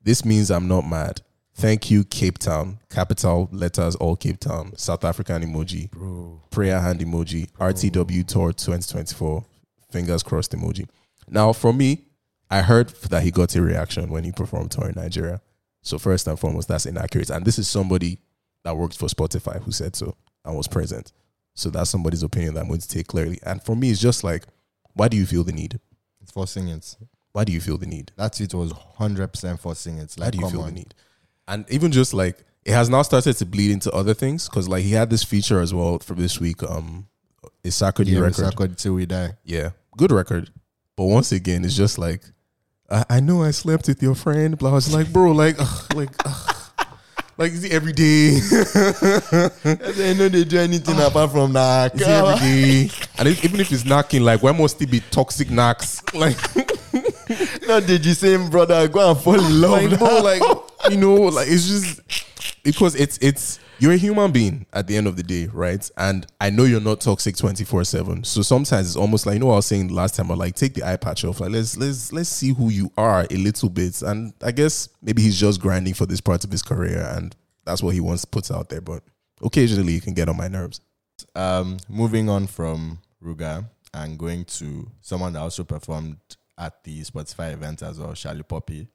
This 0.04 0.24
means 0.24 0.52
I'm 0.52 0.68
not 0.68 0.88
mad. 0.88 1.22
Thank 1.58 1.90
you, 1.90 2.04
Cape 2.04 2.38
Town. 2.38 2.80
Capital 2.90 3.48
letters, 3.52 3.96
all 3.96 4.18
Cape 4.18 4.40
Town. 4.40 4.76
South 4.76 5.06
African 5.06 5.42
emoji. 5.42 5.90
Bro. 5.90 6.42
Prayer 6.52 6.80
hand 6.82 7.00
emoji. 7.00 7.50
RTW 7.54 8.28
Tour 8.28 8.52
2024. 8.52 9.46
Fingers 9.90 10.22
crossed 10.22 10.52
emoji. 10.52 10.88
Now, 11.30 11.54
for 11.54 11.72
me, 11.74 12.06
I 12.50 12.62
heard 12.62 12.90
that 13.10 13.24
he 13.24 13.32
got 13.32 13.56
a 13.56 13.62
reaction 13.62 14.10
when 14.10 14.26
he 14.26 14.34
performed 14.34 14.72
tour 14.72 14.90
in 14.90 14.96
Nigeria. 14.96 15.42
So, 15.82 15.98
first 15.98 16.28
and 16.28 16.38
foremost, 16.38 16.68
that's 16.68 16.86
inaccurate. 16.86 17.30
And 17.30 17.46
this 17.46 17.58
is 17.58 17.70
somebody 17.70 18.20
that 18.64 18.76
worked 18.76 18.98
for 18.98 19.08
Spotify 19.08 19.62
who 19.64 19.72
said 19.72 19.96
so 19.96 20.16
and 20.44 20.58
was 20.58 20.68
present. 20.68 21.14
So, 21.54 21.70
that's 21.70 21.90
somebody's 21.90 22.22
opinion 22.24 22.56
that 22.56 22.62
I'm 22.62 22.68
going 22.68 22.82
to 22.82 22.88
take 22.88 23.08
clearly. 23.08 23.40
And 23.44 23.64
for 23.64 23.78
me, 23.78 23.92
it's 23.92 24.02
just 24.02 24.26
like, 24.26 24.44
why 24.94 25.08
do 25.08 25.16
you 25.16 25.26
feel 25.26 25.46
the 25.46 25.54
need? 25.54 25.80
It's 26.22 26.32
forcing 26.32 26.68
it. 26.68 26.98
Why 27.32 27.44
do 27.46 27.52
you 27.54 27.62
feel 27.62 27.78
the 27.78 27.86
need? 27.86 28.12
That 28.18 28.34
tweet 28.34 28.54
was 28.54 28.72
hundred 28.98 29.28
percent 29.30 29.60
forcing 29.60 29.98
it. 30.00 30.18
Like, 30.18 30.26
How 30.28 30.32
do 30.32 30.38
you 30.40 30.50
feel 30.50 30.62
on. 30.62 30.68
the 30.68 30.74
need? 30.74 30.94
And 31.48 31.66
even 31.70 31.92
just 31.92 32.14
like 32.14 32.44
it 32.66 32.72
has 32.74 32.90
now 32.90 33.02
started 33.04 33.36
to 33.38 33.46
bleed 33.46 33.72
into 33.72 33.92
other 33.92 34.14
things 34.14 34.50
because 34.50 34.68
like 34.68 34.84
he 34.84 34.92
had 34.92 35.10
this 35.10 35.24
feature 35.24 35.60
as 35.62 35.74
well 35.74 36.00
for 36.00 36.14
this 36.16 36.40
week. 36.40 36.64
Um, 36.64 37.08
is 37.64 37.76
Sakudi 37.76 38.08
Yeah, 38.08 38.20
record? 38.20 38.46
record 38.46 38.78
till 38.78 38.94
we 38.94 39.06
die. 39.06 39.34
Yeah, 39.44 39.72
good 39.98 40.12
record. 40.12 40.50
But 40.96 41.06
once 41.06 41.32
again, 41.32 41.64
it's 41.66 41.76
just 41.76 41.98
like 41.98 42.22
I, 42.90 43.06
I 43.10 43.20
know 43.20 43.44
I 43.44 43.52
slept 43.52 43.88
with 43.88 44.02
your 44.02 44.16
friend. 44.16 44.58
Blah. 44.58 44.72
was 44.72 44.94
like, 44.94 45.12
bro, 45.12 45.32
like, 45.32 45.56
ugh, 45.60 45.96
like, 45.96 46.10
ugh. 46.26 46.56
like 47.38 47.52
is 47.52 47.64
it 47.64 47.72
every 47.72 47.94
day? 47.94 48.40
I 50.04 50.14
know 50.14 50.30
they 50.30 50.44
do 50.44 50.60
anything 50.60 51.00
apart 51.02 51.32
from 51.32 51.54
that. 51.54 51.96
Is 51.96 52.02
it 52.02 52.08
every 52.08 52.40
day? 52.40 52.90
And 53.18 53.28
if, 53.28 53.44
even 53.44 53.60
if 53.60 53.72
it's 53.72 53.86
knocking, 53.86 54.22
like, 54.24 54.44
why 54.44 54.52
must 54.52 54.82
it 54.82 54.90
be 54.92 55.00
toxic 55.12 55.50
knocks? 55.50 56.02
Like, 56.14 56.38
Not 57.68 57.86
did 57.86 58.06
you 58.06 58.14
same 58.14 58.50
brother 58.50 58.88
go 58.88 59.12
and 59.12 59.20
fall 59.20 59.36
in 59.40 59.62
love? 59.62 59.72
like, 59.72 60.00
bro, 60.00 60.22
like, 60.22 60.42
you 60.92 60.98
know, 60.98 61.14
like 61.16 61.48
it's 61.50 61.68
just 61.68 62.02
because 62.64 62.96
it's 62.96 63.18
it's 63.20 63.60
you're 63.80 63.92
a 63.92 63.98
human 63.98 64.32
being 64.32 64.66
at 64.72 64.88
the 64.88 64.96
end 64.96 65.06
of 65.06 65.18
the 65.18 65.24
day, 65.24 65.48
right? 65.52 65.90
And 65.98 66.26
I 66.40 66.50
know 66.50 66.64
you're 66.64 66.80
not 66.82 67.02
toxic 67.02 67.36
twenty 67.36 67.64
four 67.64 67.84
seven. 67.84 68.24
So 68.24 68.42
sometimes 68.42 68.88
it's 68.88 68.96
almost 68.96 69.26
like 69.26 69.34
you 69.34 69.40
know 69.40 69.48
what 69.48 69.54
I 69.54 69.58
was 69.58 69.66
saying 69.66 69.90
last 69.90 70.16
time, 70.16 70.28
but 70.28 70.38
like 70.38 70.56
take 70.56 70.74
the 70.74 70.84
eye 70.84 70.98
patch 70.98 71.26
off. 71.26 71.40
Like 71.40 71.52
let's 71.52 71.76
let's 71.78 72.14
let's 72.14 72.30
see 72.30 72.54
who 72.54 72.70
you 72.70 72.92
are 72.98 73.26
a 73.30 73.36
little 73.36 73.70
bit. 73.70 74.02
And 74.02 74.34
I 74.44 74.52
guess 74.52 74.90
maybe 75.02 75.22
he's 75.22 75.40
just 75.40 75.60
grinding 75.60 75.94
for 75.94 76.06
this 76.06 76.22
part 76.22 76.44
of 76.44 76.52
his 76.52 76.62
career, 76.62 77.06
and 77.16 77.36
that's 77.66 77.84
what 77.84 77.94
he 77.94 78.00
wants 78.00 78.22
to 78.22 78.28
put 78.28 78.50
out 78.52 78.70
there. 78.70 78.82
But 78.82 79.04
occasionally, 79.42 79.94
you 79.94 80.02
can 80.02 80.14
get 80.14 80.30
on 80.30 80.38
my 80.38 80.48
nerves. 80.48 80.80
um, 81.36 81.78
moving 81.90 82.30
on 82.30 82.48
from 82.48 83.00
Ruger 83.24 83.66
and 83.94 84.18
going 84.20 84.44
to 84.46 84.90
someone 85.02 85.34
that 85.34 85.40
also 85.40 85.64
performed 85.64 86.18
at 86.58 86.84
the 86.84 87.02
Spotify 87.02 87.54
event 87.54 87.82
as 87.82 88.00
well, 88.00 88.12
Shallipopi, 88.12 88.88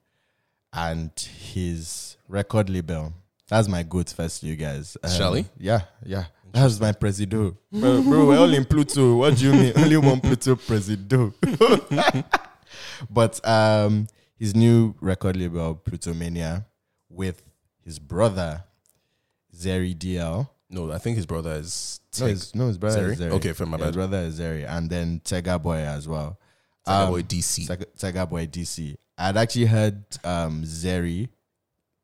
and 0.73 1.11
his 1.19 2.17
record 2.27 2.69
label. 2.69 3.13
That's 3.49 3.67
my 3.67 3.83
good 3.83 4.09
first, 4.09 4.43
you 4.43 4.55
guys. 4.55 4.97
Um, 5.03 5.11
Charlie? 5.17 5.45
Yeah, 5.57 5.81
yeah. 6.05 6.25
That's 6.53 6.79
my 6.79 6.91
presido. 6.91 7.55
Bro, 7.71 8.03
bro, 8.03 8.25
we're 8.25 8.37
all 8.39 8.53
in 8.53 8.65
Pluto. 8.65 9.15
What 9.15 9.37
do 9.37 9.45
you 9.45 9.53
mean? 9.53 9.73
Only 9.75 9.97
one 9.97 10.19
Pluto 10.19 10.55
presido. 10.55 11.33
but 13.09 13.47
um, 13.47 14.07
his 14.37 14.55
new 14.55 14.95
record 14.99 15.37
label, 15.37 15.75
Plutomania, 15.75 16.65
with 17.09 17.41
his 17.85 17.99
brother, 17.99 18.63
Zerrydl. 19.55 20.49
No, 20.69 20.91
I 20.91 20.97
think 20.97 21.17
his 21.17 21.25
brother 21.25 21.51
is 21.53 21.99
No, 22.19 22.25
his, 22.27 22.55
no, 22.55 22.67
his 22.67 22.77
brother 22.77 23.09
Zeri? 23.09 23.11
is 23.11 23.19
Zeri. 23.19 23.31
Okay, 23.31 23.53
for 23.53 23.65
my 23.65 23.77
Yeah, 23.77 23.85
His 23.87 23.95
brother 23.95 24.17
is 24.19 24.39
Zeri, 24.39 24.67
and 24.69 24.89
then 24.89 25.21
Tega 25.23 25.59
Boy 25.59 25.77
as 25.77 26.07
well. 26.07 26.39
Tega 26.91 27.03
Um, 27.05 27.09
Boy 27.11 27.21
DC. 27.23 27.67
Tega- 27.67 27.85
Tega 27.97 28.25
Boy 28.25 28.47
DC. 28.47 28.95
I'd 29.17 29.37
actually 29.37 29.65
heard 29.65 30.03
um, 30.23 30.63
Zeri 30.63 31.29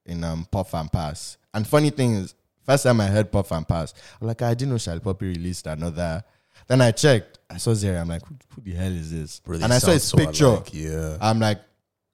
in 0.06 0.24
um, 0.24 0.46
Puff 0.52 0.74
and 0.74 0.92
Pass. 0.92 1.38
And 1.54 1.66
funny 1.68 1.90
thing 1.90 2.16
is, 2.16 2.36
first 2.66 2.84
time 2.84 3.02
I 3.02 3.08
heard 3.08 3.32
Puff 3.32 3.52
and 3.52 3.68
Pass, 3.68 3.94
I'm 4.22 4.28
like, 4.28 4.42
I 4.42 4.54
didn't 4.54 4.70
know 4.70 4.76
Shallipopi 4.78 5.22
released 5.22 5.68
another. 5.68 6.24
Then 6.68 6.82
I 6.82 6.92
checked, 6.92 7.40
I 7.50 7.58
saw 7.58 7.72
Zeri. 7.72 8.00
I'm 8.00 8.08
like, 8.10 8.26
who, 8.26 8.36
who 8.56 8.62
the 8.62 8.72
hell 8.74 8.92
is 8.92 9.12
this? 9.12 9.40
Bro, 9.40 9.56
and 9.62 9.74
I 9.74 9.80
saw 9.80 9.92
his 9.92 10.04
so 10.04 10.18
picture. 10.18 10.60
yeah. 10.74 11.18
I'm 11.22 11.40
like, 11.40 11.60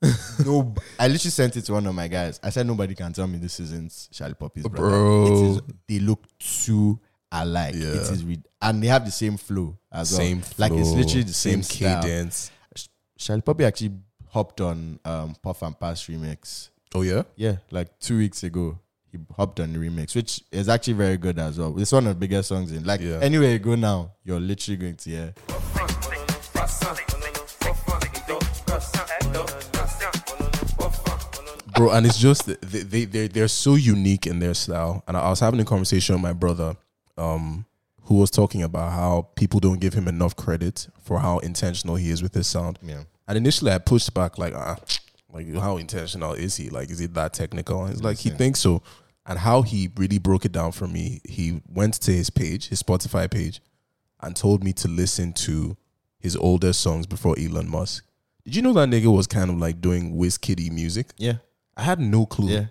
no. 0.45 0.73
I 0.99 1.07
literally 1.07 1.31
sent 1.31 1.55
it 1.57 1.61
to 1.63 1.73
one 1.73 1.87
of 1.87 1.95
my 1.95 2.07
guys. 2.07 2.39
I 2.43 2.49
said, 2.49 2.67
nobody 2.67 2.93
can 2.95 3.13
tell 3.13 3.27
me 3.27 3.37
this 3.39 3.59
isn't 3.59 3.89
Shallipopi's 3.91 4.63
brother. 4.67 4.75
Bro. 4.89 5.25
It 5.25 5.31
is, 5.31 5.61
they 5.87 5.99
look 5.99 6.23
too 6.39 6.99
alike. 7.31 7.73
Yeah. 7.75 7.87
It 7.87 7.95
is, 8.11 8.23
re- 8.23 8.43
and 8.61 8.83
they 8.83 8.87
have 8.87 9.05
the 9.05 9.11
same 9.11 9.37
flow 9.37 9.77
as 9.91 10.11
well. 10.11 10.19
Same 10.21 10.41
Like 10.57 10.71
it's 10.73 10.91
literally 10.91 11.23
the 11.23 11.33
same, 11.33 11.63
same 11.63 12.01
cadence. 12.01 12.51
Shallipopi 13.17 13.65
actually 13.65 13.91
hopped 14.29 14.61
on 14.61 14.99
um, 15.05 15.35
Puff 15.41 15.61
and 15.61 15.79
Pass 15.79 16.05
remix. 16.07 16.69
Oh 16.95 17.01
yeah, 17.01 17.23
Yeah, 17.35 17.57
like 17.71 17.99
two 17.99 18.17
weeks 18.17 18.43
ago. 18.43 18.79
He 19.11 19.19
hopped 19.35 19.59
on 19.59 19.73
the 19.73 19.79
remix, 19.79 20.15
which 20.15 20.41
is 20.51 20.67
actually 20.69 20.93
very 20.93 21.17
good 21.17 21.37
as 21.37 21.59
well. 21.59 21.77
It's 21.79 21.91
one 21.91 22.07
of 22.07 22.15
the 22.15 22.19
biggest 22.19 22.49
songs 22.49 22.71
in. 22.71 22.83
Like 22.83 23.01
Yeah. 23.01 23.19
anywhere 23.21 23.51
you 23.51 23.59
go 23.59 23.75
now, 23.75 24.11
you're 24.23 24.39
literally 24.39 24.77
going 24.77 24.95
to 24.95 25.09
hear. 25.09 25.33
bro. 31.75 31.91
And 31.91 32.05
it's 32.05 32.17
just 32.17 32.45
they 32.45 32.81
they 32.83 33.05
they're, 33.05 33.27
they're 33.27 33.47
so 33.47 33.75
unique 33.75 34.27
in 34.27 34.39
their 34.39 34.53
style. 34.53 35.03
And 35.07 35.17
I 35.17 35.29
was 35.29 35.39
having 35.39 35.59
a 35.59 35.65
conversation 35.65 36.15
with 36.15 36.21
my 36.21 36.33
brother, 36.33 36.75
um, 37.17 37.65
who 38.05 38.15
was 38.15 38.29
talking 38.29 38.63
about 38.63 38.91
how 38.91 39.29
people 39.35 39.59
don't 39.59 39.79
give 39.79 39.93
him 39.93 40.07
enough 40.07 40.35
credit 40.35 40.87
for 41.01 41.19
how 41.19 41.39
intentional 41.39 41.95
he 41.95 42.09
is 42.09 42.21
with 42.21 42.33
his 42.33 42.47
sound. 42.47 42.79
Yeah. 42.81 43.03
And 43.27 43.37
initially, 43.37 43.71
I 43.71 43.77
pushed 43.77 44.13
back 44.13 44.37
like, 44.37 44.53
ah, 44.53 44.77
like 45.31 45.53
how 45.55 45.77
intentional 45.77 46.33
is 46.33 46.57
he? 46.57 46.69
Like, 46.69 46.89
is 46.89 46.99
he 46.99 47.05
that 47.07 47.33
technical? 47.33 47.83
And 47.83 47.93
It's 47.93 48.03
like 48.03 48.17
he 48.17 48.29
thinks 48.29 48.59
so. 48.59 48.83
And 49.25 49.39
how 49.39 49.61
he 49.61 49.89
really 49.95 50.19
broke 50.19 50.43
it 50.43 50.51
down 50.51 50.73
for 50.73 50.85
me, 50.85 51.21
he 51.23 51.61
went 51.67 51.93
to 52.01 52.11
his 52.11 52.29
page, 52.29 52.67
his 52.67 52.83
Spotify 52.83 53.31
page, 53.31 53.61
and 54.21 54.35
told 54.35 54.63
me 54.63 54.73
to 54.73 54.89
listen 54.89 55.31
to 55.33 55.77
his 56.19 56.35
older 56.35 56.73
songs 56.73 57.05
before 57.05 57.37
Elon 57.39 57.69
Musk. 57.69 58.05
Did 58.43 58.57
you 58.57 58.61
know 58.61 58.73
that 58.73 58.89
nigga 58.89 59.15
was 59.15 59.27
kind 59.27 59.49
of 59.49 59.57
like 59.57 59.79
doing 59.79 60.17
Wiz 60.17 60.37
Kitty 60.37 60.69
music? 60.69 61.11
Yeah. 61.17 61.35
I 61.77 61.83
had 61.83 61.99
no 61.99 62.25
clue. 62.25 62.49
Yeah. 62.49 62.65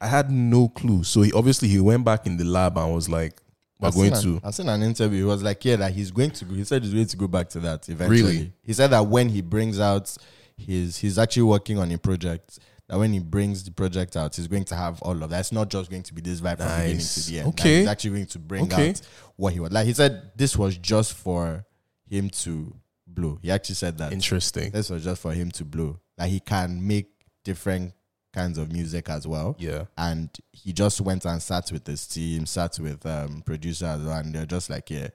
I 0.00 0.06
had 0.06 0.30
no 0.30 0.68
clue. 0.68 1.04
So 1.04 1.20
he 1.22 1.32
obviously 1.32 1.68
he 1.68 1.78
went 1.80 2.04
back 2.06 2.26
in 2.26 2.38
the 2.38 2.44
lab 2.44 2.78
and 2.78 2.94
was 2.94 3.10
like, 3.10 3.38
"We're 3.80 3.88
I've 3.88 3.94
going 3.94 4.14
seen 4.14 4.22
to." 4.22 4.28
An, 4.36 4.40
I've 4.44 4.54
seen 4.54 4.68
an 4.68 4.82
interview. 4.82 5.18
He 5.18 5.24
was 5.24 5.42
like, 5.42 5.64
"Yeah, 5.64 5.76
that 5.76 5.92
he's 5.92 6.10
going 6.10 6.30
to. 6.32 6.44
go- 6.44 6.54
He 6.54 6.64
said 6.64 6.82
he's 6.82 6.94
going 6.94 7.06
to 7.06 7.16
go 7.16 7.28
back 7.28 7.48
to 7.50 7.60
that 7.60 7.88
eventually." 7.88 8.22
Really? 8.22 8.52
He 8.62 8.72
said 8.72 8.88
that 8.90 9.06
when 9.06 9.28
he 9.28 9.40
brings 9.40 9.78
out 9.80 10.14
his, 10.56 10.96
he's 10.96 11.18
actually 11.18 11.44
working 11.44 11.78
on 11.78 11.90
a 11.92 11.98
project. 11.98 12.58
That 12.88 12.98
when 12.98 13.12
he 13.12 13.18
brings 13.18 13.62
the 13.64 13.70
project 13.70 14.16
out, 14.16 14.34
he's 14.34 14.46
going 14.48 14.64
to 14.64 14.74
have 14.74 15.02
all 15.02 15.22
of 15.22 15.28
that. 15.30 15.40
It's 15.40 15.52
not 15.52 15.68
just 15.68 15.90
going 15.90 16.02
to 16.04 16.14
be 16.14 16.22
this 16.22 16.40
vibe 16.40 16.56
from 16.56 16.68
beginning 16.68 16.98
to 16.98 17.26
the 17.26 17.38
end. 17.40 17.48
Okay. 17.48 17.78
he's 17.80 17.86
actually 17.88 18.10
going 18.10 18.26
to 18.26 18.38
bring 18.38 18.64
Okay. 18.64 18.90
out 18.90 19.00
what 19.36 19.52
he 19.52 19.60
was 19.60 19.70
like. 19.72 19.86
He 19.86 19.92
said 19.92 20.32
this 20.36 20.56
was 20.56 20.76
just 20.78 21.12
for 21.12 21.66
him 22.08 22.30
to 22.30 22.74
blow. 23.06 23.38
He 23.42 23.50
actually 23.50 23.74
said 23.74 23.98
that. 23.98 24.12
Interesting. 24.14 24.70
This 24.70 24.88
was 24.88 25.04
just 25.04 25.20
for 25.20 25.32
him 25.34 25.50
to 25.52 25.64
blow. 25.66 26.00
Like 26.16 26.30
he 26.30 26.40
can 26.40 26.84
make 26.86 27.10
different 27.44 27.92
kinds 28.38 28.58
of 28.58 28.72
music 28.72 29.08
as 29.10 29.26
well 29.26 29.56
Yeah. 29.58 29.84
and 29.96 30.28
he 30.52 30.72
just 30.72 31.00
went 31.00 31.24
and 31.24 31.40
sat 31.42 31.70
with 31.72 31.86
his 31.86 32.06
team, 32.06 32.46
sat 32.46 32.78
with 32.78 33.04
um, 33.06 33.42
producers, 33.44 34.04
and 34.06 34.34
they're 34.34 34.46
just 34.56 34.68
like, 34.70 34.90
yeah, 34.90 35.08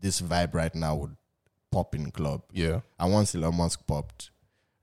this 0.00 0.20
vibe 0.20 0.54
right 0.54 0.74
now 0.74 0.94
would 0.96 1.16
pop 1.70 1.94
in 1.94 2.10
club. 2.10 2.42
Yeah. 2.52 2.80
And 2.98 3.12
once 3.12 3.34
Elon 3.34 3.54
Musk 3.56 3.86
popped, 3.86 4.30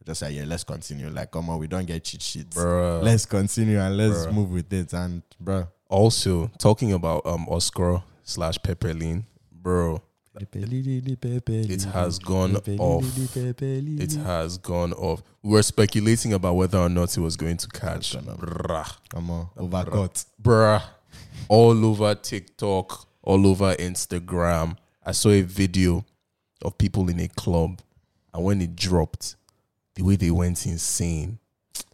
just 0.05 0.21
like, 0.21 0.33
yeah, 0.35 0.43
let's 0.45 0.63
continue. 0.65 1.09
Like, 1.09 1.31
come 1.31 1.49
on, 1.49 1.59
we 1.59 1.67
don't 1.67 1.85
get 1.85 2.03
cheat 2.03 2.21
sheets. 2.21 2.57
Bruh. 2.57 3.01
Let's 3.01 3.25
continue 3.25 3.79
and 3.79 3.95
let's 3.97 4.25
Bruh. 4.25 4.33
move 4.33 4.51
with 4.51 4.71
it. 4.73 4.91
And 4.93 5.21
bro, 5.39 5.67
Also, 5.89 6.51
talking 6.57 6.91
about 6.93 7.25
um 7.25 7.47
Oscar 7.49 8.03
slash 8.23 8.57
Pepperlin, 8.59 9.23
bro, 9.51 10.01
it 10.35 11.83
has 11.83 12.19
gone 12.19 12.55
off. 12.79 13.03
It 13.17 14.13
has 14.15 14.57
gone 14.57 14.93
off. 14.93 15.21
We 15.43 15.51
were 15.51 15.63
speculating 15.63 16.33
about 16.33 16.55
whether 16.55 16.79
or 16.79 16.89
not 16.89 17.15
it 17.15 17.21
was 17.21 17.35
going 17.37 17.57
to 17.57 17.67
catch. 17.67 18.15
Bruh. 18.15 18.97
come 19.09 19.29
on, 19.29 19.49
overcut. 19.57 20.25
Bruh. 20.41 20.81
All 21.49 21.85
over 21.85 22.15
TikTok, 22.15 23.07
all 23.21 23.45
over 23.45 23.75
Instagram. 23.75 24.77
I 25.05 25.11
saw 25.11 25.29
a 25.29 25.41
video 25.41 26.03
of 26.61 26.77
people 26.77 27.09
in 27.09 27.19
a 27.19 27.27
club, 27.27 27.81
and 28.33 28.43
when 28.43 28.61
it 28.61 28.75
dropped, 28.75 29.35
the 29.95 30.03
way 30.03 30.15
they 30.15 30.31
went 30.31 30.65
insane. 30.65 31.37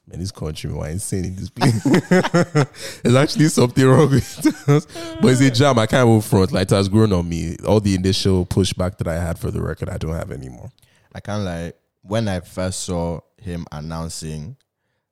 Man, 0.10 0.20
this 0.20 0.32
country 0.32 0.72
were 0.72 0.88
insane 0.88 1.26
in 1.26 1.36
this 1.36 1.50
place. 1.50 1.84
There's 3.04 3.16
actually 3.16 3.46
something 3.50 3.86
wrong 3.86 4.10
with 4.10 4.68
us. 4.70 4.88
But 5.22 5.28
it's 5.28 5.42
a 5.42 5.52
jam. 5.52 5.78
I 5.78 5.86
can't 5.86 6.08
move 6.08 6.26
front. 6.26 6.52
Like 6.52 6.64
it 6.64 6.76
has 6.76 6.90
grown 6.90 7.14
on 7.14 7.30
me. 7.30 7.58
All 7.68 7.80
the 7.80 7.94
initial 7.94 8.46
pushback 8.46 8.98
that 8.98 9.08
I 9.08 9.16
had 9.16 9.38
for 9.38 9.52
the 9.52 9.62
record, 9.62 9.90
I 9.90 9.98
don't 9.98 10.16
have 10.16 10.32
anymore. 10.32 10.72
I 11.14 11.20
can't 11.20 11.44
like 11.44 11.76
when 12.02 12.28
I 12.28 12.40
first 12.40 12.82
saw 12.82 13.20
him 13.38 13.66
announcing 13.72 14.56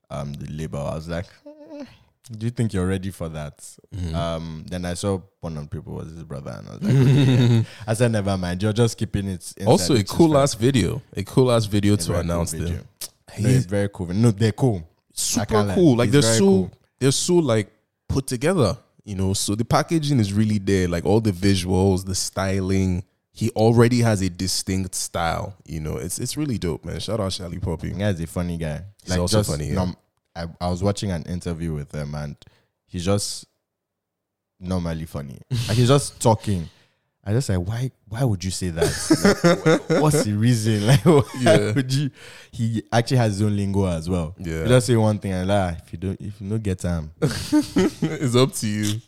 um 0.09 0.33
the 0.33 0.51
label, 0.51 0.79
I 0.79 0.95
was 0.95 1.07
like, 1.07 1.27
"Hmm, 1.45 1.83
"Do 2.31 2.45
you 2.45 2.51
think 2.51 2.73
you're 2.73 2.87
ready 2.87 3.11
for 3.11 3.29
that?" 3.29 3.57
Mm-hmm. 3.93 4.15
Um, 4.15 4.65
then 4.67 4.85
I 4.85 4.93
saw 4.93 5.21
one 5.41 5.57
of 5.57 5.63
the 5.63 5.69
people 5.69 5.93
was 5.93 6.11
his 6.11 6.23
brother, 6.23 6.55
and 6.57 6.67
I 6.67 6.71
was 6.71 6.81
like, 6.81 6.95
okay, 6.95 7.55
yeah. 7.55 7.63
"I 7.87 7.93
said, 7.93 8.11
never 8.11 8.37
mind. 8.37 8.63
You're 8.63 8.73
just 8.73 8.97
keeping 8.97 9.27
it." 9.27 9.53
Also, 9.65 9.95
a 9.95 10.03
cool 10.03 10.37
ass 10.37 10.53
video. 10.53 11.01
A 11.15 11.23
cool 11.23 11.51
ass 11.51 11.65
video 11.65 11.93
a 11.95 11.97
to 11.97 12.03
very 12.03 12.23
cool 12.23 12.31
announce 12.31 12.53
video. 12.53 12.69
them. 12.69 12.87
It's 13.45 13.65
very 13.65 13.89
cool. 13.93 14.07
No, 14.07 14.31
they're 14.31 14.51
cool. 14.51 14.87
Super 15.13 15.71
cool. 15.73 15.97
Like 15.97 16.11
they're 16.11 16.21
so 16.21 16.39
cool. 16.39 16.71
they're 16.99 17.11
so 17.11 17.35
like 17.35 17.71
put 18.07 18.27
together. 18.27 18.77
You 19.03 19.15
know, 19.15 19.33
so 19.33 19.55
the 19.55 19.63
packaging 19.63 20.19
is 20.19 20.33
really 20.33 20.57
there. 20.59 20.87
Like 20.87 21.05
all 21.05 21.21
the 21.21 21.31
visuals, 21.31 22.05
the 22.05 22.15
styling. 22.15 23.03
He 23.31 23.51
already 23.51 24.01
has 24.01 24.21
a 24.21 24.29
distinct 24.29 24.95
style. 24.95 25.55
You 25.65 25.79
know, 25.79 25.97
it's 25.97 26.19
it's 26.19 26.35
really 26.35 26.57
dope, 26.57 26.83
man. 26.83 26.99
Shout 26.99 27.19
out 27.19 27.31
Shallipopi. 27.31 27.97
Guy's 27.97 28.19
a 28.19 28.27
funny 28.27 28.57
guy. 28.57 28.83
He's 29.05 29.17
also 29.17 29.43
funny, 29.43 29.67
yeah. 29.67 29.75
nom- 29.75 29.97
I, 30.35 30.45
I 30.59 30.69
was 30.69 30.83
watching 30.83 31.11
an 31.11 31.23
interview 31.23 31.73
with 31.73 31.91
him, 31.93 32.13
and 32.15 32.35
he's 32.85 33.05
just 33.05 33.45
normally 34.59 35.05
funny. 35.05 35.39
like 35.67 35.77
he's 35.77 35.87
just 35.87 36.19
talking. 36.19 36.69
I 37.27 37.31
just 37.33 37.49
like, 37.49 37.59
why? 37.59 37.91
Why 38.07 38.23
would 38.23 38.41
you 38.43 38.51
say 38.51 38.69
that? 38.69 38.85
Like, 39.89 40.01
what's 40.01 40.23
the 40.23 40.31
reason? 40.33 40.87
Like, 40.87 41.03
why 41.05 41.21
Yeah. 41.41 41.73
would 41.73 41.93
you? 41.93 42.09
He 42.51 42.81
actually 42.91 43.17
has 43.17 43.33
his 43.33 43.41
own 43.41 43.55
lingo 43.57 43.85
as 43.85 44.09
well. 44.09 44.33
Yeah. 44.39 44.61
You 44.61 44.67
just 44.69 44.87
say 44.87 44.95
one 44.95 45.19
thing 45.19 45.33
and 45.33 45.47
like, 45.49 45.77
if 45.85 45.91
you 45.93 45.99
don't, 45.99 46.21
if 46.21 46.39
you 46.39 46.49
don't 46.49 46.63
get 46.63 46.79
time, 46.79 47.11
it's 47.21 48.35
up 48.35 48.53
to 48.53 48.67
you. 48.67 49.01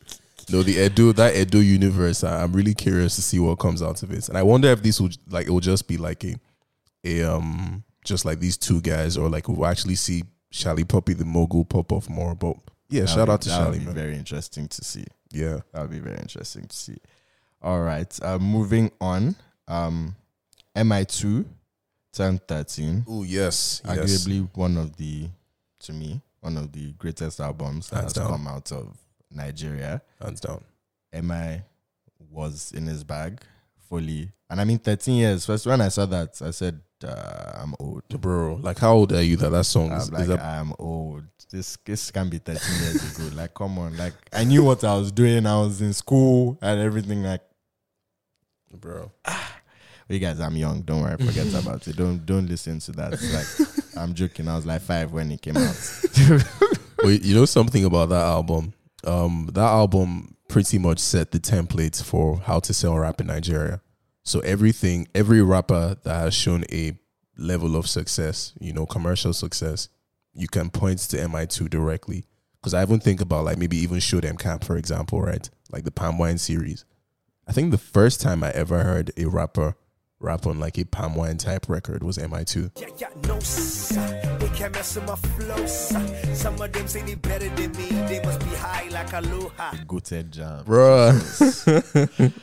No, 0.51 0.63
the 0.63 0.83
Edo, 0.83 1.11
that 1.13 1.35
Edo 1.35 1.59
universe, 1.59 2.23
I- 2.23 2.41
I'm 2.43 2.51
really 2.53 2.73
curious 2.73 3.15
to 3.15 3.21
see 3.21 3.39
what 3.39 3.55
comes 3.59 3.81
out 3.81 4.03
of 4.03 4.11
it. 4.11 4.27
And 4.29 4.37
I 4.37 4.43
wonder 4.43 4.67
if 4.69 4.81
this 4.83 4.99
will 4.99 5.11
like 5.29 5.47
it 5.47 5.51
will 5.51 5.59
just 5.59 5.87
be 5.87 5.97
like 5.97 6.23
a 6.25 6.35
a 7.05 7.23
um 7.23 7.83
just 8.03 8.25
like 8.25 8.39
these 8.39 8.57
two 8.57 8.81
guys, 8.81 9.15
or 9.15 9.29
like 9.29 9.47
we'll 9.47 9.65
actually 9.65 9.95
see 9.95 10.23
Shallipopi 10.51 11.17
the 11.17 11.23
mogul 11.25 11.63
pop 11.65 11.91
off 11.93 12.09
more. 12.09 12.35
But 12.35 12.57
yeah, 12.89 13.01
That 13.01 13.07
shout 13.09 13.17
would- 13.27 13.29
out 13.35 13.41
to 13.43 13.49
Shally. 13.49 13.79
Very 13.79 14.15
interesting 14.17 14.67
to 14.67 14.83
see. 14.83 15.05
Yeah. 15.31 15.59
That 15.71 15.81
would 15.83 15.91
be 15.91 15.99
very 15.99 16.17
interesting 16.17 16.65
to 16.65 16.75
see. 16.75 16.97
All 17.61 17.81
right. 17.81 18.17
Uh, 18.21 18.39
moving 18.39 18.91
on. 19.01 19.35
Um, 19.67 20.15
MI2 20.75 21.45
turned 22.13 22.41
13. 22.47 23.05
Oh 23.07 23.23
yes, 23.23 23.81
yes. 23.85 23.97
Arguably 23.97 24.49
one 24.55 24.77
of 24.77 24.95
the, 24.97 25.27
to 25.81 25.93
me, 25.93 26.21
one 26.39 26.57
of 26.57 26.71
the 26.71 26.93
greatest 26.93 27.39
albums 27.39 27.89
that 27.89 27.97
Hands 27.97 28.13
has 28.13 28.23
down. 28.23 28.31
come 28.31 28.47
out 28.47 28.71
of 28.71 28.97
Nigeria. 29.31 30.01
Hands 30.21 30.39
down. 30.39 30.63
MI 31.13 31.61
was 32.31 32.71
in 32.71 32.87
his 32.87 33.03
bag 33.03 33.41
fully. 33.89 34.31
And 34.49 34.59
I 34.61 34.63
mean, 34.63 34.79
13 34.79 35.15
years. 35.15 35.45
First, 35.45 35.65
when 35.65 35.81
I 35.81 35.89
saw 35.89 36.05
that, 36.07 36.41
I 36.41 36.51
said, 36.51 36.79
uh, 37.03 37.51
I'm 37.61 37.75
old. 37.79 38.03
Bro, 38.09 38.59
like 38.61 38.79
how 38.79 38.93
old 38.93 39.13
are 39.13 39.21
you 39.21 39.37
that 39.37 39.49
that 39.49 39.63
song 39.65 39.91
is, 39.91 40.09
I'm 40.09 40.15
is 40.21 40.27
like, 40.27 40.39
that 40.39 40.45
I'm 40.45 40.73
old. 40.79 41.23
This 41.51 41.77
this 41.85 42.11
can 42.11 42.29
be 42.29 42.37
13 42.37 42.81
years 42.81 43.17
ago. 43.17 43.35
Like, 43.35 43.53
come 43.53 43.79
on. 43.79 43.97
Like, 43.97 44.13
I 44.33 44.43
knew 44.43 44.63
what 44.63 44.83
I 44.83 44.95
was 44.95 45.11
doing. 45.11 45.45
I 45.45 45.59
was 45.59 45.81
in 45.81 45.93
school 45.93 46.57
and 46.61 46.79
everything. 46.79 47.23
Like, 47.23 47.41
bro. 48.77 49.11
you 50.07 50.19
guys, 50.19 50.39
I'm 50.39 50.55
young. 50.55 50.81
Don't 50.81 51.01
worry. 51.01 51.17
Forget 51.17 51.53
about 51.61 51.87
it. 51.87 51.95
Don't 51.95 52.25
don't 52.25 52.47
listen 52.47 52.79
to 52.79 52.91
that. 52.93 53.11
Like, 53.11 53.95
I'm 53.97 54.13
joking. 54.13 54.47
I 54.47 54.55
was 54.55 54.65
like 54.65 54.81
five 54.81 55.11
when 55.11 55.31
it 55.31 55.41
came 55.41 55.57
out. 55.57 55.75
Wait, 57.03 57.23
you 57.23 57.35
know 57.35 57.45
something 57.45 57.85
about 57.85 58.09
that 58.09 58.21
album? 58.25 58.73
Um, 59.05 59.49
that 59.53 59.61
album 59.61 60.35
pretty 60.49 60.77
much 60.77 60.99
set 60.99 61.31
the 61.31 61.39
template 61.39 62.01
for 62.03 62.37
how 62.39 62.59
to 62.59 62.73
sell 62.73 62.97
rap 62.97 63.21
in 63.21 63.27
Nigeria. 63.27 63.81
So 64.23 64.41
everything, 64.41 65.07
every 65.15 65.41
rapper 65.41 65.95
that 66.03 66.13
has 66.13 66.33
shown 66.33 66.65
a 66.71 66.97
level 67.37 67.75
of 67.75 67.87
success, 67.87 68.53
you 68.59 68.73
know, 68.73 68.85
commercial 68.85 69.33
success, 69.33 69.87
you 70.33 70.47
can 70.47 70.69
point 70.69 70.99
to 70.99 71.17
MI2 71.17 71.69
directly. 71.69 72.25
Because 72.59 72.73
I 72.73 72.81
even 72.81 72.99
think 72.99 73.21
about 73.21 73.45
like 73.45 73.57
maybe 73.57 73.77
even 73.77 73.99
Show 73.99 74.19
Dem 74.19 74.35
Camp, 74.35 74.65
for 74.65 74.75
example, 74.75 75.21
right? 75.21 75.49
Like 75.71 75.85
the 75.85 75.91
Palm 75.91 76.17
Wine 76.17 76.37
series. 76.37 76.83
I 77.49 77.51
think 77.51 77.71
the 77.71 77.79
first 77.79 78.21
time 78.21 78.43
I 78.43 78.51
ever 78.51 78.83
heard 78.83 79.11
a 79.17 79.25
rapper 79.25 79.75
rap 80.19 80.45
on 80.45 80.59
like 80.59 80.77
a 80.77 80.83
Palm 80.85 81.15
Wine 81.15 81.37
type 81.39 81.67
record 81.67 82.03
was 82.03 82.19
MI2. 82.19 82.79
Yeah, 82.79 82.89
yeah, 82.99 83.07
no. 83.25 83.39
They 84.37 84.55
can't 84.55 84.71
mess 84.71 84.95
with 84.95 85.07
my 85.07 85.15
flow. 85.15 85.65
Some 85.65 86.61
of 86.61 86.71
them 86.71 86.87
say 86.87 87.01
they 87.01 87.15
better 87.15 87.49
than 87.49 87.71
me. 87.71 87.89
They 88.07 88.21
must 88.23 88.39
be 88.41 88.55
high 88.55 88.87
like 88.89 89.11
aloha. 89.13 89.71
Goated 89.87 90.29
jam. 90.29 90.63
Bruh. 90.63 91.11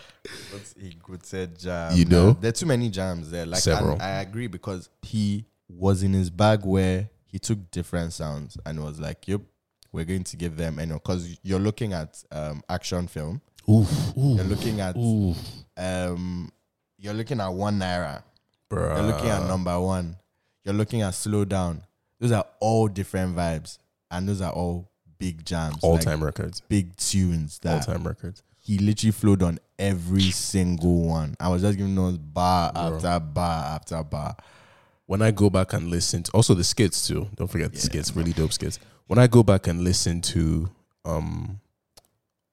What's 0.50 0.72
a 0.72 0.90
goated 1.00 1.62
jam? 1.62 1.96
You 1.96 2.06
know? 2.06 2.32
There 2.32 2.48
are 2.48 2.52
too 2.52 2.66
many 2.66 2.90
jams 2.90 3.30
there. 3.30 3.46
Like 3.46 3.60
Several. 3.60 3.92
and 3.92 4.02
I 4.02 4.22
agree 4.22 4.48
because 4.48 4.88
he 5.02 5.44
was 5.68 6.02
in 6.02 6.14
his 6.14 6.30
bag 6.30 6.64
where 6.66 7.10
he 7.26 7.38
took 7.38 7.70
different 7.70 8.12
sounds 8.12 8.58
and 8.66 8.82
was 8.82 8.98
like, 8.98 9.28
Yep, 9.28 9.42
we're 9.92 10.04
going 10.04 10.24
to 10.24 10.36
give 10.36 10.56
them 10.56 10.80
you 10.80 10.86
know, 10.86 10.94
because 10.94 11.38
you're 11.44 11.60
looking 11.60 11.92
at 11.92 12.24
um 12.32 12.64
action 12.68 13.06
film. 13.06 13.40
Oof, 13.68 14.12
You're 14.16 14.44
looking 14.44 14.80
at 14.80 14.96
oof. 14.96 15.36
um 15.76 16.50
you're 16.98 17.14
looking 17.14 17.40
at 17.40 17.48
one 17.48 17.78
naira. 17.78 18.22
Bruh. 18.70 18.96
You're 18.96 19.06
looking 19.12 19.28
at 19.28 19.46
number 19.46 19.78
one. 19.80 20.16
You're 20.64 20.74
looking 20.74 21.02
at 21.02 21.14
slow 21.14 21.44
down. 21.44 21.82
Those 22.20 22.32
are 22.32 22.46
all 22.60 22.88
different 22.88 23.36
vibes. 23.36 23.78
And 24.10 24.28
those 24.28 24.40
are 24.40 24.52
all 24.52 24.88
big 25.18 25.44
jams. 25.44 25.76
All 25.82 25.94
like 25.94 26.02
time 26.02 26.22
records. 26.24 26.62
Big 26.68 26.96
tunes 26.96 27.60
all 27.64 27.80
time 27.80 28.06
records. 28.06 28.42
he 28.58 28.78
literally 28.78 29.12
flowed 29.12 29.42
on 29.42 29.58
every 29.78 30.30
single 30.30 31.02
one. 31.02 31.36
I 31.38 31.48
was 31.48 31.62
just 31.62 31.76
giving 31.76 31.94
those 31.94 32.16
bar 32.18 32.72
Bro. 32.72 32.96
after 32.96 33.20
bar 33.20 33.64
after 33.74 34.02
bar. 34.02 34.36
when 35.06 35.22
I 35.22 35.30
go 35.32 35.50
back 35.50 35.72
and 35.74 35.88
listen 35.90 36.22
to 36.24 36.32
also 36.32 36.54
the 36.54 36.64
skits 36.64 37.06
too. 37.06 37.28
Don't 37.36 37.48
forget 37.48 37.72
the 37.72 37.78
skits, 37.80 38.14
really 38.16 38.32
dope 38.32 38.52
skits. 38.52 38.78
When 39.06 39.18
I 39.18 39.26
go 39.26 39.42
back 39.42 39.66
and 39.66 39.82
listen 39.84 40.20
to 40.22 40.68
um 41.04 41.60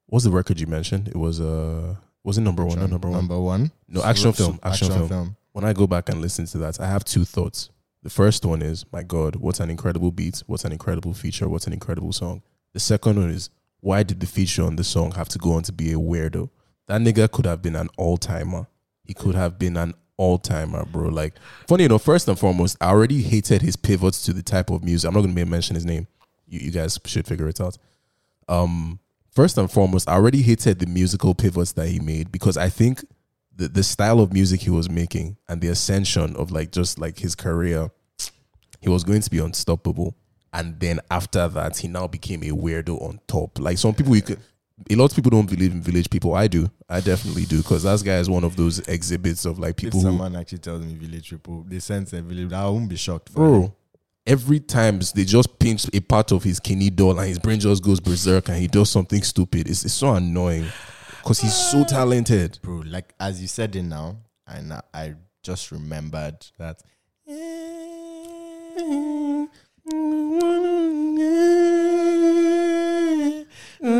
what's 0.06 0.24
the 0.24 0.30
record 0.30 0.60
you 0.60 0.66
mentioned? 0.66 1.08
It 1.08 1.16
was 1.16 1.40
uh 1.40 1.94
was 2.22 2.38
it 2.38 2.42
number 2.42 2.64
one? 2.64 2.78
No, 2.78 2.86
number 2.86 3.08
one. 3.08 3.18
Number 3.18 3.40
one. 3.40 3.70
No, 3.88 4.02
action 4.02 4.32
Slow- 4.32 4.46
film. 4.46 4.60
Action, 4.62 4.86
action 4.86 4.92
film. 4.96 5.08
film. 5.08 5.36
When 5.52 5.64
I 5.64 5.72
go 5.72 5.86
back 5.86 6.08
and 6.08 6.20
listen 6.20 6.46
to 6.46 6.58
that, 6.58 6.80
I 6.80 6.86
have 6.86 7.04
two 7.04 7.24
thoughts. 7.24 7.70
The 8.02 8.10
first 8.10 8.44
one 8.44 8.60
is, 8.60 8.84
my 8.92 9.02
God, 9.02 9.36
what 9.36 9.60
an 9.60 9.70
incredible 9.70 10.10
beat, 10.10 10.42
what 10.46 10.64
an 10.64 10.72
incredible 10.72 11.14
feature, 11.14 11.48
what 11.48 11.66
an 11.66 11.72
incredible 11.72 12.12
song. 12.12 12.42
The 12.72 12.80
second 12.80 13.16
one 13.18 13.30
is, 13.30 13.50
why 13.80 14.02
did 14.02 14.20
the 14.20 14.26
feature 14.26 14.62
on 14.62 14.76
the 14.76 14.84
song 14.84 15.12
have 15.12 15.28
to 15.30 15.38
go 15.38 15.52
on 15.52 15.62
to 15.64 15.72
be 15.72 15.92
a 15.92 15.96
weirdo? 15.96 16.50
That 16.86 17.00
nigga 17.00 17.30
could 17.30 17.46
have 17.46 17.62
been 17.62 17.76
an 17.76 17.88
all 17.96 18.16
timer. 18.16 18.66
He 19.04 19.14
could 19.14 19.34
have 19.34 19.58
been 19.58 19.76
an 19.76 19.94
all 20.16 20.38
timer, 20.38 20.84
bro. 20.84 21.08
Like, 21.08 21.34
funny 21.68 21.84
enough, 21.84 22.02
first 22.02 22.26
and 22.28 22.38
foremost, 22.38 22.76
I 22.80 22.88
already 22.88 23.22
hated 23.22 23.62
his 23.62 23.76
pivots 23.76 24.24
to 24.24 24.32
the 24.32 24.42
type 24.42 24.70
of 24.70 24.82
music. 24.84 25.08
I'm 25.08 25.14
not 25.14 25.22
gonna 25.22 25.46
mention 25.46 25.74
his 25.74 25.84
name. 25.84 26.06
You, 26.46 26.60
you 26.60 26.70
guys 26.70 26.98
should 27.04 27.26
figure 27.26 27.48
it 27.48 27.60
out. 27.60 27.78
Um, 28.48 28.98
first 29.34 29.58
and 29.58 29.70
foremost, 29.70 30.08
I 30.08 30.14
already 30.14 30.42
hated 30.42 30.78
the 30.78 30.86
musical 30.86 31.34
pivots 31.34 31.72
that 31.72 31.88
he 31.88 32.00
made 32.00 32.30
because 32.32 32.56
I 32.56 32.68
think 32.68 33.04
the 33.56 33.68
the 33.68 33.82
style 33.82 34.20
of 34.20 34.32
music 34.32 34.60
he 34.60 34.70
was 34.70 34.90
making 34.90 35.36
and 35.48 35.60
the 35.60 35.68
ascension 35.68 36.36
of 36.36 36.50
like 36.50 36.72
just 36.72 36.98
like 36.98 37.18
his 37.18 37.34
career, 37.34 37.90
he 38.80 38.88
was 38.88 39.04
going 39.04 39.20
to 39.22 39.30
be 39.30 39.38
unstoppable. 39.38 40.16
And 40.52 40.78
then 40.78 41.00
after 41.10 41.48
that, 41.48 41.78
he 41.78 41.88
now 41.88 42.06
became 42.06 42.42
a 42.44 42.50
weirdo 42.50 43.00
on 43.02 43.18
top. 43.26 43.58
Like 43.58 43.78
some 43.78 43.94
people, 43.94 44.14
you 44.14 44.22
could. 44.22 44.38
A 44.90 44.96
lot 44.96 45.10
of 45.10 45.16
people 45.16 45.30
don't 45.30 45.48
believe 45.48 45.72
in 45.72 45.80
village 45.80 46.10
people. 46.10 46.34
I 46.34 46.48
do. 46.48 46.68
I 46.88 47.00
definitely 47.00 47.44
do 47.44 47.58
because 47.58 47.84
that 47.84 48.02
guy 48.04 48.18
is 48.18 48.28
one 48.28 48.42
of 48.42 48.56
those 48.56 48.80
exhibits 48.80 49.44
of 49.44 49.58
like 49.58 49.76
people 49.76 49.98
if 49.98 50.04
who 50.04 50.10
someone 50.10 50.34
actually 50.34 50.58
tells 50.58 50.84
me 50.84 50.94
village 50.94 51.30
people, 51.30 51.64
they 51.66 51.78
sense 51.78 52.12
a 52.12 52.22
village, 52.22 52.52
I 52.52 52.64
won't 52.66 52.88
be 52.88 52.96
shocked. 52.96 53.28
For 53.28 53.34
bro. 53.34 53.62
him. 53.62 53.72
Every 54.26 54.58
time 54.58 55.00
they 55.14 55.24
just 55.26 55.58
pinch 55.58 55.86
a 55.92 56.00
part 56.00 56.32
of 56.32 56.42
his 56.42 56.58
kidney 56.58 56.88
doll 56.88 57.18
and 57.18 57.28
his 57.28 57.38
brain 57.38 57.60
just 57.60 57.84
goes 57.84 58.00
berserk 58.00 58.48
and 58.48 58.56
he 58.56 58.66
does 58.66 58.88
something 58.88 59.22
stupid. 59.22 59.68
It's, 59.68 59.84
it's 59.84 59.92
so 59.92 60.14
annoying 60.14 60.64
because 61.18 61.40
he's 61.40 61.54
so 61.54 61.80
ah. 61.80 61.84
talented. 61.84 62.58
bro. 62.62 62.82
Like 62.86 63.12
as 63.20 63.42
you 63.42 63.48
said 63.48 63.76
it 63.76 63.82
now, 63.82 64.16
and 64.46 64.72
I, 64.72 64.82
I 64.94 65.14
just 65.42 65.70
remembered 65.72 66.38
that. 66.58 66.80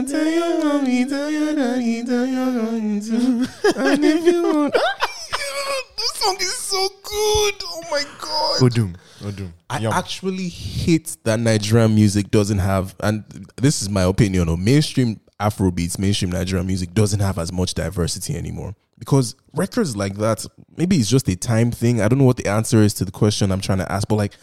Tell 0.07 0.27
your 0.27 0.65
mommy, 0.65 1.05
tell 1.07 1.31
your 1.31 1.55
daddy, 1.55 2.05
tell 2.05 2.27
your 2.27 2.47
mommy 2.47 3.01
too. 3.01 3.47
And 3.77 4.05
if 4.05 4.25
you 4.25 4.43
want, 4.43 4.73
this 5.99 6.13
song 6.15 6.37
is 6.41 6.55
so 6.55 6.89
good. 7.03 7.74
Oh 7.87 7.91
my 7.91 8.05
god. 8.21 8.61
Odum, 8.61 8.97
Odum. 9.21 9.53
I 9.71 9.79
Yum. 9.79 9.93
actually 9.93 10.49
hate 10.49 11.17
that 11.25 11.39
Nigerian 11.41 11.95
music 11.95 12.31
doesn't 12.31 12.59
have, 12.59 12.95
and 13.01 13.25
this 13.57 13.83
is 13.83 13.89
my 13.91 14.03
opinion, 14.03 14.49
or 14.49 14.57
mainstream 14.57 15.21
Afrobeats, 15.41 15.99
mainstream 15.99 16.31
Nigerian 16.31 16.67
music 16.67 16.95
doesn't 16.95 17.21
have 17.21 17.39
as 17.39 17.53
much 17.53 17.75
diversity 17.75 18.37
anymore. 18.37 18.75
Because 18.99 19.35
records 19.53 19.97
like 19.97 20.17
that, 20.19 20.47
maybe 20.77 20.97
it's 20.97 21.09
just 21.11 21.29
a 21.29 21.37
time 21.37 21.71
thing. 21.73 22.01
I 22.01 22.09
don't 22.09 22.19
know 22.19 22.25
what 22.25 22.37
the 22.37 22.47
answer 22.49 22.79
is 22.83 22.95
to 22.95 23.05
the 23.05 23.11
question 23.11 23.51
I'm 23.51 23.61
trying 23.61 23.79
to 23.79 23.91
ask, 23.93 24.07
but 24.09 24.15
like, 24.15 24.35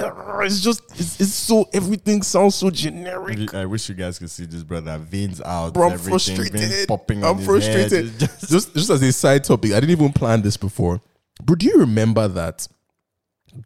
uh, 0.00 0.38
it's 0.40 0.60
just, 0.60 0.82
it's, 0.98 1.20
it's 1.20 1.32
so, 1.32 1.68
everything 1.72 2.22
sounds 2.22 2.56
so 2.56 2.70
generic. 2.70 3.54
I 3.54 3.64
wish 3.66 3.88
you 3.88 3.94
guys 3.94 4.18
could 4.18 4.30
see 4.30 4.44
this 4.46 4.64
brother. 4.64 4.98
Veins 4.98 5.40
out, 5.40 5.74
Bro, 5.74 5.86
I'm 5.86 5.92
everything, 5.92 6.36
veins 6.36 6.50
frustrated. 6.50 6.88
popping. 6.88 7.22
I'm 7.24 7.36
on 7.36 7.44
frustrated. 7.44 8.18
Just- 8.18 8.50
Just, 8.50 8.74
just 8.74 8.90
as 8.90 9.02
a 9.02 9.12
side 9.12 9.44
topic, 9.44 9.70
I 9.72 9.76
didn't 9.80 9.90
even 9.90 10.12
plan 10.12 10.42
this 10.42 10.56
before. 10.56 11.00
Bro, 11.44 11.56
do 11.56 11.66
you 11.66 11.78
remember 11.78 12.28
that 12.28 12.68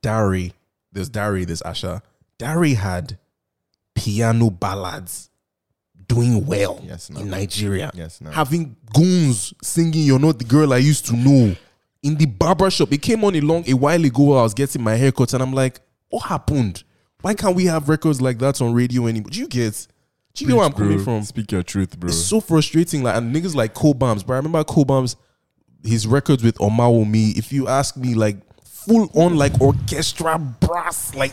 Darey, 0.03 0.53
there's 0.93 1.11
Darey, 1.11 1.47
there's 1.47 1.63
Asa. 1.63 2.03
Darey 2.39 2.75
had 2.77 3.19
piano 3.95 4.51
ballads 4.51 5.31
doing 6.09 6.47
well 6.47 6.81
Yes, 6.85 7.11
no. 7.11 7.21
in 7.21 7.31
Nigeria. 7.31 7.91
Yes, 7.95 8.21
no. 8.21 8.31
Having 8.31 8.77
goons 8.95 9.53
singing 9.63 10.03
You're 10.05 10.19
Not 10.19 10.39
the 10.39 10.45
Girl 10.45 10.73
I 10.73 10.79
Used 10.79 11.07
to 11.07 11.17
Know. 11.17 11.57
In 12.03 12.15
the 12.17 12.27
barber 12.27 12.71
shop. 12.71 12.93
It 12.93 13.03
came 13.03 13.25
on 13.25 13.35
a 13.35 13.41
long 13.41 13.65
a 13.69 13.75
while 13.75 14.05
ago. 14.05 14.39
I 14.39 14.43
was 14.43 14.55
getting 14.55 14.83
my 14.83 14.95
haircut 14.95 15.33
and 15.35 15.43
I'm 15.43 15.53
like, 15.53 15.81
what 16.09 16.27
happened? 16.27 16.85
Why 17.23 17.35
can't 17.35 17.57
we 17.57 17.65
have 17.65 17.89
records 17.89 18.21
like 18.21 18.39
that 18.39 18.61
on 18.61 18.73
radio 18.75 19.07
anymore? 19.07 19.31
Do 19.31 19.41
you 19.41 19.49
get 19.49 19.89
do 20.35 20.45
you 20.45 20.51
know 20.51 20.57
where 20.57 20.67
I'm 20.67 20.73
coming 20.73 21.03
from? 21.03 21.23
Speak 21.23 21.51
your 21.51 21.63
truth, 21.63 21.99
bro. 21.99 22.09
It's 22.09 22.19
so 22.25 22.41
frustrating. 22.41 23.03
Like 23.03 23.17
and 23.17 23.35
niggas 23.35 23.55
like 23.55 23.75
Cobhams, 23.75 24.25
but 24.25 24.35
I 24.35 24.37
remember 24.37 24.63
Cobhams, 24.63 25.17
his 25.87 26.07
records 26.07 26.43
with 26.43 26.57
Omawumi. 26.59 27.37
If 27.37 27.53
you 27.53 27.69
ask 27.69 27.97
me, 27.97 28.15
like 28.15 28.37
full 28.65 29.09
on 29.15 29.37
like 29.37 29.61
orchestra 29.61 30.39
brass, 30.39 31.15
like 31.15 31.33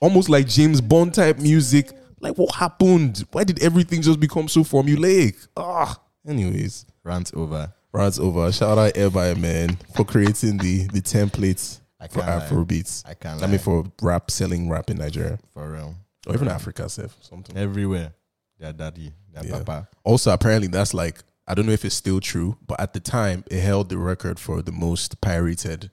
almost 0.00 0.28
like 0.28 0.46
James 0.48 0.80
Bond 0.80 1.14
type 1.14 1.38
music. 1.38 1.90
Like 2.20 2.38
what 2.38 2.54
happened? 2.54 3.24
Why 3.32 3.44
did 3.44 3.62
everything 3.62 4.00
just 4.02 4.20
become 4.20 4.46
so 4.48 4.60
formulaic? 4.60 5.34
Ah, 5.56 6.00
anyways, 6.26 6.86
Rant 7.04 7.32
over. 7.34 7.72
rants 7.92 8.18
over. 8.20 8.50
Shout 8.52 8.78
out 8.78 8.96
everybody, 8.96 9.40
man, 9.40 9.76
for 9.94 10.04
creating 10.04 10.58
the 10.58 10.86
the 10.88 11.00
templates 11.02 11.80
for. 12.10 12.20
Afrobeats. 12.20 13.02
I 13.08 13.14
can't 13.14 13.42
I 13.42 13.46
mean 13.48 13.58
for 13.58 13.84
rap 14.00 14.30
selling 14.30 14.68
rap 14.68 14.88
in 14.90 14.98
Nigeria 14.98 15.38
For 15.52 15.68
real. 15.72 15.96
or 16.26 16.34
even 16.34 16.46
Africa, 16.48 16.88
self 16.88 17.16
something. 17.20 17.56
Everywhere. 17.56 18.12
Their 18.60 18.72
daddy, 18.72 19.12
their 19.34 19.44
Yeah. 19.44 19.58
papa. 19.58 19.88
Also, 20.04 20.30
apparently, 20.32 20.68
that's 20.68 20.94
like 20.94 21.18
I 21.52 21.54
don't 21.54 21.66
know 21.66 21.72
if 21.72 21.84
it's 21.84 21.94
still 21.94 22.18
true, 22.18 22.56
but 22.66 22.80
at 22.80 22.94
the 22.94 23.00
time, 23.00 23.44
it 23.50 23.60
held 23.60 23.90
the 23.90 23.98
record 23.98 24.40
for 24.40 24.62
the 24.62 24.72
most 24.72 25.20
pirated 25.20 25.90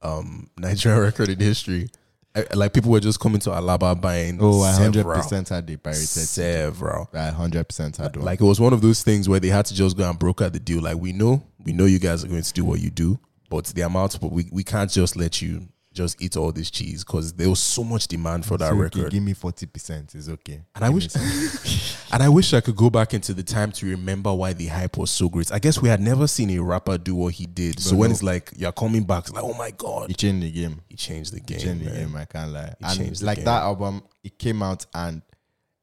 um 0.00 0.48
Nigerian 0.58 1.02
record 1.02 1.28
in 1.28 1.40
history. 1.40 1.88
I- 2.34 2.46
like 2.54 2.72
people 2.72 2.90
were 2.90 3.00
just 3.00 3.20
coming 3.20 3.38
to 3.40 3.50
Alaba 3.50 4.00
buying. 4.00 4.38
Oh, 4.40 4.62
hundred 4.64 5.04
percent 5.04 5.50
had 5.50 5.66
the 5.66 5.76
pirated. 5.76 6.08
several. 6.08 7.10
Hundred 7.14 7.64
percent 7.68 7.98
had. 7.98 8.16
Like 8.16 8.40
it 8.40 8.44
was 8.44 8.58
one 8.60 8.72
of 8.72 8.80
those 8.80 9.02
things 9.02 9.28
where 9.28 9.40
they 9.40 9.48
had 9.48 9.66
to 9.66 9.74
just 9.74 9.96
go 9.98 10.08
and 10.08 10.18
broker 10.18 10.48
the 10.48 10.58
deal. 10.58 10.80
Like 10.80 10.96
we 10.96 11.12
know, 11.12 11.42
we 11.62 11.74
know 11.74 11.84
you 11.84 11.98
guys 11.98 12.24
are 12.24 12.28
going 12.28 12.42
to 12.42 12.52
do 12.54 12.64
what 12.64 12.80
you 12.80 12.90
do, 12.90 13.18
but 13.50 13.66
the 13.66 13.82
amount, 13.82 14.18
but 14.22 14.32
we, 14.32 14.48
we 14.50 14.64
can't 14.64 14.90
just 14.90 15.16
let 15.16 15.42
you 15.42 15.68
just 15.94 16.20
eat 16.20 16.36
all 16.36 16.52
this 16.52 16.70
cheese 16.70 17.04
because 17.04 17.32
there 17.32 17.48
was 17.48 17.60
so 17.60 17.84
much 17.84 18.08
demand 18.08 18.44
for 18.44 18.58
that 18.58 18.72
okay, 18.72 18.80
record. 18.80 19.10
Give 19.10 19.22
me 19.22 19.32
forty 19.32 19.66
percent. 19.66 20.14
It's 20.14 20.28
okay. 20.28 20.60
And 20.74 20.84
I 20.84 20.90
wish, 20.90 21.08
and 22.12 22.22
I 22.22 22.28
wish 22.28 22.52
I 22.52 22.60
could 22.60 22.76
go 22.76 22.90
back 22.90 23.14
into 23.14 23.32
the 23.32 23.42
time 23.42 23.72
to 23.72 23.86
remember 23.86 24.34
why 24.34 24.52
the 24.52 24.66
hype 24.66 24.96
was 24.98 25.10
so 25.10 25.28
great. 25.28 25.52
I 25.52 25.58
guess 25.58 25.80
we 25.80 25.88
had 25.88 26.00
never 26.00 26.26
seen 26.26 26.50
a 26.50 26.58
rapper 26.58 26.98
do 26.98 27.14
what 27.14 27.34
he 27.34 27.46
did. 27.46 27.80
So 27.80 27.92
But 27.92 27.98
when 27.98 28.10
it's 28.10 28.22
like 28.22 28.50
you're 28.56 28.72
coming 28.72 29.04
back, 29.04 29.24
it's 29.24 29.32
like, 29.32 29.44
oh 29.44 29.54
my 29.54 29.70
god, 29.70 30.08
He 30.08 30.14
changed 30.14 30.44
the 30.44 30.50
game. 30.50 30.80
he 30.88 30.96
changed 30.96 31.32
the 31.32 31.40
game. 31.40 31.58
He 31.58 31.64
changed 31.64 31.86
the 31.86 31.90
man. 31.90 32.06
game. 32.08 32.16
I 32.16 32.24
can't 32.24 32.52
lie. 32.52 32.74
He 32.78 32.84
and 32.84 32.98
changed 32.98 33.22
the 33.22 33.26
like 33.26 33.44
that 33.44 33.62
album, 33.62 34.02
it 34.22 34.38
came 34.38 34.62
out 34.62 34.84
and 34.94 35.22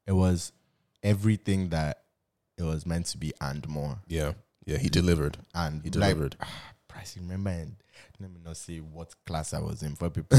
it 0.06 0.12
was 0.12 0.52
everything 1.02 1.70
that 1.70 2.02
it 2.58 2.62
was 2.62 2.86
meant 2.86 3.06
to 3.06 3.18
be 3.18 3.32
and 3.40 3.66
more. 3.68 3.98
Yeah, 4.06 4.32
yeah, 4.66 4.78
he 4.78 4.88
delivered. 4.88 5.38
And 5.54 5.82
He 5.82 5.90
like, 5.90 6.16
ah, 6.40 6.71
delivered. 7.02 7.14
Price, 7.14 7.16
remember, 7.18 7.50
and 7.50 7.76
let 8.20 8.30
me 8.30 8.40
not 8.44 8.56
say 8.56 8.78
what 8.78 9.14
class 9.26 9.54
I 9.54 9.60
was 9.60 9.82
in 9.82 9.94
for 9.96 10.10
people, 10.10 10.38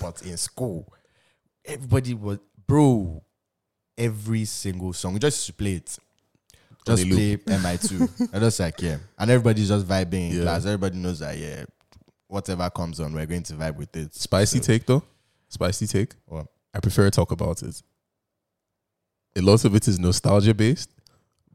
but 0.00 0.22
in 0.22 0.36
school, 0.36 0.92
everybody 1.64 2.14
was 2.14 2.38
bro. 2.66 3.22
Every 3.98 4.44
single 4.44 4.92
song, 4.92 5.18
just 5.18 5.56
play 5.56 5.76
it. 5.76 5.98
Just 6.86 7.08
play 7.08 7.36
MI2. 7.38 8.28
I 8.34 8.38
just 8.38 8.60
like 8.60 8.80
yeah, 8.82 8.98
and 9.18 9.30
everybody's 9.30 9.68
just 9.68 9.86
vibing 9.86 10.30
in 10.30 10.36
Yeah. 10.36 10.42
class. 10.42 10.66
Everybody 10.66 10.98
knows 10.98 11.20
that 11.20 11.36
yeah, 11.38 11.64
whatever 12.28 12.68
comes 12.70 13.00
on, 13.00 13.14
we're 13.14 13.24
going 13.26 13.42
to 13.44 13.54
vibe 13.54 13.76
with 13.76 13.96
it. 13.96 14.14
Spicy 14.14 14.58
So, 14.58 14.64
take 14.64 14.84
though, 14.86 15.02
spicy 15.48 15.86
take. 15.86 16.12
What? 16.26 16.46
I 16.74 16.80
prefer 16.80 17.04
to 17.04 17.10
talk 17.10 17.32
about 17.32 17.62
it. 17.62 17.82
A 19.34 19.40
lot 19.40 19.64
of 19.64 19.74
it 19.74 19.88
is 19.88 19.98
nostalgia 19.98 20.52
based, 20.54 20.90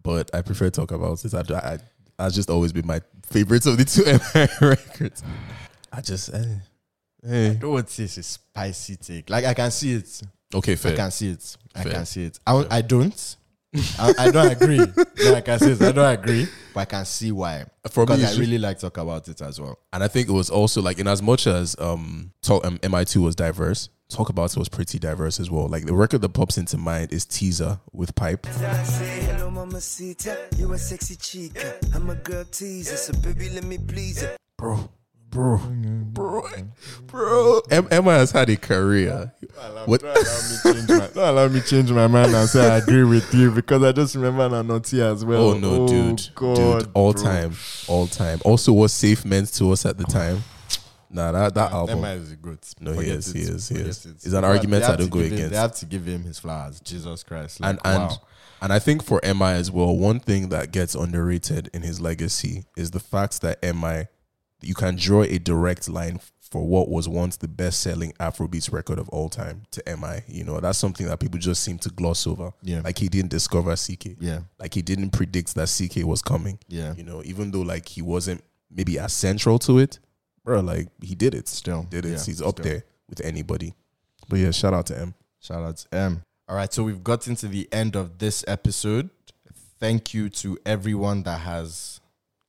but 0.02 0.30
I 0.34 0.42
prefer 0.42 0.66
to 0.66 0.72
talk 0.72 0.92
about 0.92 1.24
it. 1.24 1.34
I, 1.34 1.40
I, 1.58 1.78
that's 2.24 2.36
just 2.36 2.50
always 2.50 2.72
been 2.74 2.88
my 2.88 3.02
favorites 3.26 3.66
of 3.66 3.78
the 3.78 3.86
two 3.86 4.04
MI 4.62 4.68
records. 4.70 5.24
I 5.92 6.02
just, 6.02 6.34
eh, 6.34 6.44
eh. 7.28 7.50
I 7.52 7.54
don't 7.56 7.72
want 7.74 7.88
to 7.88 7.94
say 7.94 8.04
it's 8.04 8.18
a 8.18 8.24
spicy 8.24 8.96
take. 8.96 9.30
Like 9.30 9.46
I 9.46 9.54
can 9.54 9.72
see 9.72 9.94
it. 9.94 10.22
okay, 10.56 10.76
fair. 10.76 10.94
I 10.94 10.96
can 10.96 11.12
see 11.12 11.30
it. 11.32 11.58
I 11.76 11.84
Fair. 11.84 11.92
can 11.94 12.06
see 12.06 12.24
it. 12.26 12.40
I, 12.46 12.66
I 12.70 12.82
don't. 12.82 13.36
I, 13.98 14.14
I 14.20 14.32
don't 14.32 14.52
agree. 14.52 14.80
No, 15.24 15.36
I 15.36 15.38
it. 15.38 15.82
I 15.82 15.92
don't 15.92 16.20
agree, 16.20 16.48
but 16.74 16.80
I 16.82 16.86
can 16.86 17.06
see 17.06 17.32
why. 17.32 17.64
For 17.90 18.06
me, 18.08 18.14
I 18.16 18.18
just- 18.18 18.40
really 18.40 18.58
like 18.58 18.80
talk 18.80 18.98
about 18.98 19.28
it 19.30 19.40
as 19.42 19.62
well. 19.62 19.78
And 19.94 20.04
I 20.04 20.08
think 20.08 20.28
it 20.28 20.32
was 20.32 20.50
also 20.50 20.82
like 20.82 20.98
in 21.00 21.08
as 21.08 21.22
much 21.22 21.46
as 21.48 21.76
um, 21.80 22.32
talk, 22.42 22.66
um 22.66 22.80
MI2 22.80 23.18
was 23.24 23.36
diverse, 23.36 23.90
Talk 24.12 24.28
About 24.28 24.52
It 24.52 24.58
was 24.58 24.68
pretty 24.68 25.00
diverse 25.00 25.40
as 25.40 25.50
well. 25.50 25.70
Like 25.70 25.86
the 25.86 25.94
record 25.94 26.22
that 26.22 26.34
pops 26.34 26.58
into 26.58 26.78
mind 26.78 27.14
is 27.14 27.24
Teaser 27.24 27.80
with 27.94 28.14
Pipe. 28.14 28.46
I 28.46 28.84
say 28.84 29.22
hello, 29.22 29.50
mamacita. 29.50 30.50
You 30.58 30.74
a 30.74 30.78
sexy 30.78 31.16
chica. 31.16 31.76
I'm 31.96 32.10
a 32.10 32.16
girl 32.16 32.44
teaser, 32.44 32.98
so 32.98 33.14
baby, 33.22 33.50
let 33.52 33.64
me 33.64 33.78
please. 33.78 34.26
Bro, 34.58 34.90
bro, 35.30 35.58
bro, 35.58 36.44
bro. 37.04 37.62
Emma 37.72 38.12
has 38.12 38.32
had 38.32 38.50
a 38.50 38.58
career. 38.58 39.32
What? 39.86 40.02
Don't 40.02 40.18
allow 40.18 40.28
me 40.50 40.58
change 40.74 40.90
my, 40.90 41.08
don't 41.08 41.30
allow 41.30 41.48
me 41.48 41.62
change 41.62 41.92
my 41.92 42.08
mind 42.08 42.36
and 42.36 42.50
say 42.50 42.70
I 42.70 42.78
agree 42.80 43.06
with 43.06 43.34
you 43.34 43.50
because 43.52 43.82
I 43.82 43.94
just 43.94 44.16
remember 44.16 44.50
Nanoti 44.50 45.00
as 45.00 45.24
well. 45.24 45.42
Oh 45.42 45.54
no, 45.58 45.88
dude, 45.88 46.30
God, 46.36 46.56
dude, 46.56 46.90
all 46.94 47.14
bro. 47.14 47.24
time, 47.24 47.54
all 47.88 48.08
time. 48.08 48.42
Also, 48.44 48.74
what 48.74 48.90
Safe 48.92 49.24
meant 49.24 49.54
to 49.54 49.72
us 49.72 49.86
at 49.86 49.98
the 49.98 50.04
time. 50.04 50.44
Nah, 51.14 51.32
that 51.32 51.54
that 51.56 51.72
album. 51.72 52.00
Emma 52.00 52.10
is 52.14 52.32
a 52.32 52.36
goat. 52.36 52.74
No, 52.80 52.94
he 52.94 53.10
is, 53.10 53.32
he 53.32 53.42
is, 53.42 53.70
he 53.70 53.76
is. 53.76 54.06
it. 54.06 54.16
It's 54.24 54.34
an 54.34 54.44
argument 54.44 54.84
I 54.84 54.96
don't 54.96 55.10
go 55.10 55.20
against. 55.20 55.52
They 55.52 55.58
have 55.58 55.76
to 55.76 55.86
give 55.86 56.06
him 56.06 56.24
his 56.24 56.40
flowers. 56.40 56.80
Jesus 56.80 57.24
Christ. 57.24 57.60
Like, 57.60 57.72
and 57.72 57.80
and 57.84 58.10
wow. 58.10 58.22
and 58.62 58.74
I 58.74 58.80
think 58.80 59.04
for 59.04 59.20
MI 59.24 59.54
as 59.54 59.72
well, 59.72 59.96
one 59.96 60.20
thing 60.20 60.50
that 60.50 60.72
gets 60.72 60.96
underrated 60.96 61.70
in 61.74 61.82
his 61.82 62.00
legacy 62.00 62.66
is 62.78 62.92
the 62.92 63.00
fact 63.00 63.42
that 63.42 63.62
MI 63.62 64.08
you 64.62 64.74
can 64.74 64.96
draw 64.96 65.24
a 65.24 65.40
direct 65.40 65.90
line 65.90 66.20
for 66.40 66.68
what 66.68 66.90
was 66.90 67.08
once 67.08 67.38
the 67.38 67.48
best 67.48 67.80
selling 67.82 68.12
Afrobeats 68.20 68.72
record 68.72 69.00
of 69.00 69.08
all 69.10 69.30
time 69.30 69.64
to 69.72 69.82
MI. 69.98 70.22
You 70.28 70.44
know, 70.44 70.60
that's 70.60 70.78
something 70.78 71.08
that 71.08 71.20
people 71.20 71.40
just 71.40 71.64
seem 71.64 71.78
to 71.80 71.90
gloss 71.90 72.28
over. 72.28 72.52
Yeah. 72.62 72.82
Like 72.84 72.98
he 72.98 73.08
didn't 73.08 73.32
discover 73.32 73.72
CKay. 73.72 74.18
Yeah. 74.20 74.42
Like 74.60 74.74
he 74.74 74.82
didn't 74.82 75.12
predict 75.12 75.56
that 75.56 75.68
CKay 75.68 76.04
was 76.04 76.22
coming. 76.22 76.60
Yeah. 76.68 76.94
You 76.96 77.04
know, 77.04 77.22
even 77.24 77.52
though 77.52 77.62
like 77.62 77.88
he 77.88 78.02
wasn't 78.02 78.44
maybe 78.70 79.00
as 79.00 79.14
central 79.14 79.60
to 79.60 79.80
it, 79.80 80.00
bro, 80.44 80.60
like 80.62 80.88
he 81.02 81.16
did 81.16 81.34
it. 81.36 81.48
Still. 81.48 81.84
Did 81.90 82.06
it. 82.06 82.10
Yeah, 82.12 82.24
He's 82.24 82.42
up 82.42 82.60
still. 82.60 82.66
there 82.66 82.84
with 83.10 83.22
anybody. 83.22 83.74
But 84.30 84.40
yeah, 84.40 84.52
shout 84.52 84.74
out 84.74 84.86
to 84.88 85.00
M. 85.00 85.14
Shout 85.40 85.64
out 85.64 85.78
to 85.78 85.96
M. 85.96 86.24
All 86.48 86.56
right, 86.56 86.72
so 86.72 86.84
we've 86.84 87.04
gotten 87.04 87.36
to 87.38 87.48
the 87.48 87.68
end 87.72 87.96
of 87.96 88.18
this 88.20 88.44
episode. 88.48 89.10
Thank 89.80 90.14
you 90.14 90.30
to 90.30 90.58
everyone 90.66 91.24
that 91.24 91.40
has 91.40 92.02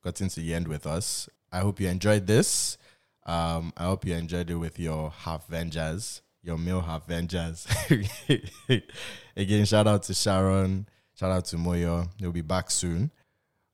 gotten 0.03 0.29
to 0.29 0.39
the 0.39 0.53
end 0.53 0.67
with 0.67 0.85
us. 0.85 1.29
I 1.51 1.59
hope 1.59 1.79
you 1.79 1.87
enjoyed 1.87 2.27
this. 2.27 2.77
Um, 3.25 3.71
I 3.77 3.85
hope 3.85 4.05
you 4.05 4.13
enjoyed 4.13 4.49
it 4.49 4.55
with 4.55 4.77
your 4.77 5.09
half 5.11 5.47
vengers, 5.47 6.21
your 6.43 6.57
male 6.57 6.81
half 6.81 7.07
vengers. 7.07 7.65
Again, 9.37 9.65
shout 9.65 9.87
out 9.87 10.03
to 10.03 10.13
Sharon. 10.13 10.87
Shout 11.15 11.31
out 11.31 11.45
to 11.45 11.55
Moyo. 11.55 12.09
They'll 12.19 12.31
be 12.31 12.41
back 12.41 12.69
soon. 12.69 13.11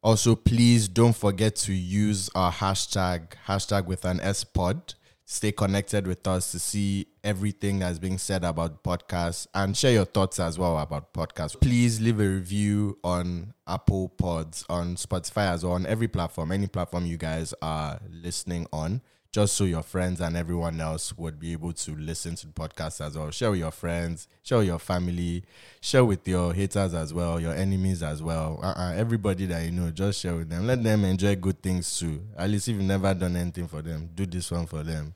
Also, 0.02 0.34
please 0.36 0.88
don't 0.88 1.16
forget 1.16 1.56
to 1.58 1.74
use 1.74 2.30
our 2.34 2.52
hashtag, 2.52 3.34
hashtag 3.47 3.86
with 3.86 4.06
an 4.06 4.22
S 4.22 4.43
pod. 4.45 4.93
Stay 5.26 5.52
connected 5.52 6.08
with 6.08 6.26
us 6.26 6.52
to 6.52 6.58
see 6.58 7.06
everything 7.24 7.80
that's 7.80 8.00
being 8.00 8.18
said 8.18 8.43
about 8.43 8.84
podcasts 8.84 9.45
and 9.54 9.78
share 9.78 9.91
your 9.91 10.06
thoughts 10.06 10.39
as 10.39 10.58
well 10.58 10.80
about 10.80 11.14
podcasts. 11.14 11.60
Please 11.60 12.02
leave 12.02 12.20
a 12.20 12.28
review 12.28 12.97
on 13.04 13.54
Apple 13.68 14.10
Pods, 14.10 14.66
on 14.70 14.95
Spotify 14.95 15.52
as 15.52 15.64
well, 15.64 15.74
on 15.74 15.86
every 15.86 16.08
platform, 16.08 16.52
any 16.52 16.66
platform 16.66 17.06
you 17.06 17.18
guys 17.18 17.54
are 17.62 18.00
listening 18.10 18.66
on, 18.74 19.02
just 19.32 19.53
so 19.55 19.63
your 19.63 19.84
friends 19.84 20.21
and 20.21 20.36
everyone 20.36 20.82
else 20.82 21.15
would 21.17 21.39
be 21.39 21.51
able 21.51 21.71
to 21.71 21.95
listen 21.95 22.36
to 22.36 22.47
the 22.47 22.53
podcast 22.53 23.05
as 23.05 23.15
well. 23.17 23.30
Share 23.30 23.51
with 23.51 23.59
your 23.59 23.71
friends, 23.71 24.27
share 24.41 24.57
with 24.57 24.67
your 24.67 24.80
family, 24.80 25.43
share 25.82 26.03
with 26.03 26.27
your 26.27 26.53
haters 26.53 26.93
as 26.93 27.13
well, 27.13 27.39
your 27.39 27.53
enemies 27.53 28.01
as 28.01 28.23
well. 28.23 28.59
Uh-uh, 28.63 28.93
everybody 28.95 29.45
that 29.45 29.63
you 29.65 29.71
know, 29.71 29.91
just 29.91 30.19
share 30.21 30.36
with 30.36 30.49
them. 30.49 30.65
Let 30.65 30.84
them 30.84 31.05
enjoy 31.05 31.36
good 31.36 31.61
things 31.61 31.99
too. 31.99 32.21
At 32.38 32.49
least 32.49 32.67
if 32.67 32.75
you've 32.75 32.84
never 32.84 33.13
done 33.13 33.36
anything 33.36 33.67
for 33.67 33.82
them, 33.82 34.09
do 34.15 34.25
this 34.25 34.49
one 34.49 34.65
for 34.65 34.82
them. 34.82 35.13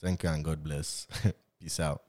Thank 0.00 0.22
you 0.22 0.28
and 0.28 0.44
God 0.44 0.62
bless. 0.62 1.08
Peace 1.60 1.80
out. 1.80 2.05